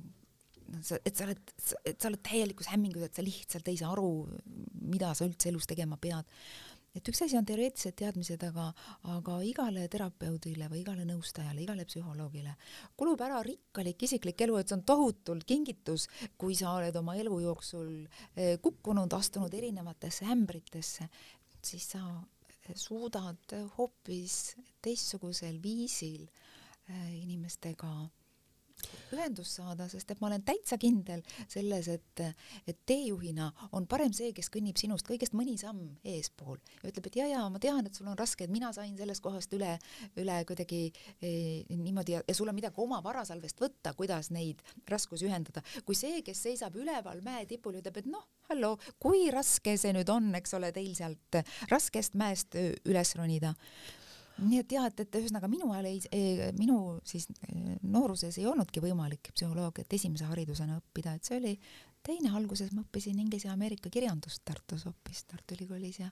noh, 0.73 0.83
sa, 0.83 0.99
et 1.05 1.15
sa 1.15 1.27
oled, 1.29 1.43
et 1.87 2.01
sa 2.01 2.11
oled 2.11 2.23
täielikus 2.27 2.71
hämmingus, 2.73 3.07
et 3.07 3.19
sa 3.19 3.25
lihtsalt 3.25 3.71
ei 3.71 3.79
saa 3.79 3.93
aru, 3.95 4.11
mida 4.87 5.15
sa 5.15 5.29
üldse 5.29 5.53
elus 5.53 5.69
tegema 5.71 5.99
pead 6.01 6.27
et 6.97 7.09
üks 7.11 7.23
asi 7.27 7.37
on 7.39 7.47
teoreetilised 7.47 7.97
teadmised, 8.01 8.43
aga, 8.49 8.71
aga 9.15 9.39
igale 9.45 9.87
terapeudile 9.93 10.71
või 10.73 10.81
igale 10.83 11.05
nõustajale, 11.09 11.63
igale 11.63 11.85
psühholoogile 11.89 12.55
kulub 12.97 13.21
ära 13.27 13.43
rikkalik 13.45 14.07
isiklik 14.09 14.41
elu, 14.47 14.57
et 14.61 14.71
see 14.71 14.79
on 14.79 14.85
tohutult 14.89 15.47
kingitus, 15.49 16.09
kui 16.41 16.57
sa 16.59 16.77
oled 16.79 16.97
oma 16.97 17.17
elu 17.21 17.41
jooksul 17.45 17.91
eh, 18.35 18.57
kukkunud, 18.63 19.13
astunud 19.13 19.55
erinevatesse 19.55 20.29
ämbritesse, 20.33 21.09
siis 21.63 21.91
sa 21.95 22.03
suudad 22.75 23.55
hoopis 23.77 24.57
teistsugusel 24.83 25.61
viisil 25.63 26.25
eh, 26.25 27.13
inimestega 27.23 27.93
ühendust 29.15 29.59
saada, 29.59 29.89
sest 29.91 30.11
et 30.13 30.21
ma 30.23 30.29
olen 30.31 30.45
täitsa 30.47 30.79
kindel 30.81 31.23
selles, 31.49 31.89
et, 31.93 32.23
et 32.67 32.79
teejuhina 32.89 33.49
on 33.77 33.87
parem 33.91 34.15
see, 34.17 34.33
kes 34.37 34.51
kõnnib 34.53 34.79
sinust 34.81 35.07
kõigest 35.09 35.37
mõni 35.37 35.57
samm 35.61 35.97
eespool 36.07 36.59
ja 36.83 36.91
ütleb, 36.91 37.11
et 37.11 37.19
ja, 37.21 37.29
ja 37.31 37.45
ma 37.53 37.61
tean, 37.63 37.87
et 37.87 37.99
sul 37.99 38.09
on 38.11 38.19
raske, 38.19 38.47
et 38.47 38.53
mina 38.53 38.73
sain 38.77 38.97
sellest 38.99 39.25
kohast 39.25 39.53
üle, 39.57 39.77
üle 40.21 40.39
kuidagi 40.49 40.83
eh, 41.21 41.67
niimoodi 41.71 42.17
ja, 42.17 42.23
ja 42.27 42.37
sul 42.37 42.51
on 42.51 42.59
midagi 42.59 42.83
oma 42.83 43.03
varasalvest 43.05 43.61
võtta, 43.63 43.95
kuidas 43.99 44.31
neid 44.35 44.63
raskusi 44.91 45.29
ühendada, 45.29 45.65
kui 45.87 45.99
see, 45.99 46.23
kes 46.27 46.47
seisab 46.49 46.77
üleval 46.79 47.23
mäe 47.27 47.47
tipul, 47.51 47.79
ütleb, 47.81 48.03
et 48.03 48.11
noh, 48.11 48.27
halloo, 48.51 48.77
kui 49.03 49.29
raske 49.35 49.77
see 49.81 49.95
nüüd 49.97 50.11
on, 50.13 50.33
eks 50.39 50.57
ole, 50.59 50.73
teil 50.77 50.95
sealt 50.99 51.41
raskest 51.71 52.19
mäest 52.19 52.59
üles 52.59 53.17
ronida 53.19 53.55
nii 54.43 54.61
et 54.61 54.73
jah, 54.77 54.87
et, 54.91 55.01
et 55.01 55.19
ühesõnaga 55.21 55.49
minu 55.51 55.71
ajal 55.73 55.89
ei, 55.89 56.49
minu 56.59 56.79
siis 57.09 57.29
eh, 57.49 57.77
nooruses 57.83 58.37
ei 58.41 58.47
olnudki 58.49 58.83
võimalik 58.85 59.31
psühholoogiat 59.33 59.97
esimese 59.97 60.29
haridusena 60.29 60.77
õppida, 60.81 61.17
et 61.17 61.29
see 61.29 61.39
oli 61.41 61.55
teine, 62.07 62.33
alguses 62.37 62.73
ma 62.77 62.85
õppisin 62.85 63.19
inglise 63.23 63.49
ja 63.49 63.55
ameerika 63.57 63.91
kirjandust 63.93 64.45
Tartus 64.45 64.87
hoopis, 64.89 65.25
Tartu 65.31 65.57
Ülikoolis 65.57 66.01
ja 66.03 66.11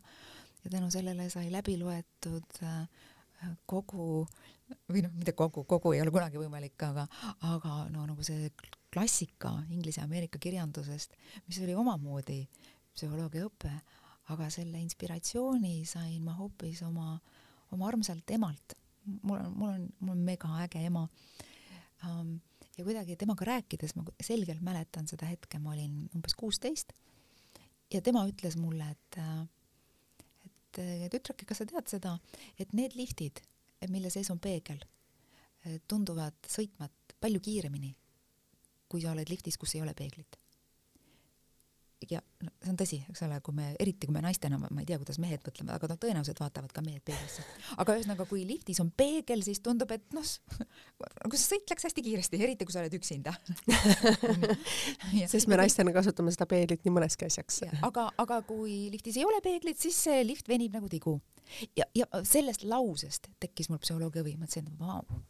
ja 0.64 0.70
tänu 0.72 0.88
sellele 0.90 1.28
sai 1.28 1.50
läbi 1.52 1.76
loetud 1.76 2.62
äh, 2.64 2.86
kogu 3.68 4.24
või 4.88 5.02
noh, 5.04 5.12
mitte 5.12 5.34
kogu, 5.36 5.66
kogu 5.68 5.92
ei 5.92 6.00
ole 6.00 6.12
kunagi 6.14 6.40
võimalik, 6.40 6.78
aga, 6.86 7.04
aga 7.44 7.82
no 7.92 8.06
nagu 8.08 8.24
see 8.24 8.48
klassika 8.94 9.52
inglise 9.68 10.00
ja 10.00 10.08
ameerika 10.08 10.40
kirjandusest, 10.40 11.12
mis 11.44 11.60
oli 11.60 11.76
omamoodi 11.76 12.40
psühholoogiaõpe, 12.94 13.74
aga 14.32 14.48
selle 14.48 14.80
inspiratsiooni 14.80 15.82
sain 15.84 16.22
ma 16.24 16.38
hoopis 16.38 16.80
oma 16.86 17.18
äh, 17.18 17.33
oma 17.74 17.88
armsalt 17.90 18.30
emalt. 18.30 18.76
mul 19.22 19.38
on, 19.38 19.52
mul 19.52 19.70
on, 19.70 19.88
mul 20.00 20.16
on 20.16 20.24
mega 20.24 20.48
äge 20.64 20.80
ema 20.86 21.08
um,. 22.08 22.40
ja 22.78 22.84
kuidagi 22.84 23.16
temaga 23.16 23.44
rääkides 23.44 23.94
ma 23.96 24.04
selgelt 24.22 24.62
mäletan 24.64 25.08
seda 25.08 25.26
hetke, 25.30 25.58
ma 25.58 25.74
olin 25.74 26.08
umbes 26.14 26.34
kuusteist 26.34 26.94
ja 27.92 28.00
tema 28.02 28.24
ütles 28.26 28.56
mulle, 28.58 28.88
et, 28.90 29.18
et 30.46 31.10
tütrake, 31.12 31.46
kas 31.46 31.60
sa 31.62 31.66
tead 31.68 31.90
seda, 31.90 32.16
et 32.58 32.72
need 32.72 32.96
liftid, 32.98 33.42
mille 33.92 34.10
sees 34.10 34.30
on 34.32 34.40
peegel, 34.42 34.80
tunduvad 35.88 36.48
sõitmat 36.50 37.14
palju 37.20 37.42
kiiremini, 37.44 37.92
kui 38.88 39.04
sa 39.04 39.12
oled 39.12 39.30
liftis, 39.30 39.60
kus 39.60 39.76
ei 39.76 39.84
ole 39.84 39.94
peeglit 39.94 40.40
ja 42.10 42.20
no, 42.44 42.50
see 42.62 42.72
on 42.72 42.78
tõsi, 42.80 42.98
eks 43.10 43.22
ole, 43.26 43.38
kui 43.44 43.56
me, 43.56 43.70
eriti 43.80 44.08
kui 44.08 44.14
me 44.14 44.22
naistena, 44.24 44.58
ma 44.60 44.82
ei 44.82 44.88
tea, 44.88 44.98
kuidas 45.00 45.18
mehed 45.22 45.42
mõtlevad, 45.44 45.72
aga 45.76 45.90
noh, 45.90 45.98
tõenäoliselt 46.02 46.40
vaatavad 46.42 46.72
ka 46.74 46.84
mehed 46.84 47.04
peeglisse. 47.06 47.44
aga 47.80 47.96
ühesõnaga, 47.98 48.26
kui 48.30 48.44
liftis 48.48 48.80
on 48.84 48.90
peegel, 48.96 49.44
siis 49.46 49.62
tundub, 49.64 49.90
et 49.94 50.06
noh, 50.16 50.32
nagu 51.00 51.40
see 51.40 51.54
sõit 51.54 51.74
läks 51.74 51.88
hästi 51.88 52.06
kiiresti, 52.06 52.40
eriti 52.46 52.68
kui 52.68 52.74
sa 52.74 52.82
oled 52.82 52.96
üksinda 52.98 53.34
sest 55.32 55.50
me 55.50 55.60
naistena 55.60 55.94
kasutame 55.96 56.34
seda 56.34 56.48
peeglit 56.50 56.84
nii 56.84 56.96
mõneski 56.96 57.28
asjaks. 57.28 57.62
aga, 57.84 58.08
aga 58.24 58.40
kui 58.48 58.88
liftis 58.94 59.20
ei 59.20 59.28
ole 59.28 59.40
peeglit, 59.44 59.80
siis 59.80 59.98
see 60.08 60.24
lift 60.26 60.50
venib 60.50 60.74
nagu 60.76 60.90
tigu. 60.92 61.18
ja, 61.76 61.88
ja 61.96 62.08
sellest 62.26 62.66
lausest 62.68 63.30
tekkis 63.42 63.70
mul 63.70 63.82
psühholoogia 63.82 64.24
huvi, 64.24 64.36
mõtlesin, 64.40 64.68
et 64.68 64.80
vau 64.80 65.22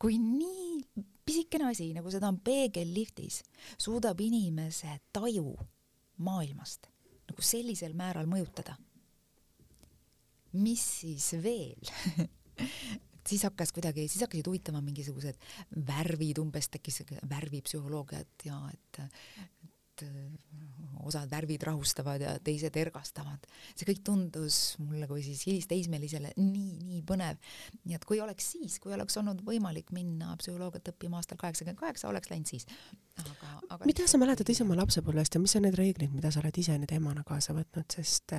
kui 0.00 0.18
nii 0.18 0.80
pisikene 1.26 1.70
asi, 1.70 1.90
nagu 1.96 2.10
seda 2.12 2.30
on 2.30 2.40
peegel 2.44 2.90
liftis, 2.94 3.40
suudab 3.78 4.20
inimese 4.24 4.98
taju 5.14 5.54
maailmast 6.20 6.90
nagu 7.30 7.44
sellisel 7.46 7.94
määral 7.98 8.26
mõjutada. 8.30 8.76
mis 10.52 10.82
siis 11.00 11.32
veel 11.42 11.90
siis 13.30 13.44
hakkas 13.46 13.72
kuidagi, 13.72 14.08
siis 14.08 14.24
hakkasid 14.24 14.48
huvitama 14.50 14.80
mingisugused 14.82 15.38
värvid, 15.86 16.40
umbes 16.42 16.68
tekkis 16.72 17.04
värvipsühholoogiat 17.30 18.46
ja 18.48 18.58
et, 18.72 19.02
et 20.06 20.70
osad 21.06 21.30
värvid 21.30 21.62
rahustavad 21.62 22.20
ja 22.20 22.34
teised 22.44 22.76
ergastavad. 22.76 23.46
see 23.74 23.88
kõik 23.88 24.02
tundus 24.04 24.58
mulle 24.82 25.08
kui 25.08 25.22
siis 25.24 25.42
hilisteismelisele 25.48 26.32
nii, 26.36 26.72
nii 26.86 27.02
põnev. 27.06 27.38
nii 27.84 27.96
et 27.96 28.04
kui 28.08 28.20
oleks 28.20 28.52
siis, 28.54 28.78
kui 28.82 28.94
oleks 28.94 29.16
olnud 29.20 29.42
võimalik 29.46 29.92
minna 29.96 30.34
psühholoogiat 30.40 30.92
õppima 30.92 31.20
aastal 31.20 31.40
kaheksakümmend 31.40 31.80
kaheksa, 31.80 32.08
oleks 32.08 32.30
läinud 32.32 32.52
siis. 32.52 32.66
aga, 33.24 33.54
aga 33.68 33.88
mida 33.88 34.06
sa 34.10 34.20
mäletad 34.20 34.52
ise 34.52 34.64
oma 34.66 34.78
lapsepõlvest 34.80 35.36
ja 35.36 35.42
mis 35.42 35.56
on 35.56 35.66
need 35.68 35.78
reeglid, 35.80 36.12
mida 36.14 36.32
sa 36.32 36.42
oled 36.44 36.60
ise 36.62 36.76
nüüd 36.78 36.94
emana 36.96 37.24
kaasa 37.26 37.56
võtnud, 37.56 37.88
sest 37.96 38.36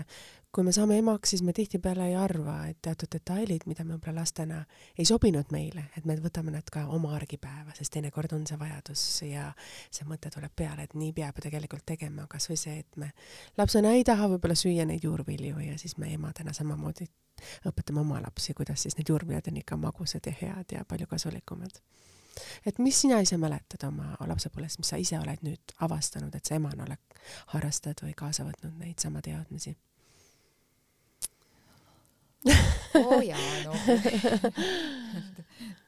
kui 0.51 0.65
me 0.67 0.71
saame 0.75 0.97
emaks, 0.99 1.31
siis 1.31 1.41
me 1.47 1.53
tihtipeale 1.55 2.09
ei 2.09 2.15
arva, 2.19 2.57
et 2.67 2.77
teatud 2.83 3.07
detailid, 3.13 3.63
mida 3.71 3.85
me 3.85 3.95
võib-olla 3.95 4.19
lastena 4.19 4.57
ei 4.99 5.05
sobinud 5.07 5.51
meile, 5.55 5.85
et 5.97 6.05
me 6.05 6.17
võtame 6.19 6.51
nad 6.51 6.67
ka 6.73 6.83
oma 6.91 7.13
argipäeva, 7.15 7.71
sest 7.77 7.93
teinekord 7.95 8.33
on 8.35 8.43
see 8.47 8.59
vajadus 8.59 9.03
ja 9.29 9.45
see 9.87 10.07
mõte 10.09 10.31
tuleb 10.33 10.51
peale, 10.55 10.83
et 10.83 10.95
nii 10.97 11.13
peab 11.15 11.39
tegelikult 11.43 11.85
tegema, 11.93 12.27
kasvõi 12.31 12.59
see, 12.59 12.81
et 12.83 12.99
me 12.99 13.13
lapsena 13.57 13.93
ei 13.95 14.03
taha 14.07 14.27
võib-olla 14.33 14.57
süüa 14.59 14.85
neid 14.89 15.07
juurvilju 15.07 15.63
ja 15.69 15.77
siis 15.79 15.95
me 16.01 16.11
emadena 16.13 16.53
samamoodi 16.57 17.07
õpetame 17.71 18.03
oma 18.03 18.19
lapsi, 18.21 18.53
kuidas 18.57 18.83
siis 18.83 18.97
need 18.99 19.09
juurviljad 19.09 19.47
on 19.47 19.61
ikka 19.61 19.77
magusad 19.79 20.27
ja 20.27 20.35
head 20.41 20.75
ja 20.75 20.83
palju 20.85 21.07
kasulikumad 21.09 21.79
et 22.65 22.79
mis 22.79 22.99
sina 23.01 23.19
ise 23.23 23.37
mäletad 23.39 23.83
oma 23.87 24.17
lapsepõlvest, 24.27 24.79
mis 24.79 24.91
sa 24.91 24.99
ise 24.99 25.19
oled 25.19 25.47
nüüd 25.47 25.73
avastanud, 25.83 26.35
et 26.35 26.47
sa 26.47 26.59
emana 26.59 26.85
oled, 26.85 27.17
harrastad 27.55 28.03
või 28.03 28.13
kaasa 28.17 28.45
võtnud 28.47 28.77
neid 28.79 28.99
sama 29.03 29.23
teadmisi? 29.25 29.75
Oo 32.45 33.17
oh 33.17 33.21
jaa, 33.25 33.53
no 33.65 33.73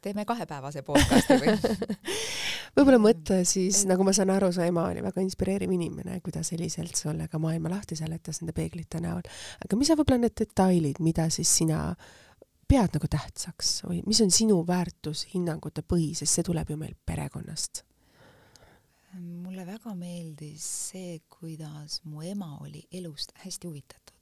teeme 0.04 0.26
kahepäevase 0.28 0.84
podcasti 0.86 1.38
või? 1.39 1.54
võib-olla 2.76 2.99
mõtle 3.01 3.39
siis, 3.47 3.84
nagu 3.89 4.06
ma 4.06 4.14
saan 4.16 4.34
aru, 4.34 4.51
su 4.54 4.64
ema 4.66 4.88
oli 4.91 5.04
väga 5.06 5.24
inspireeriv 5.24 5.72
inimene, 5.74 6.20
kui 6.24 6.36
ta 6.36 6.43
selliselt 6.45 6.99
sulle 6.99 7.30
ka 7.32 7.39
maailma 7.41 7.72
lahti 7.74 7.97
seletas 7.99 8.41
nende 8.41 8.56
peeglite 8.58 9.01
näol. 9.04 9.24
aga 9.66 9.80
mis 9.80 9.93
on 9.93 10.01
võib-olla 10.01 10.26
need 10.26 10.36
detailid, 10.43 10.99
mida 11.04 11.30
siis 11.34 11.54
sina 11.62 11.86
pead 12.68 12.95
nagu 12.97 13.10
tähtsaks 13.10 13.74
või 13.88 14.04
mis 14.08 14.22
on 14.26 14.32
sinu 14.34 14.60
väärtushinnangute 14.68 15.86
põhi, 15.88 16.14
sest 16.18 16.39
see 16.39 16.51
tuleb 16.51 16.74
ju 16.74 16.80
meil 16.80 16.95
perekonnast? 17.06 17.86
mulle 19.14 19.66
väga 19.68 19.93
meeldis 19.93 20.64
see, 20.89 21.20
kuidas 21.30 21.99
mu 22.10 22.24
ema 22.26 22.58
oli 22.66 22.82
elust 22.91 23.36
hästi 23.43 23.70
huvitatud. 23.70 24.12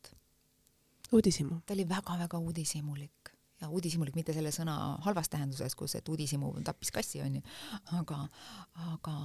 Uudishimu? 1.12 1.62
ta 1.66 1.74
oli 1.74 1.88
väga-väga 1.89 2.39
uudishimulik 2.39 3.32
ja 3.62 3.70
uudishimulik 3.70 4.16
mitte 4.18 4.34
selle 4.34 4.51
sõna 4.55 4.76
halvas 5.05 5.30
tähenduses, 5.30 5.76
kus, 5.78 5.95
et 5.95 6.09
uudishimu 6.09 6.53
tappis 6.66 6.91
kassi, 6.91 7.22
onju, 7.22 7.41
aga, 7.99 8.24
aga 8.93 9.16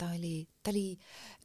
ta 0.00 0.08
oli, 0.16 0.34
ta 0.62 0.72
oli 0.72 0.86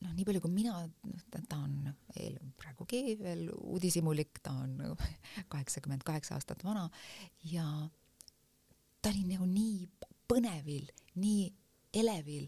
noh, 0.02 0.14
nii 0.16 0.26
palju 0.28 0.42
kui 0.46 0.54
mina, 0.56 0.80
noh, 0.88 1.26
ta 1.36 1.60
on 1.60 1.92
eel, 2.16 2.40
praegugi 2.60 3.18
veel 3.20 3.50
uudishimulik, 3.52 4.40
ta 4.44 4.56
on 4.64 4.96
kaheksakümmend 5.52 6.06
kaheksa 6.08 6.40
aastat 6.40 6.64
vana 6.66 6.88
ja 7.52 7.68
ta 9.02 9.12
oli 9.12 9.26
nagu 9.30 9.46
nii 9.50 9.86
põnevil, 10.26 10.88
nii 11.22 11.44
elevil, 11.96 12.48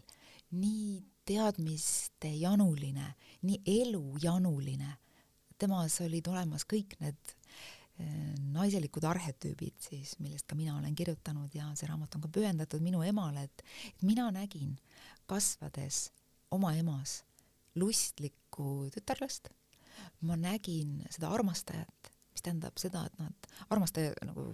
nii 0.58 0.96
teadmiste 1.28 2.30
januline, 2.40 3.12
nii 3.44 3.60
elujanuline. 3.82 4.96
Temas 5.58 6.00
olid 6.04 6.30
olemas 6.30 6.64
kõik 6.68 6.96
need 7.02 7.34
naiselikud 8.54 9.04
arhetüübid 9.08 9.74
siis, 9.82 10.14
millest 10.22 10.46
ka 10.46 10.56
mina 10.58 10.76
olen 10.78 10.94
kirjutanud 10.94 11.54
ja 11.54 11.66
see 11.78 11.88
raamat 11.90 12.14
on 12.14 12.24
ka 12.24 12.30
pühendatud 12.34 12.82
minu 12.84 13.02
emale, 13.02 13.48
et, 13.48 13.64
et 13.90 14.04
mina 14.06 14.28
nägin 14.34 14.76
kasvades 15.30 16.08
oma 16.54 16.74
emas 16.78 17.22
lustlikku 17.78 18.88
tütarlast, 18.94 19.50
ma 20.26 20.38
nägin 20.38 21.00
seda 21.10 21.30
armastajat, 21.34 22.12
mis 22.32 22.44
tähendab 22.44 22.78
seda, 22.78 23.04
et 23.08 23.18
nad, 23.18 23.48
armastaja 23.74 24.14
nagu, 24.28 24.52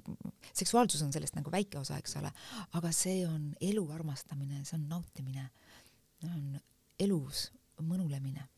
seksuaalsus 0.53 1.03
on 1.05 1.13
sellest 1.13 1.37
nagu 1.37 1.53
väike 1.53 1.79
osa, 1.81 1.99
eks 2.01 2.17
ole, 2.21 2.33
aga 2.79 2.93
see 2.97 3.27
on 3.29 3.51
elu 3.61 3.85
armastamine, 3.93 4.63
see 4.65 4.79
on 4.79 4.89
nautimine, 4.93 5.51
on 6.31 6.57
elus 7.05 7.51
mõnulemine. 7.83 8.49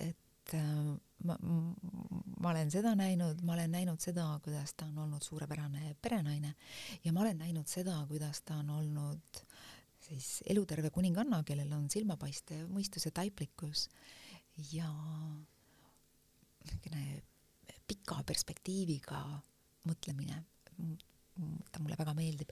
et 0.00 0.54
äh, 0.56 0.98
ma, 1.24 1.36
ma 1.40 2.50
olen 2.52 2.70
seda 2.72 2.94
näinud, 2.98 3.42
ma 3.46 3.54
olen 3.56 3.72
näinud 3.74 4.00
seda, 4.02 4.26
kuidas 4.44 4.74
ta 4.74 4.88
on 4.90 4.98
olnud 5.06 5.24
suurepärane 5.24 5.94
perenaine 6.02 6.54
ja 7.04 7.12
ma 7.12 7.24
olen 7.24 7.38
näinud 7.44 7.68
seda, 7.70 7.98
kuidas 8.08 8.42
ta 8.42 8.60
on 8.62 8.70
olnud 8.78 9.42
siis 10.00 10.42
eluterve 10.48 10.90
kuninganna, 10.90 11.42
kellel 11.46 11.72
on 11.76 11.88
silmapaistev 11.92 12.68
mõistus 12.72 13.06
ja 13.08 13.12
taiplikkus 13.14 13.88
ja 14.72 14.88
niisugune 16.64 17.22
pika 17.90 18.20
perspektiiviga 18.26 19.20
mõtlemine. 19.88 20.44
ta 21.72 21.80
mulle 21.80 21.96
väga 21.96 22.12
meeldib 22.14 22.50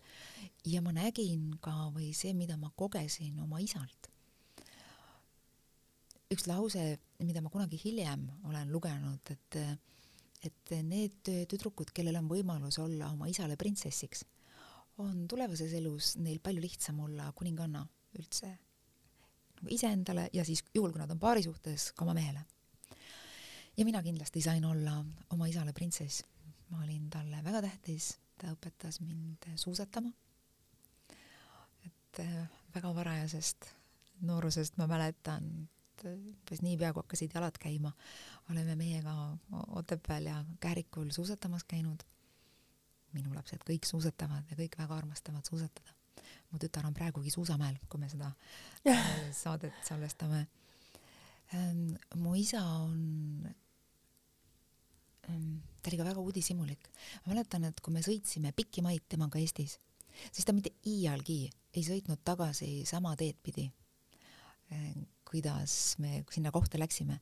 ja 0.64 0.80
ma 0.80 0.92
nägin 0.96 1.58
ka 1.60 1.90
või 1.92 2.14
see, 2.16 2.32
mida 2.32 2.56
ma 2.56 2.70
kogesin 2.76 3.36
oma 3.42 3.58
isalt 3.60 4.08
üks 6.32 6.46
lause, 6.48 6.82
mida 7.24 7.40
ma 7.40 7.50
kunagi 7.52 7.78
hiljem 7.80 8.26
olen 8.48 8.72
lugenud, 8.72 9.32
et 9.32 9.60
et 10.46 10.70
need 10.86 11.26
tüdrukud, 11.50 11.90
kellel 11.90 12.20
on 12.20 12.28
võimalus 12.30 12.76
olla 12.78 13.08
oma 13.10 13.26
isale 13.26 13.56
printsessiks, 13.58 14.22
on 15.02 15.24
tulevases 15.30 15.72
elus 15.74 16.12
neil 16.22 16.38
palju 16.38 16.62
lihtsam 16.62 17.00
olla 17.02 17.32
kuninganna 17.34 17.82
üldse 18.18 18.52
nagu 19.58 19.72
iseendale 19.74 20.28
ja 20.32 20.44
siis 20.46 20.62
juhul, 20.74 20.92
kui 20.94 21.02
nad 21.02 21.10
on 21.10 21.18
paari 21.18 21.42
suhtes, 21.42 21.90
ka 21.92 22.04
oma 22.04 22.14
mehele. 22.14 22.44
ja 23.76 23.84
mina 23.84 24.02
kindlasti 24.02 24.42
sain 24.42 24.64
olla 24.64 25.00
oma 25.34 25.48
isale 25.50 25.72
printsess. 25.72 26.22
ma 26.70 26.84
olin 26.84 27.10
talle 27.10 27.42
väga 27.44 27.62
tähtis, 27.62 28.18
ta 28.38 28.52
õpetas 28.52 29.00
mind 29.00 29.48
suusatama. 29.56 30.12
et 31.86 32.22
väga 32.74 32.94
varajasest 32.94 33.72
noorusest 34.20 34.78
ma 34.78 34.86
mäletan 34.86 35.68
umbes 36.06 36.62
niipea, 36.62 36.92
kui 36.92 37.02
hakkasid 37.02 37.34
jalad 37.34 37.58
käima, 37.60 37.92
oleme 38.50 38.76
meiega 38.76 39.14
Otepääl 39.80 40.30
ja 40.30 40.44
Kährikul 40.60 41.10
suusatamas 41.10 41.64
käinud. 41.64 42.04
minu 43.12 43.32
lapsed 43.32 43.62
kõik 43.64 43.86
suusatavad 43.88 44.50
ja 44.50 44.56
kõik 44.56 44.74
väga 44.78 44.96
armastavad 44.96 45.44
suusatada. 45.48 45.94
mu 46.50 46.58
tütar 46.58 46.86
on 46.86 46.94
praegugi 46.94 47.30
suusamäel, 47.30 47.78
kui 47.88 48.00
me 48.00 48.08
seda 48.08 48.32
saadet 49.42 49.74
salvestame. 49.84 50.46
Ehm, 51.52 51.94
mu 52.14 52.34
isa 52.34 52.60
on 52.60 53.48
ehm, 55.28 55.56
ta 55.82 55.90
oli 55.90 55.96
ka 55.96 56.04
väga 56.04 56.20
uudishimulik. 56.20 56.88
ma 57.24 57.32
mäletan, 57.32 57.64
et 57.64 57.80
kui 57.80 57.92
me 57.92 58.00
sõitsime 58.00 58.52
pikki 58.52 58.82
maid 58.82 59.08
temaga 59.08 59.38
Eestis, 59.38 59.78
siis 60.32 60.44
ta 60.44 60.52
mitte 60.52 60.70
iialgi 60.86 61.48
ei 61.74 61.84
sõitnud 61.84 62.20
tagasi 62.24 62.84
sama 62.86 63.14
teed 63.16 63.36
pidi 63.42 63.70
ehm, 64.70 65.06
kuidas 65.28 65.72
me 66.02 66.22
sinna 66.32 66.52
kohta 66.54 66.80
läksime. 66.80 67.18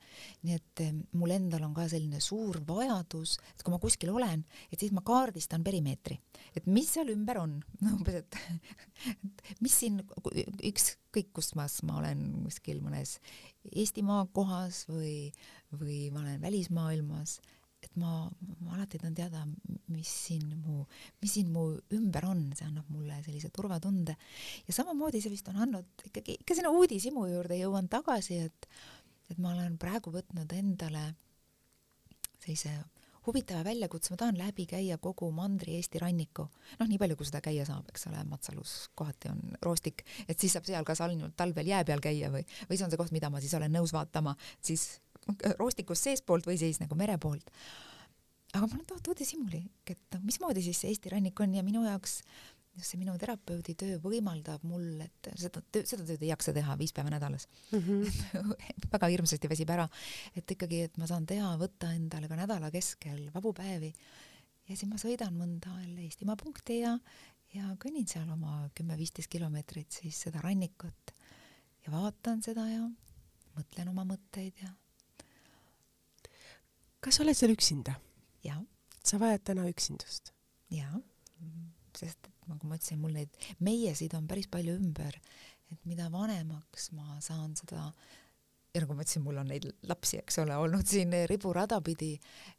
nii 0.47 0.57
et 0.57 0.83
eh, 0.85 0.93
mul 1.19 1.35
endal 1.35 1.67
on 1.67 1.75
ka 1.77 1.89
selline 1.91 2.21
suur 2.23 2.61
vajadus, 2.69 3.37
et 3.55 3.65
kui 3.65 3.75
ma 3.75 3.81
kuskil 3.83 4.13
olen, 4.15 4.45
et 4.71 4.81
siis 4.81 4.95
ma 4.95 5.03
kaardistan 5.07 5.65
perimeetri, 5.67 6.19
et 6.55 6.67
mis 6.71 6.89
seal 6.97 7.11
ümber 7.15 7.41
on, 7.43 7.59
umbes, 7.97 8.23
et, 8.23 8.41
et 9.51 9.61
mis 9.65 9.75
siin, 9.83 10.01
ükskõik 10.71 11.33
kus 11.37 11.55
maas 11.59 11.81
ma 11.87 12.01
olen 12.03 12.29
kuskil 12.47 12.83
mõnes 12.85 13.19
Eestimaa 13.67 14.29
kohas 14.31 14.85
või, 14.87 15.33
või 15.75 16.05
ma 16.15 16.21
olen 16.23 16.39
välismaailmas 16.45 17.41
et 17.97 18.01
ma, 18.03 18.29
ma 18.61 18.75
alati 18.77 19.01
tahan 19.01 19.15
teada, 19.17 19.43
mis 19.93 20.11
siin 20.27 20.45
mu, 20.65 20.85
mis 21.23 21.37
siin 21.39 21.53
mu 21.53 21.69
ümber 21.97 22.29
on, 22.29 22.43
see 22.57 22.67
annab 22.69 22.89
mulle 22.93 23.17
sellise 23.25 23.49
turvatunde. 23.55 24.17
ja 24.67 24.75
samamoodi 24.77 25.23
see 25.23 25.33
vist 25.33 25.49
on 25.49 25.63
andnud 25.65 26.05
ikkagi, 26.11 26.37
ikka 26.43 26.59
sinna 26.59 26.73
uudishimu 26.77 27.27
juurde 27.31 27.57
jõuan 27.57 27.89
tagasi, 27.89 28.43
et, 28.51 28.69
et 29.31 29.39
ma 29.39 29.55
olen 29.55 29.79
praegu 29.81 30.13
võtnud 30.13 30.53
endale 30.53 31.09
sellise 32.43 32.75
huvitava 33.27 33.65
väljakutse, 33.67 34.13
ma 34.13 34.21
tahan 34.21 34.37
läbi 34.39 34.69
käia 34.71 35.01
kogu 35.03 35.33
Mandri-Eesti 35.35 35.99
ranniku, 35.99 36.45
noh, 36.79 36.87
nii 36.87 37.01
palju, 37.01 37.17
kui 37.19 37.27
seda 37.27 37.41
käia 37.43 37.65
saab, 37.67 37.89
eks 37.91 38.07
ole, 38.07 38.21
Matsalus 38.29 38.75
kohati 38.95 39.33
on 39.33 39.41
roostik, 39.65 40.05
et 40.29 40.39
siis 40.39 40.55
saab 40.55 40.69
seal 40.69 40.87
kas 40.87 41.03
ainult 41.03 41.35
talvel 41.37 41.67
jää 41.67 41.83
peal 41.89 42.05
käia 42.05 42.31
või, 42.31 42.45
või 42.69 42.79
see 42.79 42.87
on 42.87 42.93
see 42.93 43.01
koht, 43.01 43.11
mida 43.17 43.33
ma 43.33 43.43
siis 43.43 43.57
olen 43.59 43.75
nõus 43.75 43.97
vaatama 43.97 44.37
siis 44.61 45.01
roostikust 45.59 46.07
seestpoolt 46.07 46.47
või 46.47 46.59
siis 46.61 46.81
nagu 46.83 46.99
mere 46.99 47.19
poolt. 47.19 47.51
Aga 48.57 48.69
mul 48.71 48.83
on 48.83 48.91
tohutu 48.91 49.13
uudishimulik, 49.13 49.91
et 49.93 50.17
noh, 50.17 50.23
mismoodi 50.27 50.65
siis 50.65 50.83
see 50.83 50.93
Eesti 50.93 51.13
rannik 51.13 51.41
on 51.45 51.55
ja 51.57 51.65
minu 51.67 51.85
jaoks 51.87 52.21
just 52.77 52.93
see 52.93 53.01
minu 53.01 53.15
terapeudi 53.21 53.75
töö 53.79 53.97
võimaldab 54.03 54.65
mul, 54.69 55.01
et 55.05 55.31
seda 55.41 55.63
töö, 55.73 55.85
seda 55.89 56.05
tööd 56.05 56.23
ei 56.23 56.31
jaksa 56.31 56.53
teha 56.57 56.77
viis 56.81 56.93
päeva 56.97 57.13
nädalas 57.13 57.49
mm. 57.73 57.81
-hmm. 57.81 58.53
väga 58.95 59.11
hirmsasti 59.15 59.51
väsib 59.51 59.71
ära, 59.73 59.89
et 60.37 60.57
ikkagi, 60.57 60.83
et 60.89 60.99
ma 61.01 61.09
saan 61.09 61.27
teha, 61.27 61.55
võtta 61.61 61.93
endale 61.97 62.29
ka 62.29 62.37
nädala 62.37 62.71
keskel 62.75 63.31
vabu 63.35 63.55
päevi 63.57 63.93
ja 64.69 64.77
siis 64.77 64.89
ma 64.91 65.01
sõidan 65.01 65.37
mõnda 65.37 65.73
Eestimaa 66.07 66.37
punkti 66.37 66.81
ja, 66.83 66.97
ja 67.55 67.73
kõnnin 67.83 68.09
seal 68.09 68.29
oma 68.31 68.69
kümme-viisteist 68.77 69.31
kilomeetrit 69.33 70.01
siis 70.03 70.21
seda 70.27 70.43
rannikut 70.45 71.15
ja 71.87 71.93
vaatan 71.95 72.43
seda 72.45 72.67
ja 72.69 72.85
mõtlen 73.57 73.89
oma 73.89 74.05
mõtteid 74.05 74.61
ja 74.63 74.73
kas 77.01 77.17
sa 77.17 77.25
oled 77.25 77.39
seal 77.39 77.55
üksinda? 77.55 77.97
Jah. 78.47 78.63
sa 79.05 79.21
vajad 79.23 79.45
täna 79.53 79.67
üksindust? 79.71 80.33
jaa, 80.73 81.01
sest 81.97 82.31
nagu 82.47 82.69
ma 82.69 82.79
ütlesin, 82.79 83.01
mul 83.03 83.15
neid 83.17 83.35
meiesid 83.63 84.15
on 84.19 84.27
päris 84.31 84.49
palju 84.51 84.77
ümber, 84.79 85.19
et 85.73 85.83
mida 85.89 86.09
vanemaks 86.13 86.91
ma 86.95 87.19
saan, 87.25 87.57
seda 87.59 87.89
ja 88.75 88.83
nagu 88.83 88.97
ma 88.97 89.05
ütlesin, 89.07 89.25
mul 89.27 89.41
on 89.43 89.51
neid 89.51 89.69
lapsi, 89.91 90.21
eks 90.23 90.41
ole, 90.43 90.57
olnud 90.63 90.87
siin 90.87 91.15
riburada 91.31 91.81
pidi, 91.85 92.15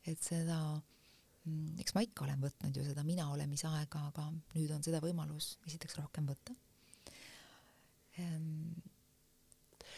et 0.07 0.21
seda 0.23 0.59
mm, 0.75 1.75
eks 1.83 1.95
ma 1.95 2.03
ikka 2.05 2.25
olen 2.27 2.41
võtnud 2.43 2.79
ju 2.79 2.85
seda 2.87 3.05
mina 3.07 3.29
olemise 3.33 3.69
aega, 3.69 4.07
aga 4.11 4.29
nüüd 4.55 4.71
on 4.75 4.85
seda 4.85 5.03
võimalus 5.03 5.55
esiteks 5.69 5.99
rohkem 6.01 6.27
võtta 6.29 6.55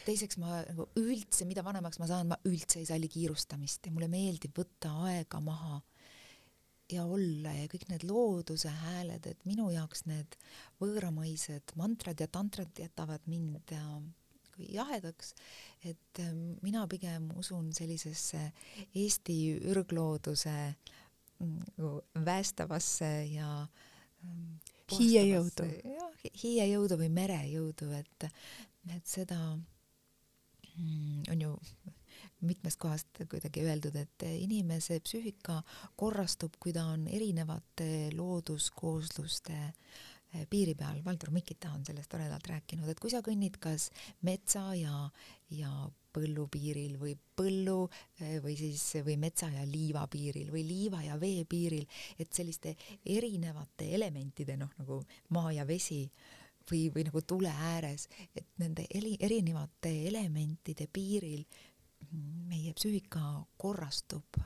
teiseks 0.10 0.40
ma 0.42 0.60
nagu 0.66 0.90
üldse, 1.00 1.46
mida 1.46 1.64
vanemaks 1.66 2.02
ma 2.02 2.10
saan, 2.10 2.32
ma 2.34 2.40
üldse 2.50 2.82
ei 2.82 2.90
salli 2.90 3.10
kiirustamist 3.12 3.88
ja 3.88 3.94
mulle 3.94 4.10
meeldib 4.12 4.58
võtta 4.58 4.92
aega 5.10 5.42
maha 5.44 5.80
ja 6.90 7.06
olla 7.06 7.54
ja 7.54 7.68
kõik 7.70 7.88
need 7.92 8.06
looduse 8.10 8.72
hääled, 8.84 9.28
et 9.30 9.44
minu 9.46 9.70
jaoks 9.74 10.06
need 10.10 10.38
võõramaised 10.82 11.76
mantrad 11.80 12.22
ja 12.22 12.28
tantrad 12.32 12.82
jätavad 12.82 13.28
mind 13.30 13.74
äh, 13.76 13.86
jahedaks, 14.74 15.34
et 15.86 16.24
äh, 16.24 16.34
mina 16.66 16.86
pigem 16.90 17.30
usun 17.40 17.70
sellisesse 17.78 18.42
Eesti 18.98 19.38
ürglooduse 19.70 20.56
mm, 21.40 22.24
väestavasse 22.26 23.12
ja 23.36 23.52
ähm, 24.26 24.56
hiiejõudu. 24.98 25.70
jah, 25.94 26.24
hiiejõudu 26.42 26.98
või 27.04 27.12
merejõudu, 27.22 27.92
et, 28.02 28.32
et 28.96 29.06
seda 29.06 29.38
on 31.30 31.42
ju 31.42 31.56
mitmest 32.42 32.80
kohast 32.80 33.24
kuidagi 33.30 33.64
öeldud, 33.68 33.96
et 34.00 34.28
inimese 34.30 35.00
psüühika 35.04 35.60
korrastub, 36.00 36.56
kui 36.60 36.74
ta 36.76 36.86
on 36.94 37.08
erinevate 37.12 38.10
looduskoosluste 38.16 39.58
eh, 39.60 40.46
piiri 40.50 40.76
peal, 40.80 41.02
Valdur 41.06 41.34
Mikita 41.36 41.72
on 41.76 41.86
sellest 41.86 42.12
toredalt 42.12 42.48
rääkinud, 42.48 42.90
et 42.90 43.00
kui 43.00 43.12
sa 43.12 43.24
kõnnid 43.26 43.60
kas 43.62 43.90
metsa 44.28 44.70
ja, 44.80 45.04
ja 45.56 45.72
põllu 46.16 46.48
piiril 46.52 46.96
või 47.02 47.14
põllu 47.18 47.80
eh, 48.22 48.40
või 48.44 48.56
siis, 48.60 48.86
või 49.06 49.20
metsa 49.22 49.52
ja 49.54 49.66
liiva 49.68 50.08
piiril 50.12 50.52
või 50.54 50.64
liiva 50.68 51.04
ja 51.06 51.20
vee 51.20 51.44
piiril, 51.50 51.88
et 52.20 52.32
selliste 52.34 52.76
erinevate 53.06 53.92
elementide, 54.00 54.58
noh 54.58 54.72
nagu 54.80 55.04
maa 55.36 55.52
ja 55.60 55.68
vesi, 55.68 56.06
või, 56.72 56.88
või 56.94 57.06
nagu 57.10 57.22
tule 57.28 57.52
ääres, 57.52 58.08
et 58.36 58.48
nende 58.62 58.86
eri, 58.94 59.16
erinevate 59.20 59.92
elementide 60.08 60.88
piiril 60.94 61.44
meie 62.50 62.74
psüühika 62.74 63.22
korrastub 63.58 64.40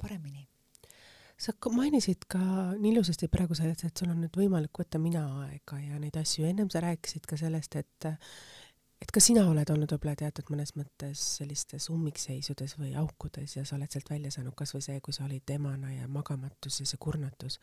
paremini. 0.00 0.48
sa 1.38 1.52
mainisid 1.70 2.26
ka 2.28 2.38
nii 2.78 2.92
ilusasti 2.92 3.28
praegu 3.28 3.54
sellest, 3.54 3.84
et 3.84 3.96
sul 3.96 4.10
on 4.10 4.20
nüüd 4.24 4.34
võimalik 4.36 4.78
võtta 4.78 4.98
mina-aega 4.98 5.78
ja 5.80 5.98
neid 5.98 6.16
asju, 6.18 6.44
ennem 6.44 6.70
sa 6.70 6.82
rääkisid 6.82 7.26
ka 7.26 7.36
sellest, 7.36 7.76
et 7.76 8.08
et 8.98 9.12
ka 9.14 9.20
sina 9.22 9.44
oled 9.46 9.70
olnud 9.70 9.92
võib-olla 9.94 10.16
teatud 10.18 10.50
mõnes 10.50 10.74
mõttes 10.74 11.22
sellistes 11.38 11.86
ummikseisudes 11.94 12.74
või 12.80 12.96
aukudes 12.98 13.54
ja 13.56 13.64
sa 13.64 13.76
oled 13.76 13.94
sealt 13.94 14.10
välja 14.10 14.32
saanud, 14.34 14.56
kas 14.58 14.74
või 14.74 14.82
see, 14.82 15.00
kui 15.00 15.14
sa 15.14 15.24
olid 15.28 15.50
emana 15.54 15.92
ja 15.94 16.08
magamatus 16.10 16.80
ja 16.82 16.86
see 16.90 16.98
kurnatus 17.00 17.60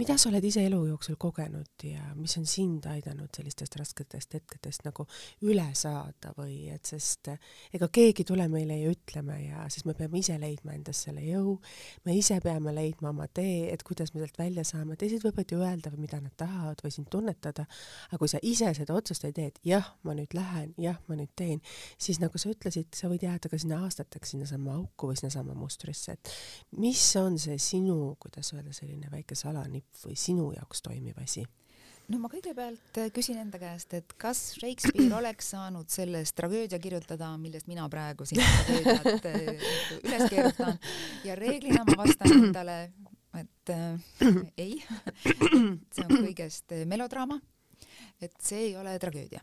mida 0.00 0.16
sa 0.16 0.30
oled 0.30 0.44
ise 0.48 0.62
elu 0.64 0.78
jooksul 0.88 1.18
kogenud 1.20 1.84
ja 1.84 2.14
mis 2.16 2.32
on 2.40 2.46
sind 2.48 2.86
aidanud 2.88 3.28
sellistest 3.36 3.74
rasketest 3.76 4.38
hetkedest 4.38 4.86
nagu 4.86 5.04
üle 5.44 5.66
saada 5.76 6.32
või 6.38 6.70
et 6.72 6.88
sest 6.88 7.28
ega 7.76 7.88
keegi 7.92 8.24
tule 8.24 8.46
meile 8.48 8.78
ju 8.80 8.94
ütlema 8.94 9.36
ja 9.36 9.66
siis 9.72 9.84
me 9.84 9.92
peame 9.98 10.22
ise 10.22 10.38
leidma 10.40 10.72
endas 10.72 11.02
selle 11.04 11.20
jõu, 11.26 11.58
me 12.06 12.16
ise 12.16 12.38
peame 12.40 12.72
leidma 12.72 13.10
oma 13.12 13.26
tee, 13.28 13.68
et 13.72 13.84
kuidas 13.84 14.14
me 14.14 14.22
sealt 14.22 14.40
välja 14.40 14.64
saame, 14.64 14.96
teised 14.96 15.26
võivad 15.26 15.52
ju 15.52 15.60
öelda, 15.60 15.92
mida 15.98 16.22
nad 16.24 16.32
tahavad 16.40 16.80
või 16.84 16.94
sind 16.94 17.10
tunnetada, 17.12 17.66
aga 18.08 18.20
kui 18.22 18.32
sa 18.32 18.40
ise 18.42 18.72
seda 18.78 18.96
otsust 18.96 19.28
ei 19.28 19.36
tee, 19.36 19.50
et 19.52 19.60
jah, 19.66 19.92
ma 20.08 20.16
nüüd 20.16 20.32
lähen, 20.36 20.72
jah, 20.80 20.98
ma 21.08 21.20
nüüd 21.20 21.34
teen, 21.36 21.60
siis 22.00 22.22
nagu 22.22 22.40
sa 22.40 22.52
ütlesid, 22.52 22.94
sa 22.96 23.12
võid 23.12 23.26
jääda 23.26 23.52
ka 23.52 23.60
sinna 23.60 23.82
aastateks 23.84 24.32
sinnasamma 24.34 24.78
auku 24.78 25.12
või 25.12 25.20
sinnasamma 25.20 25.56
mustrisse, 25.58 26.16
et 26.16 26.32
mis 26.80 27.04
on 27.20 27.36
see 27.42 27.60
sinu, 27.60 28.16
kuidas 28.22 28.54
öelda, 28.56 28.72
selline 28.76 29.12
väike 29.12 29.36
salanipp, 29.38 29.81
nipp 29.82 30.06
või 30.06 30.16
sinu 30.18 30.52
jaoks 30.54 30.82
toimiv 30.84 31.18
asi? 31.22 31.44
no 32.10 32.18
ma 32.20 32.28
kõigepealt 32.28 32.98
äh, 33.00 33.10
küsin 33.14 33.38
enda 33.40 33.58
käest, 33.62 33.94
et 33.96 34.14
kas 34.20 34.40
Shakespeare 34.58 35.14
oleks 35.16 35.52
saanud 35.54 35.88
sellest 35.92 36.34
tragöödia 36.36 36.80
kirjutada, 36.82 37.30
millest 37.40 37.68
mina 37.70 37.86
praegu 37.92 38.26
siin 38.28 38.42
tragöödiat 38.42 39.28
äh, 39.30 39.70
üles 40.04 40.26
keerutan. 40.28 40.80
Ja 41.24 41.36
reeglina 41.38 41.86
ma 41.88 41.96
vastan 42.02 42.34
endale, 42.34 42.76
et 43.38 43.72
äh, 43.72 44.02
ei, 44.60 44.76
see 45.22 46.04
on 46.04 46.18
kõigest 46.18 46.74
äh, 46.76 46.84
melodraama, 46.90 47.38
et 48.20 48.36
see 48.42 48.68
ei 48.68 48.76
ole 48.76 48.98
tragöödia. 49.02 49.40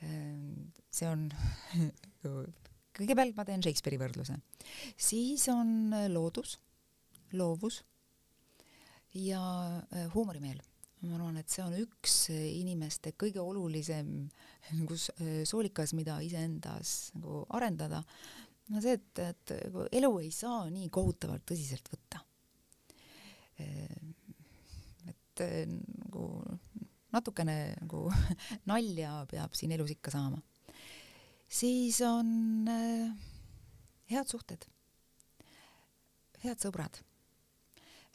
see 0.00 1.06
on 1.06 1.26
kõigepealt 2.96 3.36
ma 3.36 3.44
teen 3.44 3.60
Shakespeare'i 3.62 4.00
võrdluse, 4.00 4.38
siis 4.96 5.44
on 5.52 5.92
loodus, 6.08 6.56
loovus 7.36 7.82
ja 9.14 9.42
äh, 9.92 10.12
huumorimeel. 10.14 10.60
ma 11.00 11.14
arvan, 11.16 11.38
et 11.40 11.48
see 11.48 11.62
on 11.64 11.74
üks 11.80 12.14
äh, 12.28 12.42
inimeste 12.60 13.14
kõige 13.18 13.40
olulisem 13.40 14.28
nagu 14.78 14.96
äh, 14.96 15.42
soolikas, 15.48 15.94
mida 15.96 16.18
iseendas 16.22 17.10
nagu 17.16 17.44
arendada. 17.56 18.02
no 18.70 18.82
see, 18.84 18.98
et, 18.98 19.22
et 19.24 19.54
nagu 19.66 19.86
elu 19.90 20.12
ei 20.20 20.30
saa 20.34 20.68
nii 20.70 20.90
kohutavalt 20.92 21.46
tõsiselt 21.48 21.88
võtta. 21.92 22.22
et 25.10 25.42
nagu 25.42 26.24
natukene 27.12 27.56
nagu 27.80 28.06
nalja 28.70 29.18
peab 29.28 29.56
siin 29.56 29.74
elus 29.76 29.92
ikka 29.96 30.14
saama. 30.14 30.40
siis 31.48 32.00
on 32.06 32.70
head 34.10 34.28
suhted, 34.30 34.64
head 36.44 36.60
sõbrad 36.62 37.02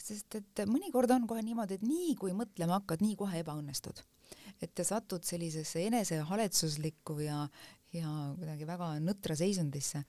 sest 0.06 0.38
et 0.40 0.66
mõnikord 0.70 1.12
on 1.16 1.26
kohe 1.30 1.44
niimoodi, 1.46 1.80
et 1.80 1.86
nii 1.86 2.14
kui 2.20 2.36
mõtlema 2.38 2.80
hakkad, 2.80 3.04
nii 3.06 3.18
kohe 3.20 3.42
ebaõnnestud. 3.42 4.04
et 4.64 4.80
satud 4.88 5.24
sellisesse 5.28 5.82
enesehaletsuslikku 5.86 7.20
ja, 7.26 7.42
ja 7.94 8.12
kuidagi 8.38 8.68
väga 8.68 8.94
nõtra 9.04 9.36
seisundisse. 9.38 10.04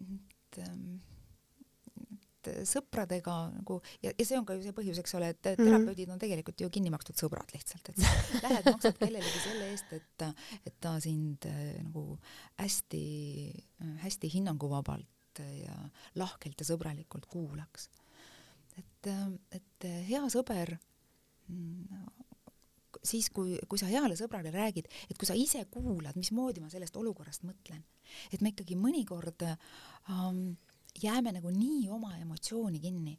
et, 0.00 0.58
ähm, 0.64 0.98
et 2.10 2.50
sõpradega 2.68 3.36
nagu 3.52 3.80
ja, 4.02 4.12
ja 4.16 4.26
see 4.26 4.38
on 4.38 4.46
ka 4.48 4.56
ju 4.56 4.64
see 4.64 4.74
põhjus, 4.76 5.00
eks 5.02 5.14
ole, 5.18 5.30
et 5.34 5.52
mhm. 5.52 5.68
terapeudid 5.68 6.10
on 6.10 6.20
tegelikult 6.22 6.60
ju 6.60 6.70
kinni 6.72 6.90
makstud 6.90 7.18
sõbrad 7.20 7.54
lihtsalt, 7.54 7.92
et 7.92 8.02
sa 8.02 8.12
lähed, 8.46 8.70
maksad 8.72 8.98
kellelegi 8.98 9.44
selle 9.44 9.70
eest, 9.70 9.94
et, 9.96 10.28
et 10.66 10.76
ta 10.80 10.96
sind 11.04 11.46
äh, 11.50 11.78
nagu 11.84 12.18
hästi, 12.58 13.06
hästi 14.04 14.34
hinnanguvabalt 14.34 15.08
ja 15.40 15.76
lahkelt 16.18 16.58
ja 16.58 16.66
sõbralikult 16.66 17.28
kuulaks 17.30 17.86
et, 19.08 19.60
et 19.60 19.88
hea 20.08 20.22
sõber 20.32 20.76
siis, 23.02 23.30
kui, 23.34 23.56
kui 23.68 23.80
sa 23.80 23.88
heale 23.90 24.16
sõbrale 24.18 24.52
räägid, 24.54 24.88
et 25.08 25.18
kui 25.18 25.28
sa 25.28 25.36
ise 25.38 25.62
kuulad, 25.72 26.16
mismoodi 26.18 26.62
ma 26.62 26.70
sellest 26.72 26.96
olukorrast 27.00 27.46
mõtlen, 27.48 27.82
et 28.32 28.42
me 28.44 28.52
ikkagi 28.52 28.76
mõnikord 28.78 29.46
ähm, 29.46 30.42
jääme 31.00 31.34
nagu 31.36 31.52
nii 31.54 31.88
oma 31.92 32.16
emotsiooni 32.18 32.80
kinni 32.82 33.16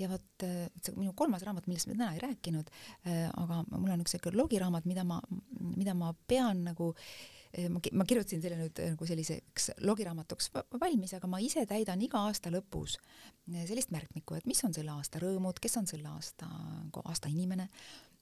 ja 0.00 0.08
vot 0.10 0.46
see 0.80 0.94
minu 0.96 1.12
kolmas 1.18 1.44
raamat, 1.46 1.66
millest 1.70 1.90
me 1.90 1.98
täna 1.98 2.14
ei 2.14 2.22
rääkinud 2.22 2.70
äh,, 2.70 3.26
aga 3.30 3.62
mul 3.74 3.92
on 3.92 4.04
üks 4.04 4.16
siuke 4.16 4.32
logiraamat, 4.34 4.88
mida 4.88 5.04
ma, 5.04 5.20
mida 5.76 5.94
ma 5.96 6.14
pean 6.28 6.64
nagu 6.70 6.94
äh, 6.94 7.40
ma, 7.70 7.80
ma 7.98 8.06
kirjutasin 8.06 8.42
selle 8.42 8.58
nüüd 8.60 8.80
nagu 8.92 9.06
selliseks 9.08 9.70
logiraamatuks 9.86 10.50
valmis, 10.80 11.14
aga 11.16 11.30
ma 11.30 11.40
ise 11.42 11.64
täidan 11.68 12.02
iga 12.04 12.22
aasta 12.28 12.52
lõpus 12.52 12.96
sellist 13.50 13.90
märkmikku, 13.94 14.38
et 14.38 14.46
mis 14.50 14.60
on 14.66 14.74
selle 14.76 14.92
aasta 14.94 15.22
rõõmud, 15.22 15.58
kes 15.62 15.76
on 15.80 15.88
selle 15.90 16.10
aasta, 16.12 16.46
aasta 17.02 17.30
inimene, 17.32 17.66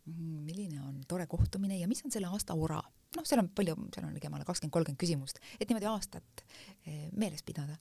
milline 0.08 0.80
on 0.80 1.02
tore 1.08 1.26
kohtumine 1.28 1.76
ja 1.76 1.88
mis 1.90 2.00
on 2.06 2.14
selle 2.14 2.30
aasta 2.32 2.56
ora. 2.56 2.80
noh, 3.16 3.24
seal 3.28 3.42
on 3.42 3.50
palju, 3.52 3.76
seal 3.94 4.08
on 4.08 4.16
ligemale 4.16 4.46
kakskümmend, 4.48 4.72
kolmkümmend 4.72 5.00
küsimust, 5.00 5.42
et 5.58 5.68
niimoodi 5.68 5.88
aastat 5.90 6.44
meeles 7.12 7.44
pidada. 7.44 7.76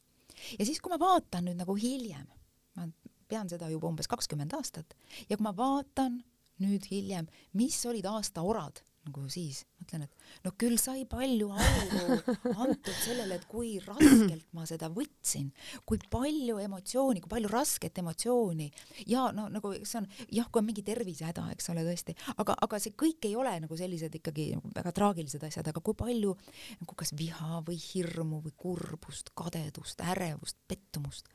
ja 0.59 0.65
siis, 0.65 0.81
kui 0.81 0.91
ma 0.91 0.99
vaatan 0.99 1.47
nüüd 1.47 1.61
nagu 1.61 1.75
hiljem, 1.79 2.27
ma 2.75 2.89
pean 3.27 3.49
seda 3.49 3.69
juba 3.71 3.89
umbes 3.91 4.09
kakskümmend 4.11 4.53
aastat. 4.57 4.95
Ja 5.29 5.37
kui 5.37 5.47
ma 5.47 5.55
vaatan 5.55 6.21
nüüd 6.63 6.87
hiljem, 6.89 7.27
mis 7.53 7.79
olid 7.85 8.07
aasta 8.09 8.43
orad 8.45 8.81
nagu 9.07 9.23
siis 9.31 9.61
mõtlen, 9.79 10.03
et 10.03 10.43
no 10.45 10.51
küll 10.59 10.77
sai 10.81 11.05
palju 11.09 11.47
auru 11.53 12.17
antud 12.63 12.93
sellele, 12.99 13.37
et 13.37 13.45
kui 13.49 13.77
raskelt 13.83 14.47
ma 14.55 14.65
seda 14.69 14.89
võtsin, 14.93 15.49
kui 15.87 16.01
palju 16.11 16.57
emotsiooni, 16.63 17.21
kui 17.23 17.31
palju 17.31 17.51
rasket 17.51 18.01
emotsiooni. 18.01 18.67
Ja 19.09 19.27
no 19.35 19.47
nagu 19.53 19.73
see 19.77 20.01
on 20.01 20.09
jah, 20.33 20.49
kui 20.51 20.61
on 20.61 20.67
mingi 20.67 20.83
tervisehäda, 20.87 21.45
eks 21.55 21.71
ole, 21.73 21.85
tõesti, 21.87 22.17
aga, 22.35 22.57
aga 22.67 22.81
see 22.83 22.95
kõik 22.99 23.29
ei 23.29 23.37
ole 23.39 23.53
nagu 23.63 23.79
sellised 23.79 24.19
ikkagi 24.19 24.49
nagu 24.57 24.71
väga 24.75 24.93
traagilised 24.99 25.47
asjad, 25.47 25.71
aga 25.71 25.83
kui 25.83 25.97
palju 25.97 26.35
nagu 26.81 26.99
kas 26.99 27.13
viha 27.17 27.61
või 27.67 27.79
hirmu 27.79 28.41
või 28.43 28.55
kurbust, 28.59 29.31
kadedust, 29.37 30.03
ärevust, 30.03 30.59
pettumust. 30.67 31.31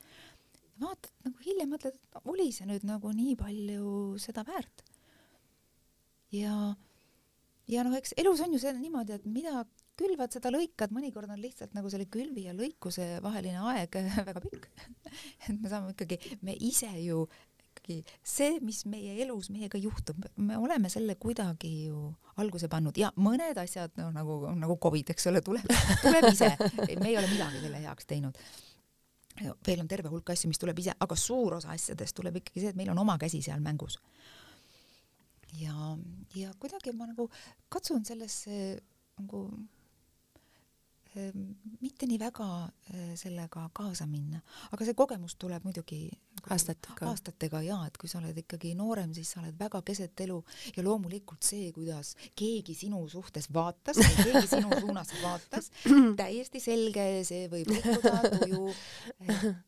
Vaatad 0.80 1.12
nagu 1.26 1.44
hiljem 1.44 1.74
mõtled, 1.74 1.98
et 1.98 2.32
oli 2.32 2.48
see 2.54 2.68
nüüd 2.68 2.86
nagu 2.88 3.12
nii 3.12 3.36
palju 3.40 3.92
seda 4.22 4.44
väärt. 4.48 4.84
ja 6.32 6.74
ja 7.68 7.84
noh, 7.84 7.94
eks 7.96 8.16
elus 8.20 8.42
on 8.44 8.52
ju 8.54 8.60
see 8.62 8.72
niimoodi, 8.78 9.16
et 9.16 9.26
mida 9.28 9.64
külvad, 10.00 10.32
seda 10.32 10.50
lõikad, 10.52 10.92
mõnikord 10.94 11.30
on 11.30 11.40
lihtsalt 11.40 11.74
nagu 11.76 11.90
selle 11.92 12.08
külvi 12.10 12.46
ja 12.48 12.56
lõikuse 12.56 13.18
vaheline 13.24 13.60
aeg 13.72 13.98
väga 14.30 14.42
pikk 14.42 14.68
et 15.48 15.56
me 15.58 15.70
saame 15.70 15.92
ikkagi, 15.94 16.18
me 16.42 16.56
ise 16.56 16.90
ju 17.04 17.26
ikkagi 17.72 18.02
see, 18.22 18.58
mis 18.64 18.82
meie 18.88 19.14
elus 19.24 19.48
meiega 19.52 19.80
juhtub, 19.80 20.26
me 20.36 20.58
oleme 20.60 20.90
selle 20.92 21.16
kuidagi 21.20 21.88
ju 21.88 22.10
alguse 22.42 22.68
pannud 22.72 22.96
ja 23.00 23.10
mõned 23.20 23.58
asjad 23.60 23.94
noh, 24.00 24.12
nagu 24.14 24.38
nagu 24.58 24.76
Covid, 24.82 25.12
eks 25.14 25.28
ole, 25.30 25.42
tuleb, 25.44 25.66
tuleb 26.02 26.28
ise, 26.32 26.52
me 27.02 27.10
ei 27.10 27.18
ole 27.18 27.28
midagi 27.32 27.64
selle 27.64 27.82
heaks 27.84 28.08
teinud. 28.08 28.38
Veel 29.66 29.82
on 29.82 29.90
terve 29.90 30.10
hulk 30.12 30.32
asju, 30.34 30.50
mis 30.50 30.60
tuleb 30.62 30.78
ise, 30.78 30.94
aga 31.00 31.18
suur 31.18 31.58
osa 31.58 31.72
asjadest 31.74 32.16
tuleb 32.18 32.40
ikkagi 32.40 32.64
see, 32.64 32.72
et 32.72 32.78
meil 32.78 32.90
on 32.92 33.02
oma 33.02 33.18
käsi 33.20 33.42
seal 33.44 33.60
mängus. 33.64 33.98
ja, 35.60 35.74
ja 36.38 36.52
kuidagi 36.58 36.94
ma 36.96 37.10
nagu 37.10 37.28
katsun 37.68 38.04
sellesse 38.08 38.58
nagu 39.18 39.46
mitte 41.80 42.06
nii 42.08 42.18
väga 42.20 42.46
sellega 43.18 43.66
kaasa 43.76 44.06
minna, 44.08 44.40
aga 44.72 44.86
see 44.86 44.96
kogemus 44.96 45.34
tuleb 45.40 45.64
muidugi 45.66 46.06
aastatega, 46.50 47.06
aastatega 47.10 47.60
ja 47.66 47.76
et 47.86 47.98
kui 48.00 48.10
sa 48.10 48.18
oled 48.18 48.38
ikkagi 48.42 48.72
noorem, 48.78 49.12
siis 49.14 49.30
sa 49.34 49.42
oled 49.42 49.58
väga 49.58 49.82
keset 49.86 50.22
elu 50.24 50.38
ja 50.76 50.84
loomulikult 50.86 51.44
see, 51.46 51.68
kuidas 51.74 52.14
keegi 52.38 52.74
sinu 52.78 53.02
suhtes 53.12 53.50
vaatas 53.54 54.00
või 54.00 54.26
keegi 54.30 54.50
sinu 54.54 54.72
suunas 54.82 55.12
vaatas, 55.22 55.70
täiesti 56.22 56.62
selge, 56.64 57.06
see 57.28 57.46
võib 57.52 57.70
rikkuda 57.76 58.32
tuju 58.38 58.72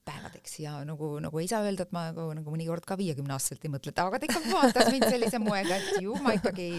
päevadeks. 0.09 0.59
Ja 0.65 0.79
nagu, 0.89 1.15
nagu 1.25 1.43
ei 1.43 1.51
saa 1.51 1.63
öelda, 1.67 1.87
et 1.87 1.95
ma 1.95 2.09
nagu, 2.11 2.31
nagu 2.41 2.57
mõnikord 2.57 2.89
ka 2.89 2.99
viiekümne 3.01 3.37
aastaselt 3.37 3.69
ei 3.69 3.75
mõtle, 3.75 3.95
et 3.95 4.03
aga 4.03 4.21
ta 4.21 4.31
ikka 4.31 4.45
vaatas 4.49 4.93
mind 4.95 5.09
sellise 5.11 5.43
moega, 5.43 5.79
et 5.79 6.05
ju 6.05 6.17
ma 6.25 6.37
ikkagi 6.41 6.71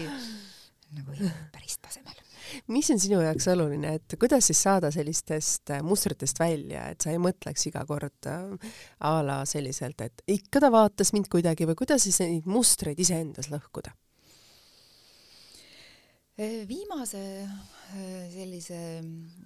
nagu 0.96 1.16
ei 1.16 1.34
päris 1.54 1.78
tasemel 1.82 2.25
mis 2.72 2.90
on 2.92 3.00
sinu 3.02 3.20
jaoks 3.24 3.48
oluline, 3.52 3.96
et 3.98 4.16
kuidas 4.20 4.50
siis 4.50 4.62
saada 4.66 4.90
sellistest 4.94 5.72
äh, 5.74 5.82
mustritest 5.84 6.40
välja, 6.40 6.88
et 6.92 7.04
sa 7.04 7.12
ei 7.12 7.20
mõtleks 7.22 7.68
iga 7.70 7.84
kord 7.88 8.30
äh, 8.30 8.72
a 9.06 9.14
la 9.26 9.42
selliselt, 9.48 10.00
et 10.04 10.24
ikka 10.38 10.62
ta 10.62 10.72
vaatas 10.72 11.12
mind 11.16 11.30
kuidagi 11.32 11.68
või 11.68 11.78
kuidas 11.78 12.06
siis 12.06 12.20
neid 12.22 12.48
mustreid 12.50 13.00
iseendas 13.02 13.50
lõhkuda? 13.52 13.94
Äh, 16.36 16.62
viimase 16.68 17.22
sellise, 18.32 18.78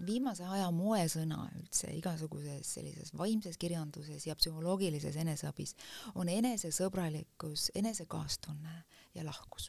viimase 0.07 0.47
aja 0.49 0.71
moesõna 0.73 1.43
üldse 1.59 1.91
igasuguses 1.93 2.71
sellises 2.79 3.13
vaimses 3.13 3.61
kirjanduses 3.61 4.25
ja 4.27 4.35
psühholoogilises 4.39 5.19
eneseabis 5.21 5.75
on 6.15 6.33
enesesõbralikkus, 6.33 7.69
enesekaastunne 7.77 8.81
ja 9.15 9.27
lahkus 9.27 9.69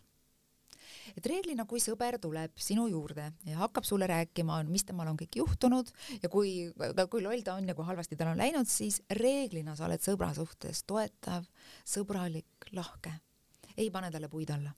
et 1.17 1.29
reeglina, 1.29 1.65
kui 1.69 1.81
sõber 1.83 2.17
tuleb 2.21 2.53
sinu 2.61 2.87
juurde 2.91 3.27
ja 3.47 3.61
hakkab 3.61 3.87
sulle 3.87 4.07
rääkima, 4.09 4.61
mis 4.69 4.85
temal 4.87 5.11
on 5.11 5.19
kõik 5.19 5.39
juhtunud 5.41 5.91
ja 6.21 6.29
kui, 6.31 6.69
kui 7.11 7.23
loll 7.23 7.45
ta 7.45 7.57
on 7.59 7.67
ja 7.69 7.75
kui 7.77 7.87
halvasti 7.87 8.17
tal 8.19 8.33
on 8.33 8.41
läinud, 8.41 8.69
siis 8.69 9.01
reeglina 9.17 9.75
sa 9.77 9.87
oled 9.87 10.03
sõbra 10.03 10.31
suhtes 10.37 10.83
toetav, 10.89 11.47
sõbralik, 11.87 12.71
lahke, 12.77 13.13
ei 13.77 13.91
pane 13.93 14.11
talle 14.13 14.31
puid 14.31 14.53
alla. 14.53 14.73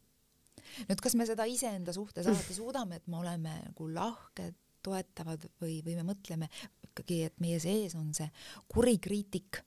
nüüd, 0.88 1.00
kas 1.04 1.16
me 1.20 1.28
seda 1.30 1.46
iseenda 1.50 1.94
suhtes 1.94 2.28
alati 2.28 2.56
suudame, 2.56 3.02
et 3.02 3.08
me 3.08 3.20
oleme 3.20 3.60
nagu 3.68 3.90
lahked, 3.94 4.58
toetavad 4.84 5.46
või, 5.62 5.78
või 5.86 5.96
me 5.96 6.04
mõtleme 6.12 6.50
ikkagi, 6.90 7.24
et 7.30 7.38
meie 7.44 7.60
sees 7.64 7.96
on 7.96 8.12
see 8.16 8.28
kuri 8.72 8.98
kriitik 9.00 9.62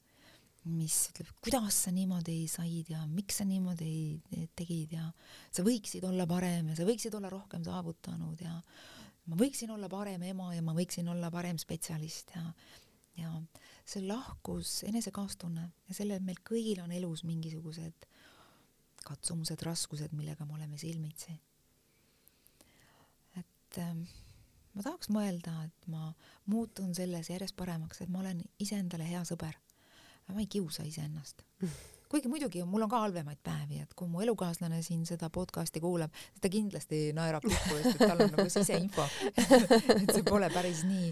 mis 0.67 0.97
ütleb, 1.13 1.31
kuidas 1.45 1.79
sa 1.87 1.93
niimoodi 1.95 2.41
said 2.51 2.91
ja 2.91 3.05
miks 3.11 3.41
sa 3.41 3.47
niimoodi 3.47 4.49
tegid 4.59 4.97
ja 4.97 5.07
sa 5.55 5.63
võiksid 5.67 6.05
olla 6.09 6.27
parem 6.29 6.73
ja 6.73 6.79
sa 6.79 6.87
võiksid 6.89 7.15
olla 7.19 7.31
rohkem 7.33 7.65
saavutanud 7.67 8.43
ja 8.43 8.57
ma 9.31 9.39
võiksin 9.39 9.71
olla 9.75 9.91
parem 9.91 10.23
ema 10.27 10.53
ja 10.55 10.65
ma 10.67 10.75
võiksin 10.77 11.09
olla 11.13 11.31
parem 11.31 11.59
spetsialist 11.63 12.35
ja 12.35 12.45
ja 13.17 13.31
see 13.87 14.03
lahkus, 14.05 14.83
enesekaastunne 14.85 15.63
ja 15.89 15.97
sellel 15.97 16.21
meil 16.25 16.39
kõigil 16.45 16.83
on 16.83 16.93
elus 16.93 17.23
mingisugused 17.25 18.09
katsumused, 19.07 19.63
raskused, 19.63 20.13
millega 20.19 20.45
me 20.45 20.57
oleme 20.59 20.79
silmitsi. 20.79 21.33
et 23.39 23.79
äh, 23.79 23.95
ma 24.75 24.83
tahaks 24.83 25.09
mõelda, 25.15 25.55
et 25.65 25.89
ma 25.93 26.11
muutun 26.51 26.93
selles 26.95 27.31
järjest 27.31 27.57
paremaks, 27.57 28.03
et 28.03 28.11
ma 28.11 28.21
olen 28.25 28.43
iseendale 28.59 29.07
hea 29.09 29.23
sõber 29.25 29.57
ma 30.33 30.41
ei 30.41 30.47
kiusa 30.47 30.83
iseennast. 30.83 31.43
kuigi 32.09 32.29
muidugi 32.29 32.63
mul 32.65 32.83
on 32.87 32.91
ka 32.91 33.01
halvemaid 33.03 33.39
päevi, 33.43 33.81
et 33.83 33.95
kui 33.95 34.09
mu 34.09 34.21
elukaaslane 34.23 34.83
siin 34.83 35.07
seda 35.07 35.31
podcast'i 35.31 35.81
kuulab, 35.83 36.13
ta 36.41 36.49
kindlasti 36.49 37.11
naerab 37.17 37.43
pikku, 37.43 37.81
sest 37.83 38.01
et 38.01 38.09
tal 38.09 38.23
on 38.23 38.31
nagu 38.37 38.51
siseinfo 38.51 39.09
et 40.03 40.13
see 40.15 40.23
pole 40.27 40.51
päris 40.55 40.85
nii 40.87 41.11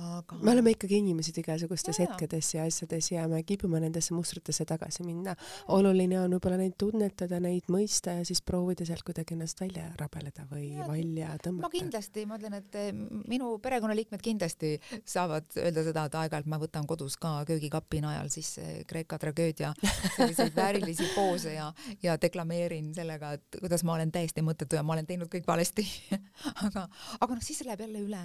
aga 0.00 0.38
me 0.40 0.52
oleme 0.54 0.72
ikkagi 0.72 0.96
inimesed 1.02 1.36
igasugustes 1.42 1.98
ja, 1.98 2.06
hetkedes 2.06 2.48
ja 2.54 2.64
asjades 2.64 3.10
ja 3.12 3.26
me 3.28 3.42
kipume 3.44 3.80
nendesse 3.82 4.14
mustritesse 4.16 4.64
tagasi 4.68 5.04
minna. 5.04 5.34
oluline 5.68 6.16
on 6.20 6.32
võib-olla 6.32 6.56
neid 6.60 6.78
tunnetada, 6.80 7.40
neid 7.44 7.68
mõista 7.72 8.14
ja 8.16 8.24
siis 8.24 8.40
proovida 8.40 8.86
sealt 8.88 9.04
kuidagi 9.04 9.36
ennast 9.36 9.60
välja 9.60 9.90
rabeleda 10.00 10.46
või 10.48 10.70
ja, 10.70 10.86
välja 10.88 11.34
tõmmata. 11.44 11.66
ma 11.66 11.72
kindlasti, 11.74 12.24
ma 12.30 12.38
ütlen, 12.40 12.56
et 12.62 12.78
eh, 12.80 12.88
minu 13.28 13.52
perekonnaliikmed 13.62 14.24
kindlasti 14.24 14.72
saavad 15.04 15.52
öelda 15.60 15.84
seda, 15.84 16.06
et 16.08 16.18
aeg-ajalt 16.22 16.48
ma 16.48 16.60
võtan 16.62 16.88
kodus 16.88 17.18
ka 17.20 17.34
köögikapi 17.48 18.00
najal 18.04 18.32
sisse 18.32 18.86
Kreeka 18.88 19.20
tragöödia 19.20 19.74
selliseid 20.16 20.56
väärilisi 20.56 21.10
poose 21.12 21.52
ja, 21.58 21.68
ja 22.02 22.16
deklameerin 22.20 22.94
sellega, 22.96 23.34
et 23.36 23.60
kuidas 23.60 23.84
ma 23.84 23.98
olen 23.98 24.12
täiesti 24.14 24.40
mõttetu 24.40 24.80
ja 24.80 24.86
ma 24.86 24.96
olen 24.96 25.10
teinud 25.10 25.28
kõik 25.32 25.44
valesti 25.46 25.84
aga, 26.66 26.88
aga 27.20 27.34
noh, 27.36 27.44
siis 27.44 27.60
läheb 27.66 27.84
jälle 27.84 28.06
üle. 28.08 28.24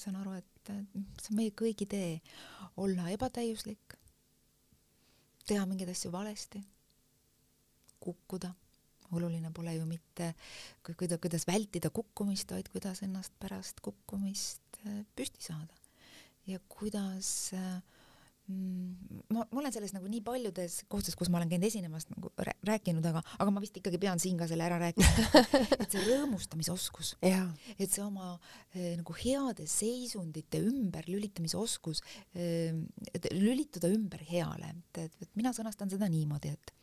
Saan 0.00 0.18
aru, 0.20 0.36
et 0.38 0.72
see 0.72 1.32
on 1.32 1.38
meie 1.38 1.52
kõigi 1.56 1.88
tee, 1.90 2.16
olla 2.80 3.08
ebatäiuslik, 3.12 3.96
teha 5.48 5.64
mingeid 5.66 5.92
asju 5.92 6.12
valesti, 6.14 6.62
kukkuda. 8.02 8.54
oluline 9.12 9.50
pole 9.52 9.74
ju 9.74 9.84
mitte, 9.84 10.30
kuidas, 10.86 11.18
kuidas 11.20 11.44
vältida 11.44 11.90
kukkumist, 11.92 12.54
vaid 12.54 12.70
kuidas 12.72 13.02
ennast 13.04 13.34
pärast 13.38 13.82
kukkumist 13.84 14.78
äh, 14.86 15.02
püsti 15.16 15.44
saada 15.44 15.76
ja 16.48 16.56
kuidas 16.68 17.52
äh, 17.52 17.82
ma, 18.50 19.44
ma 19.44 19.60
olen 19.60 19.72
selles 19.74 19.92
nagu 19.94 20.08
nii 20.10 20.22
paljudes 20.26 20.80
kohtades, 20.90 21.16
kus 21.18 21.30
ma 21.32 21.38
olen 21.38 21.50
käinud 21.52 21.66
esinemas 21.68 22.08
nagu 22.10 22.32
rääkinud, 22.66 23.06
aga, 23.12 23.22
aga 23.38 23.54
ma 23.54 23.62
vist 23.62 23.78
ikkagi 23.78 24.00
pean 24.02 24.20
siin 24.22 24.40
ka 24.40 24.48
selle 24.50 24.66
ära 24.66 24.80
rääkima. 24.82 25.38
Et 25.82 25.88
see 25.88 26.02
rõõmustamisoskus, 26.08 27.14
et 27.22 27.88
see 27.88 28.02
oma 28.04 28.34
eh, 28.74 28.94
nagu 28.98 29.16
heade 29.16 29.66
seisundite 29.70 30.62
ümberlülitamise 30.62 31.58
oskus 31.60 32.02
eh,, 32.34 32.74
lülituda 33.32 33.90
ümber 33.92 34.22
heale, 34.28 34.74
et, 34.74 35.02
et, 35.06 35.18
et 35.26 35.36
mina 35.38 35.54
sõnastan 35.56 35.90
seda 35.92 36.10
niimoodi, 36.12 36.54
et 36.56 36.78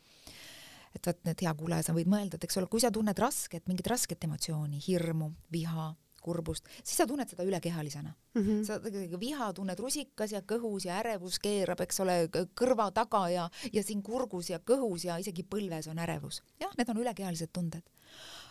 et 0.98 1.06
vot 1.06 1.20
need 1.28 1.42
hea 1.46 1.52
kuulaja, 1.54 1.86
sa 1.86 1.94
võid 1.94 2.10
mõelda, 2.10 2.40
et 2.40 2.46
eks 2.48 2.58
ole, 2.58 2.66
kui 2.72 2.82
sa 2.82 2.90
tunned 2.90 3.20
rasket, 3.22 3.68
mingit 3.70 3.86
rasket 3.92 4.26
emotsiooni, 4.26 4.80
hirmu, 4.82 5.28
viha, 5.54 5.92
kurbust, 6.24 6.68
siis 6.84 6.98
sa 6.98 7.08
tunned 7.08 7.30
seda 7.30 7.44
ülekehalisena 7.48 8.14
mm. 8.36 8.42
-hmm. 8.42 8.64
sa 8.66 8.80
viha 9.20 9.52
tunned 9.54 9.80
rusikas 9.80 10.32
ja 10.32 10.42
kõhus 10.42 10.86
ja 10.86 11.00
ärevus 11.00 11.40
keerab, 11.40 11.82
eks 11.82 12.00
ole, 12.00 12.18
kõrva 12.62 12.92
taga 12.94 13.30
ja, 13.30 13.50
ja 13.74 13.84
siin 13.84 14.04
kurgus 14.04 14.50
ja 14.50 14.60
kõhus 14.60 15.06
ja 15.06 15.18
isegi 15.18 15.44
põlves 15.44 15.88
on 15.88 16.00
ärevus. 16.00 16.42
jah, 16.60 16.74
need 16.78 16.90
on 16.90 16.98
ülekehalised 16.98 17.54
tunded. 17.54 17.84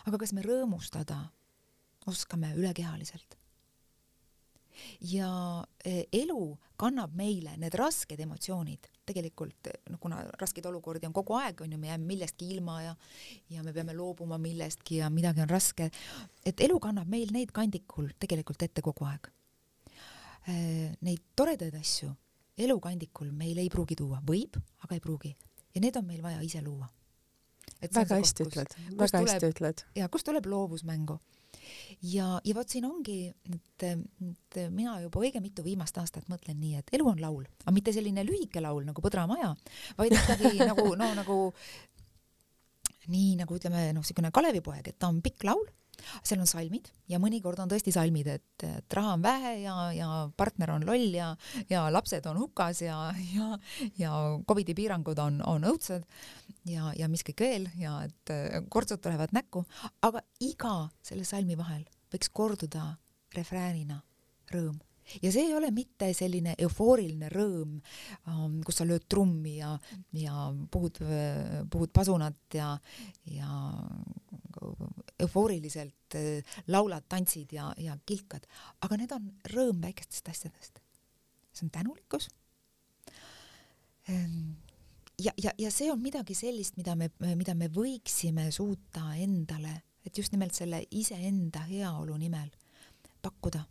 aga 0.05 0.17
kas 0.17 0.33
me 0.33 0.41
rõõmustada 0.41 1.19
oskame 2.07 2.53
ülekehaliselt? 2.55 3.37
ja 5.01 5.63
e, 5.85 6.03
elu 6.13 6.57
kannab 6.79 7.15
meile 7.15 7.57
need 7.57 7.75
rasked 7.75 8.19
emotsioonid 8.19 8.87
tegelikult 9.09 9.71
noh, 9.89 9.99
kuna 10.01 10.21
raskeid 10.39 10.69
olukordi 10.69 11.09
on 11.09 11.15
kogu 11.15 11.35
aeg, 11.39 11.65
on 11.65 11.73
ju, 11.75 11.81
me 11.81 11.91
jääme 11.91 12.07
millestki 12.07 12.51
ilma 12.55 12.79
ja 12.83 12.95
ja 13.49 13.65
me 13.65 13.73
peame 13.73 13.95
loobuma 13.97 14.37
millestki 14.41 15.01
ja 15.01 15.09
midagi 15.13 15.43
on 15.43 15.51
raske, 15.51 15.89
et 16.45 16.63
elu 16.65 16.79
kannab 16.79 17.09
meil 17.09 17.33
neid 17.35 17.53
kandikul 17.55 18.13
tegelikult 18.19 18.63
ette 18.65 18.85
kogu 18.85 19.07
aeg. 19.09 19.29
Äh, 20.49 20.95
neid 21.05 21.25
toredaid 21.35 21.75
asju 21.79 22.13
elu 22.59 22.79
kandikul 22.83 23.31
meil 23.35 23.59
ei 23.61 23.69
pruugi 23.71 23.97
tuua, 23.99 24.21
võib, 24.25 24.57
aga 24.83 24.97
ei 24.97 25.03
pruugi 25.03 25.33
ja 25.75 25.81
need 25.83 25.97
on 25.99 26.07
meil 26.07 26.23
vaja 26.23 26.41
ise 26.45 26.61
luua. 26.63 26.89
väga 27.81 28.17
hästi 28.19 28.45
ütled, 28.47 28.73
väga 28.99 29.21
hästi 29.23 29.51
ütled. 29.53 29.83
ja 29.95 30.09
kust 30.09 30.27
tuleb 30.27 30.47
loovus 30.49 30.83
mängu 30.83 31.19
ja, 32.05 32.27
ja 32.43 32.55
vot 32.55 32.69
siin 32.69 32.87
ongi, 32.87 33.19
et, 33.53 33.85
et 33.87 34.59
mina 34.73 34.97
juba 35.03 35.23
õige 35.23 35.41
mitu 35.43 35.65
viimast 35.65 35.97
aastat 36.01 36.29
mõtlen 36.31 36.59
nii, 36.59 36.79
et 36.81 36.93
elu 36.97 37.07
on 37.11 37.21
laul, 37.21 37.45
aga 37.63 37.75
mitte 37.75 37.93
selline 37.95 38.25
lühike 38.27 38.63
laul 38.63 38.85
nagu 38.87 39.03
Põdramaja, 39.03 39.53
vaid 39.99 40.15
ikkagi 40.17 40.57
nagu 40.69 40.87
no 40.99 41.11
nagu 41.17 41.39
nii 43.09 43.35
nagu 43.39 43.57
ütleme 43.57 43.89
noh, 43.93 44.03
niisugune 44.03 44.31
Kalevipoeg, 44.33 44.91
et 44.91 44.99
ta 44.99 45.09
on 45.09 45.21
pikk 45.25 45.47
laul 45.49 45.65
seal 46.23 46.41
on 46.43 46.49
salmid 46.49 46.89
ja 47.09 47.19
mõnikord 47.21 47.59
on 47.63 47.71
tõesti 47.71 47.93
salmid, 47.95 48.27
et, 48.27 48.65
et 48.65 48.97
raha 48.97 49.15
on 49.17 49.23
vähe 49.23 49.55
ja, 49.63 49.75
ja 49.95 50.09
partner 50.37 50.75
on 50.75 50.87
loll 50.87 51.15
ja, 51.15 51.31
ja 51.69 51.85
lapsed 51.93 52.25
on 52.29 52.39
hukas 52.41 52.83
ja, 52.85 52.97
ja, 53.35 53.59
ja 53.99 54.13
Covidi 54.47 54.75
piirangud 54.77 55.19
on, 55.19 55.41
on 55.45 55.67
õudsed. 55.69 56.05
Ja, 56.69 56.91
ja 56.97 57.07
mis 57.09 57.23
kõik 57.25 57.41
veel 57.41 57.69
ja 57.79 57.95
et 58.05 58.33
äh, 58.33 58.59
kortsud 58.69 59.01
tulevad 59.01 59.33
näkku, 59.33 59.63
aga 60.05 60.21
iga 60.43 60.89
selle 61.05 61.25
salmi 61.25 61.57
vahel 61.57 61.87
võiks 62.13 62.29
korduda 62.33 62.91
refräänina 63.35 64.01
rõõm 64.53 64.77
ja 65.21 65.31
see 65.31 65.47
ei 65.47 65.55
ole 65.57 65.71
mitte 65.75 66.11
selline 66.17 66.55
eufooriline 66.57 67.29
rõõm, 67.33 67.77
ähm, 68.29 68.59
kus 68.65 68.81
sa 68.81 68.87
lööd 68.87 69.07
trummi 69.09 69.57
ja, 69.59 69.75
ja 70.17 70.49
puhud, 70.71 71.01
puhud 71.71 71.93
pasunat 71.95 72.59
ja, 72.59 72.73
ja 73.29 73.53
eufooriliselt 75.19 76.19
äh, 76.19 76.59
laulad, 76.67 77.07
tantsid 77.09 77.55
ja, 77.55 77.71
ja 77.77 77.97
kilkad, 78.05 78.45
aga 78.85 78.99
need 78.99 79.15
on 79.15 79.31
rõõm 79.53 79.81
väikestest 79.85 80.35
asjadest. 80.35 80.83
see 81.53 81.65
on 81.65 81.73
tänulikkus 81.73 82.29
Ehm, 84.09 84.53
ja, 85.19 85.31
ja, 85.37 85.51
ja 85.57 85.71
see 85.71 85.91
on 85.91 86.01
midagi 86.01 86.35
sellist, 86.37 86.77
mida 86.79 86.95
me, 86.97 87.11
mida 87.37 87.53
me 87.57 87.69
võiksime 87.73 88.49
suuta 88.55 89.11
endale, 89.21 89.75
et 90.05 90.17
just 90.17 90.33
nimelt 90.33 90.55
selle 90.57 90.81
iseenda 90.97 91.65
heaolu 91.69 92.17
nimel 92.17 92.49
pakkuda. 93.21 93.65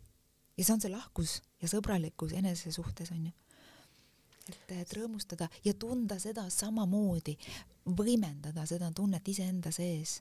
Ja 0.59 0.65
see 0.65 0.75
on 0.75 0.81
see 0.83 0.91
lahkus 0.91 1.37
ja 1.63 1.69
sõbralikkus 1.71 2.35
enese 2.35 2.73
suhtes 2.75 3.13
onju. 3.15 3.31
et, 4.49 4.71
et 4.81 4.93
rõõmustada 4.97 5.47
ja 5.63 5.73
tunda 5.77 6.17
seda 6.19 6.47
samamoodi, 6.51 7.37
võimendada 7.85 8.65
seda 8.67 8.89
tunnet 8.95 9.27
iseenda 9.27 9.71
sees. 9.71 10.19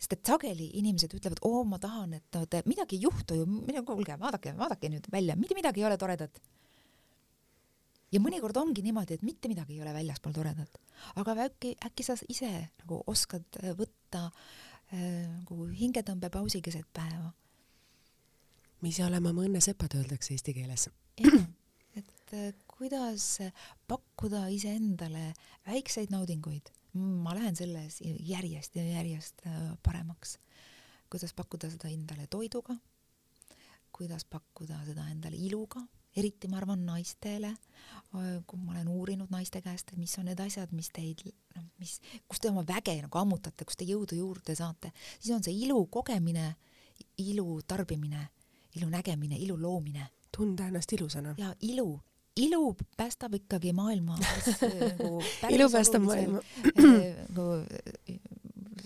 Sest 0.00 0.14
et 0.16 0.30
sageli 0.30 0.70
inimesed 0.80 1.12
ütlevad, 1.18 1.42
oo, 1.44 1.60
ma 1.68 1.76
tahan, 1.78 2.14
et 2.16 2.36
no 2.38 2.46
te, 2.48 2.62
midagi 2.64 2.96
ei 2.96 3.04
juhtu 3.04 3.36
ju, 3.36 3.44
kuulge, 3.84 4.16
vaadake, 4.18 4.54
vaadake 4.56 4.88
nüüd 4.88 5.10
välja, 5.12 5.36
mitte 5.36 5.54
midagi 5.58 5.82
ei 5.82 5.86
ole 5.90 5.98
toredat. 6.00 6.40
Ja 8.10 8.18
mõnikord 8.24 8.56
ongi 8.58 8.82
niimoodi, 8.82 9.18
et 9.20 9.22
mitte 9.22 9.50
midagi 9.52 9.76
ei 9.76 9.84
ole 9.84 9.92
väljaspool 9.94 10.32
toredat, 10.34 10.80
aga 11.20 11.36
äkki, 11.44 11.76
äkki 11.86 12.06
sa 12.06 12.16
ise 12.32 12.48
nagu 12.80 13.02
oskad 13.12 13.60
äh, 13.60 13.76
võtta 13.78 14.24
äh, 14.30 15.28
nagu 15.28 15.68
hingetõmbepausi 15.76 16.64
keset 16.64 16.88
päeva. 16.96 17.30
Me 18.80 18.88
ise 18.88 19.04
oleme 19.04 19.30
oma 19.30 19.44
õnnesepad, 19.46 19.96
öeldakse 19.98 20.34
eesti 20.34 20.54
keeles. 20.56 20.88
et 22.00 22.34
äh, 22.34 22.52
kuidas 22.66 23.38
pakkuda 23.88 24.46
iseendale 24.54 25.32
väikseid 25.66 26.12
naudinguid, 26.14 26.72
ma 26.94 27.34
lähen 27.36 27.56
selles 27.56 28.00
järjest 28.02 28.76
ja 28.76 28.84
järjest 28.84 29.44
paremaks. 29.82 30.38
kuidas 31.10 31.34
pakkuda 31.34 31.70
seda 31.70 31.88
endale 31.90 32.26
toiduga, 32.30 32.76
kuidas 33.92 34.24
pakkuda 34.24 34.80
seda 34.86 35.08
endale 35.10 35.36
iluga? 35.36 35.82
Eriti 36.16 36.48
ma 36.50 36.58
arvan 36.58 36.80
naistele, 36.82 37.52
kui 38.10 38.58
ma 38.58 38.72
olen 38.72 38.88
uurinud 38.90 39.30
naiste 39.30 39.60
käest, 39.62 39.92
mis 39.94 40.16
on 40.18 40.26
need 40.26 40.40
asjad, 40.42 40.72
mis 40.74 40.88
teid, 40.90 41.22
noh, 41.54 41.68
mis, 41.78 42.00
kus 42.26 42.42
te 42.42 42.50
oma 42.50 42.64
väge 42.66 42.96
nagu 43.04 43.20
ammutate, 43.20 43.62
kus 43.68 43.78
te 43.78 43.86
jõudu 43.86 44.18
juurde 44.18 44.56
saate, 44.58 44.90
siis 45.12 45.30
on 45.36 45.46
see 45.46 45.54
ilu 45.68 45.84
kogemine, 45.86 46.48
ilu 47.22 47.60
tarbimine, 47.62 48.24
ilu 48.76 48.90
nägemine, 48.90 49.36
ilu 49.36 49.58
loomine. 49.62 50.06
tunda 50.36 50.66
ennast 50.66 50.92
ilusana. 50.92 51.34
ja 51.38 51.54
ilu, 51.60 52.00
ilu 52.36 52.76
päästab 52.96 53.34
ikkagi 53.34 53.72
maailma 53.72 54.18
nagu 54.98 55.22
ilu 55.50 55.70
päästab 55.70 56.02
maailma 56.02 56.40
nagu 57.28 57.48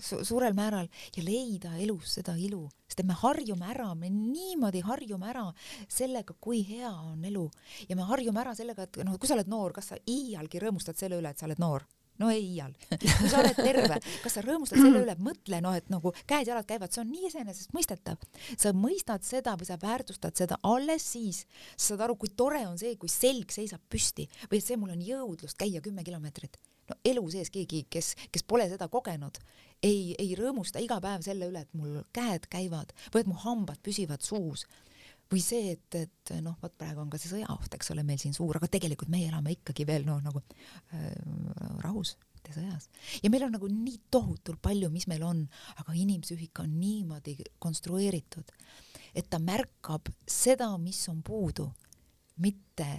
su 0.05 0.25
suurel 0.25 0.53
määral 0.53 0.87
ja 1.15 1.23
leida 1.23 1.75
elus 1.81 2.15
seda 2.19 2.35
ilu, 2.37 2.65
sest 2.87 3.01
et 3.01 3.07
me 3.09 3.15
harjume 3.17 3.65
ära, 3.71 3.87
me 3.97 4.09
niimoodi 4.13 4.83
harjume 4.85 5.29
ära 5.31 5.45
sellega, 5.89 6.35
kui 6.39 6.61
hea 6.67 6.91
on 6.91 7.25
elu 7.25 7.45
ja 7.89 7.97
me 7.97 8.07
harjume 8.09 8.41
ära 8.41 8.55
sellega, 8.57 8.85
et 8.85 9.01
noh, 9.03 9.17
kui 9.17 9.29
sa 9.29 9.37
oled 9.37 9.49
noor, 9.51 9.73
kas 9.75 9.93
sa 9.93 9.99
iialgi 10.05 10.61
rõõmustad 10.61 10.99
selle 10.99 11.19
üle, 11.21 11.31
et 11.31 11.41
sa 11.41 11.49
oled 11.49 11.61
noor? 11.61 11.87
No 12.21 12.29
ei 12.33 12.43
iial. 12.55 12.73
kui 12.89 13.29
sa 13.31 13.41
oled 13.41 13.57
terve, 13.59 13.99
kas 14.23 14.37
sa 14.37 14.43
rõõmustad 14.45 14.79
selle 14.81 15.03
üle, 15.03 15.15
mõtle 15.21 15.61
noh, 15.63 15.75
et 15.77 15.89
nagu 15.93 16.13
käed-jalad 16.29 16.67
käivad, 16.69 16.93
see 16.93 17.03
on 17.03 17.11
nii 17.11 17.29
iseenesestmõistetav. 17.31 18.21
sa 18.57 18.73
mõistad 18.75 19.25
seda 19.27 19.55
või 19.59 19.69
sa 19.69 19.79
väärtustad 19.81 20.37
seda 20.37 20.59
alles 20.63 21.07
siis, 21.15 21.43
sa 21.75 21.93
saad 21.93 22.05
aru, 22.07 22.19
kui 22.19 22.31
tore 22.35 22.65
on 22.67 22.79
see, 22.81 22.95
kui 22.99 23.11
selg 23.11 23.51
seisab 23.53 23.83
püsti 23.89 24.29
või 24.49 24.61
et 24.61 24.67
see 24.67 24.79
mul 24.79 24.95
on 24.95 25.03
jõudlust 25.03 25.59
käia 25.59 25.83
kümme 25.83 26.05
kilomeetrit 26.07 26.59
no 26.89 26.97
elu 27.05 27.23
sees 27.33 27.51
keegi, 27.53 27.85
kes, 27.89 28.13
kes 28.31 28.43
pole 28.47 28.67
seda 28.69 28.87
kogenud, 28.91 29.39
ei, 29.83 30.13
ei 30.21 30.35
rõõmusta 30.37 30.81
iga 30.83 30.99
päev 31.03 31.25
selle 31.25 31.49
üle, 31.49 31.65
et 31.65 31.77
mul 31.77 32.03
käed 32.15 32.45
käivad 32.51 32.93
või 33.13 33.23
et 33.23 33.31
mu 33.31 33.37
hambad 33.41 33.81
püsivad 33.85 34.25
suus 34.25 34.67
või 35.31 35.41
see, 35.43 35.73
et, 35.73 35.97
et 35.97 36.33
noh, 36.43 36.57
vot 36.61 36.73
praegu 36.77 37.01
on 37.01 37.09
ka 37.11 37.19
see 37.21 37.31
sõjaoht, 37.31 37.73
eks 37.77 37.91
ole, 37.93 38.03
meil 38.07 38.19
siin 38.21 38.35
suur, 38.35 38.57
aga 38.59 38.69
tegelikult 38.71 39.11
meie 39.13 39.29
elame 39.31 39.55
ikkagi 39.55 39.85
veel 39.87 40.05
noh, 40.07 40.19
nagu 40.23 40.41
äh, 40.93 41.07
rahus, 41.83 42.15
mitte 42.35 42.53
sõjas. 42.55 42.89
ja 43.23 43.31
meil 43.33 43.47
on 43.47 43.55
nagu 43.57 43.69
nii 43.71 44.01
tohutult 44.13 44.61
palju, 44.63 44.91
mis 44.93 45.07
meil 45.11 45.25
on, 45.27 45.45
aga 45.81 45.95
inimpsüühika 45.97 46.65
on 46.65 46.75
niimoodi 46.81 47.37
konstrueeritud, 47.63 48.53
et 49.15 49.29
ta 49.29 49.41
märkab 49.41 50.11
seda, 50.29 50.69
mis 50.81 51.01
on 51.11 51.23
puudu, 51.25 51.69
mitte 52.43 52.89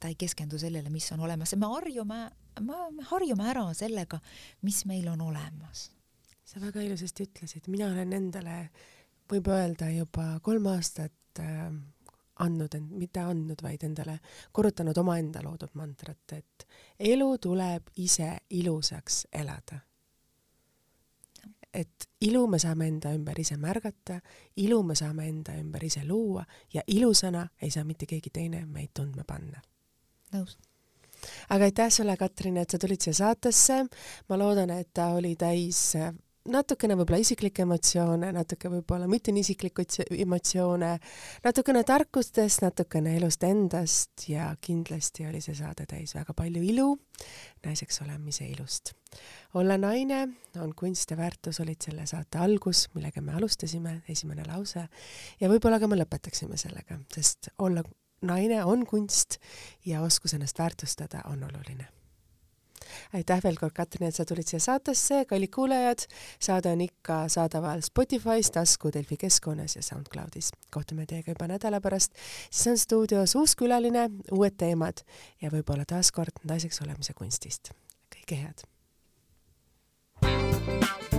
ta 0.00 0.08
ei 0.08 0.16
keskendu 0.20 0.58
sellele, 0.60 0.92
mis 0.92 1.08
on 1.12 1.24
olemas 1.24 1.52
ja 1.52 1.60
me 1.60 1.68
harjume, 1.70 2.20
me 2.64 3.08
harjume 3.08 3.48
ära 3.52 3.66
sellega, 3.76 4.20
mis 4.66 4.84
meil 4.88 5.08
on 5.12 5.24
olemas 5.28 5.90
sa 6.50 6.58
väga 6.58 6.82
ilusasti 6.82 7.28
ütlesid, 7.28 7.68
mina 7.70 7.86
olen 7.92 8.14
endale, 8.16 8.56
võib 9.30 9.46
öelda 9.54 9.90
juba 9.94 10.32
kolm 10.42 10.66
aastat 10.72 11.14
äh, 11.38 11.70
andnud 12.40 12.74
end, 12.74 12.90
mitte 12.96 13.20
andnud, 13.20 13.62
vaid 13.62 13.84
endale 13.84 14.18
korrutanud 14.52 14.96
omaenda 14.98 15.42
loodud 15.44 15.74
mantrat, 15.74 16.32
et 16.36 16.66
elu 17.12 17.30
tuleb 17.38 17.92
ise 17.96 18.36
ilusaks 18.50 19.26
elada. 19.32 19.80
et 21.74 22.08
ilu 22.26 22.46
me 22.50 22.58
saame 22.58 22.88
enda 22.90 23.12
ümber 23.14 23.38
ise 23.38 23.54
märgata, 23.56 24.16
ilu 24.56 24.82
me 24.82 24.94
saame 24.98 25.28
enda 25.28 25.54
ümber 25.54 25.84
ise 25.86 26.02
luua 26.04 26.42
ja 26.74 26.82
ilusana 26.86 27.48
ei 27.62 27.70
saa 27.70 27.84
mitte 27.84 28.06
keegi 28.06 28.30
teine 28.30 28.64
meid 28.66 28.90
tundma 28.94 29.22
panna. 29.26 29.62
nõus 30.34 30.58
aga 31.50 31.64
aitäh 31.64 31.90
sulle, 31.90 32.16
Katrin, 32.16 32.56
et 32.56 32.70
sa 32.70 32.78
tulid 32.78 33.00
siia 33.00 33.14
saatesse. 33.14 33.84
ma 34.28 34.38
loodan, 34.38 34.70
et 34.70 34.90
ta 34.94 35.12
oli 35.14 35.36
täis 35.36 35.94
natukene 36.48 36.96
võib-olla 36.96 37.20
isiklikke 37.20 37.64
emotsioone, 37.66 38.30
natuke 38.32 38.70
võib-olla 38.72 39.08
mitte 39.10 39.32
nii 39.34 39.44
isiklikku 39.44 39.84
emotsioone, 40.24 40.94
natukene 41.44 41.82
tarkustest, 41.86 42.62
natukene 42.64 43.16
elust 43.18 43.44
endast 43.44 44.26
ja 44.30 44.48
kindlasti 44.60 45.26
oli 45.28 45.42
see 45.44 45.58
saade 45.58 45.86
täis 45.90 46.14
väga 46.16 46.34
palju 46.36 46.62
ilu, 46.72 46.88
naiseks 47.66 48.00
olemise 48.06 48.48
ilust. 48.48 48.94
olla 49.54 49.76
naine 49.78 50.22
on 50.62 50.74
kunst 50.74 51.10
ja 51.10 51.16
väärtus 51.16 51.60
olid 51.60 51.82
selle 51.82 52.06
saate 52.06 52.38
algus, 52.38 52.88
millega 52.94 53.20
me 53.20 53.34
alustasime, 53.34 54.02
esimene 54.08 54.46
lause, 54.48 54.88
ja 55.40 55.48
võib-olla 55.48 55.80
ka 55.80 55.88
me 55.88 56.00
lõpetaksime 56.00 56.56
sellega, 56.56 57.00
sest 57.14 57.52
olla 57.58 57.84
naine 58.22 58.64
on 58.64 58.86
kunst 58.86 59.40
ja 59.84 60.02
oskus 60.02 60.34
ennast 60.34 60.58
väärtustada 60.58 61.24
on 61.28 61.44
oluline 61.44 61.99
aitäh 63.14 63.42
veel 63.44 63.58
kord, 63.60 63.74
Katrin, 63.76 64.08
et 64.08 64.16
sa 64.16 64.24
tulid 64.28 64.48
siia 64.48 64.60
saatesse, 64.62 65.24
kallid 65.30 65.52
kuulajad, 65.54 66.06
saade 66.42 66.72
on 66.72 66.84
ikka 66.86 67.22
saadaval 67.32 67.84
Spotify's, 67.86 68.52
tasku 68.54 68.92
Delfi 68.94 69.16
keskkonnas 69.20 69.76
ja 69.76 69.82
SoundCloudis. 69.82 70.50
kohtume 70.70 71.06
teiega 71.06 71.34
juba 71.34 71.48
nädala 71.50 71.80
pärast, 71.80 72.14
siis 72.50 72.66
on 72.72 72.78
stuudios 72.78 73.34
uus 73.34 73.56
külaline, 73.56 74.08
uued 74.32 74.56
teemad 74.56 75.04
ja 75.42 75.50
võib-olla 75.50 75.84
taaskord 75.86 76.44
naiseks 76.44 76.82
olemise 76.82 77.14
kunstist. 77.14 77.72
kõike 78.14 78.42
head! 78.42 78.66
thank 80.20 81.02
you 81.02 81.09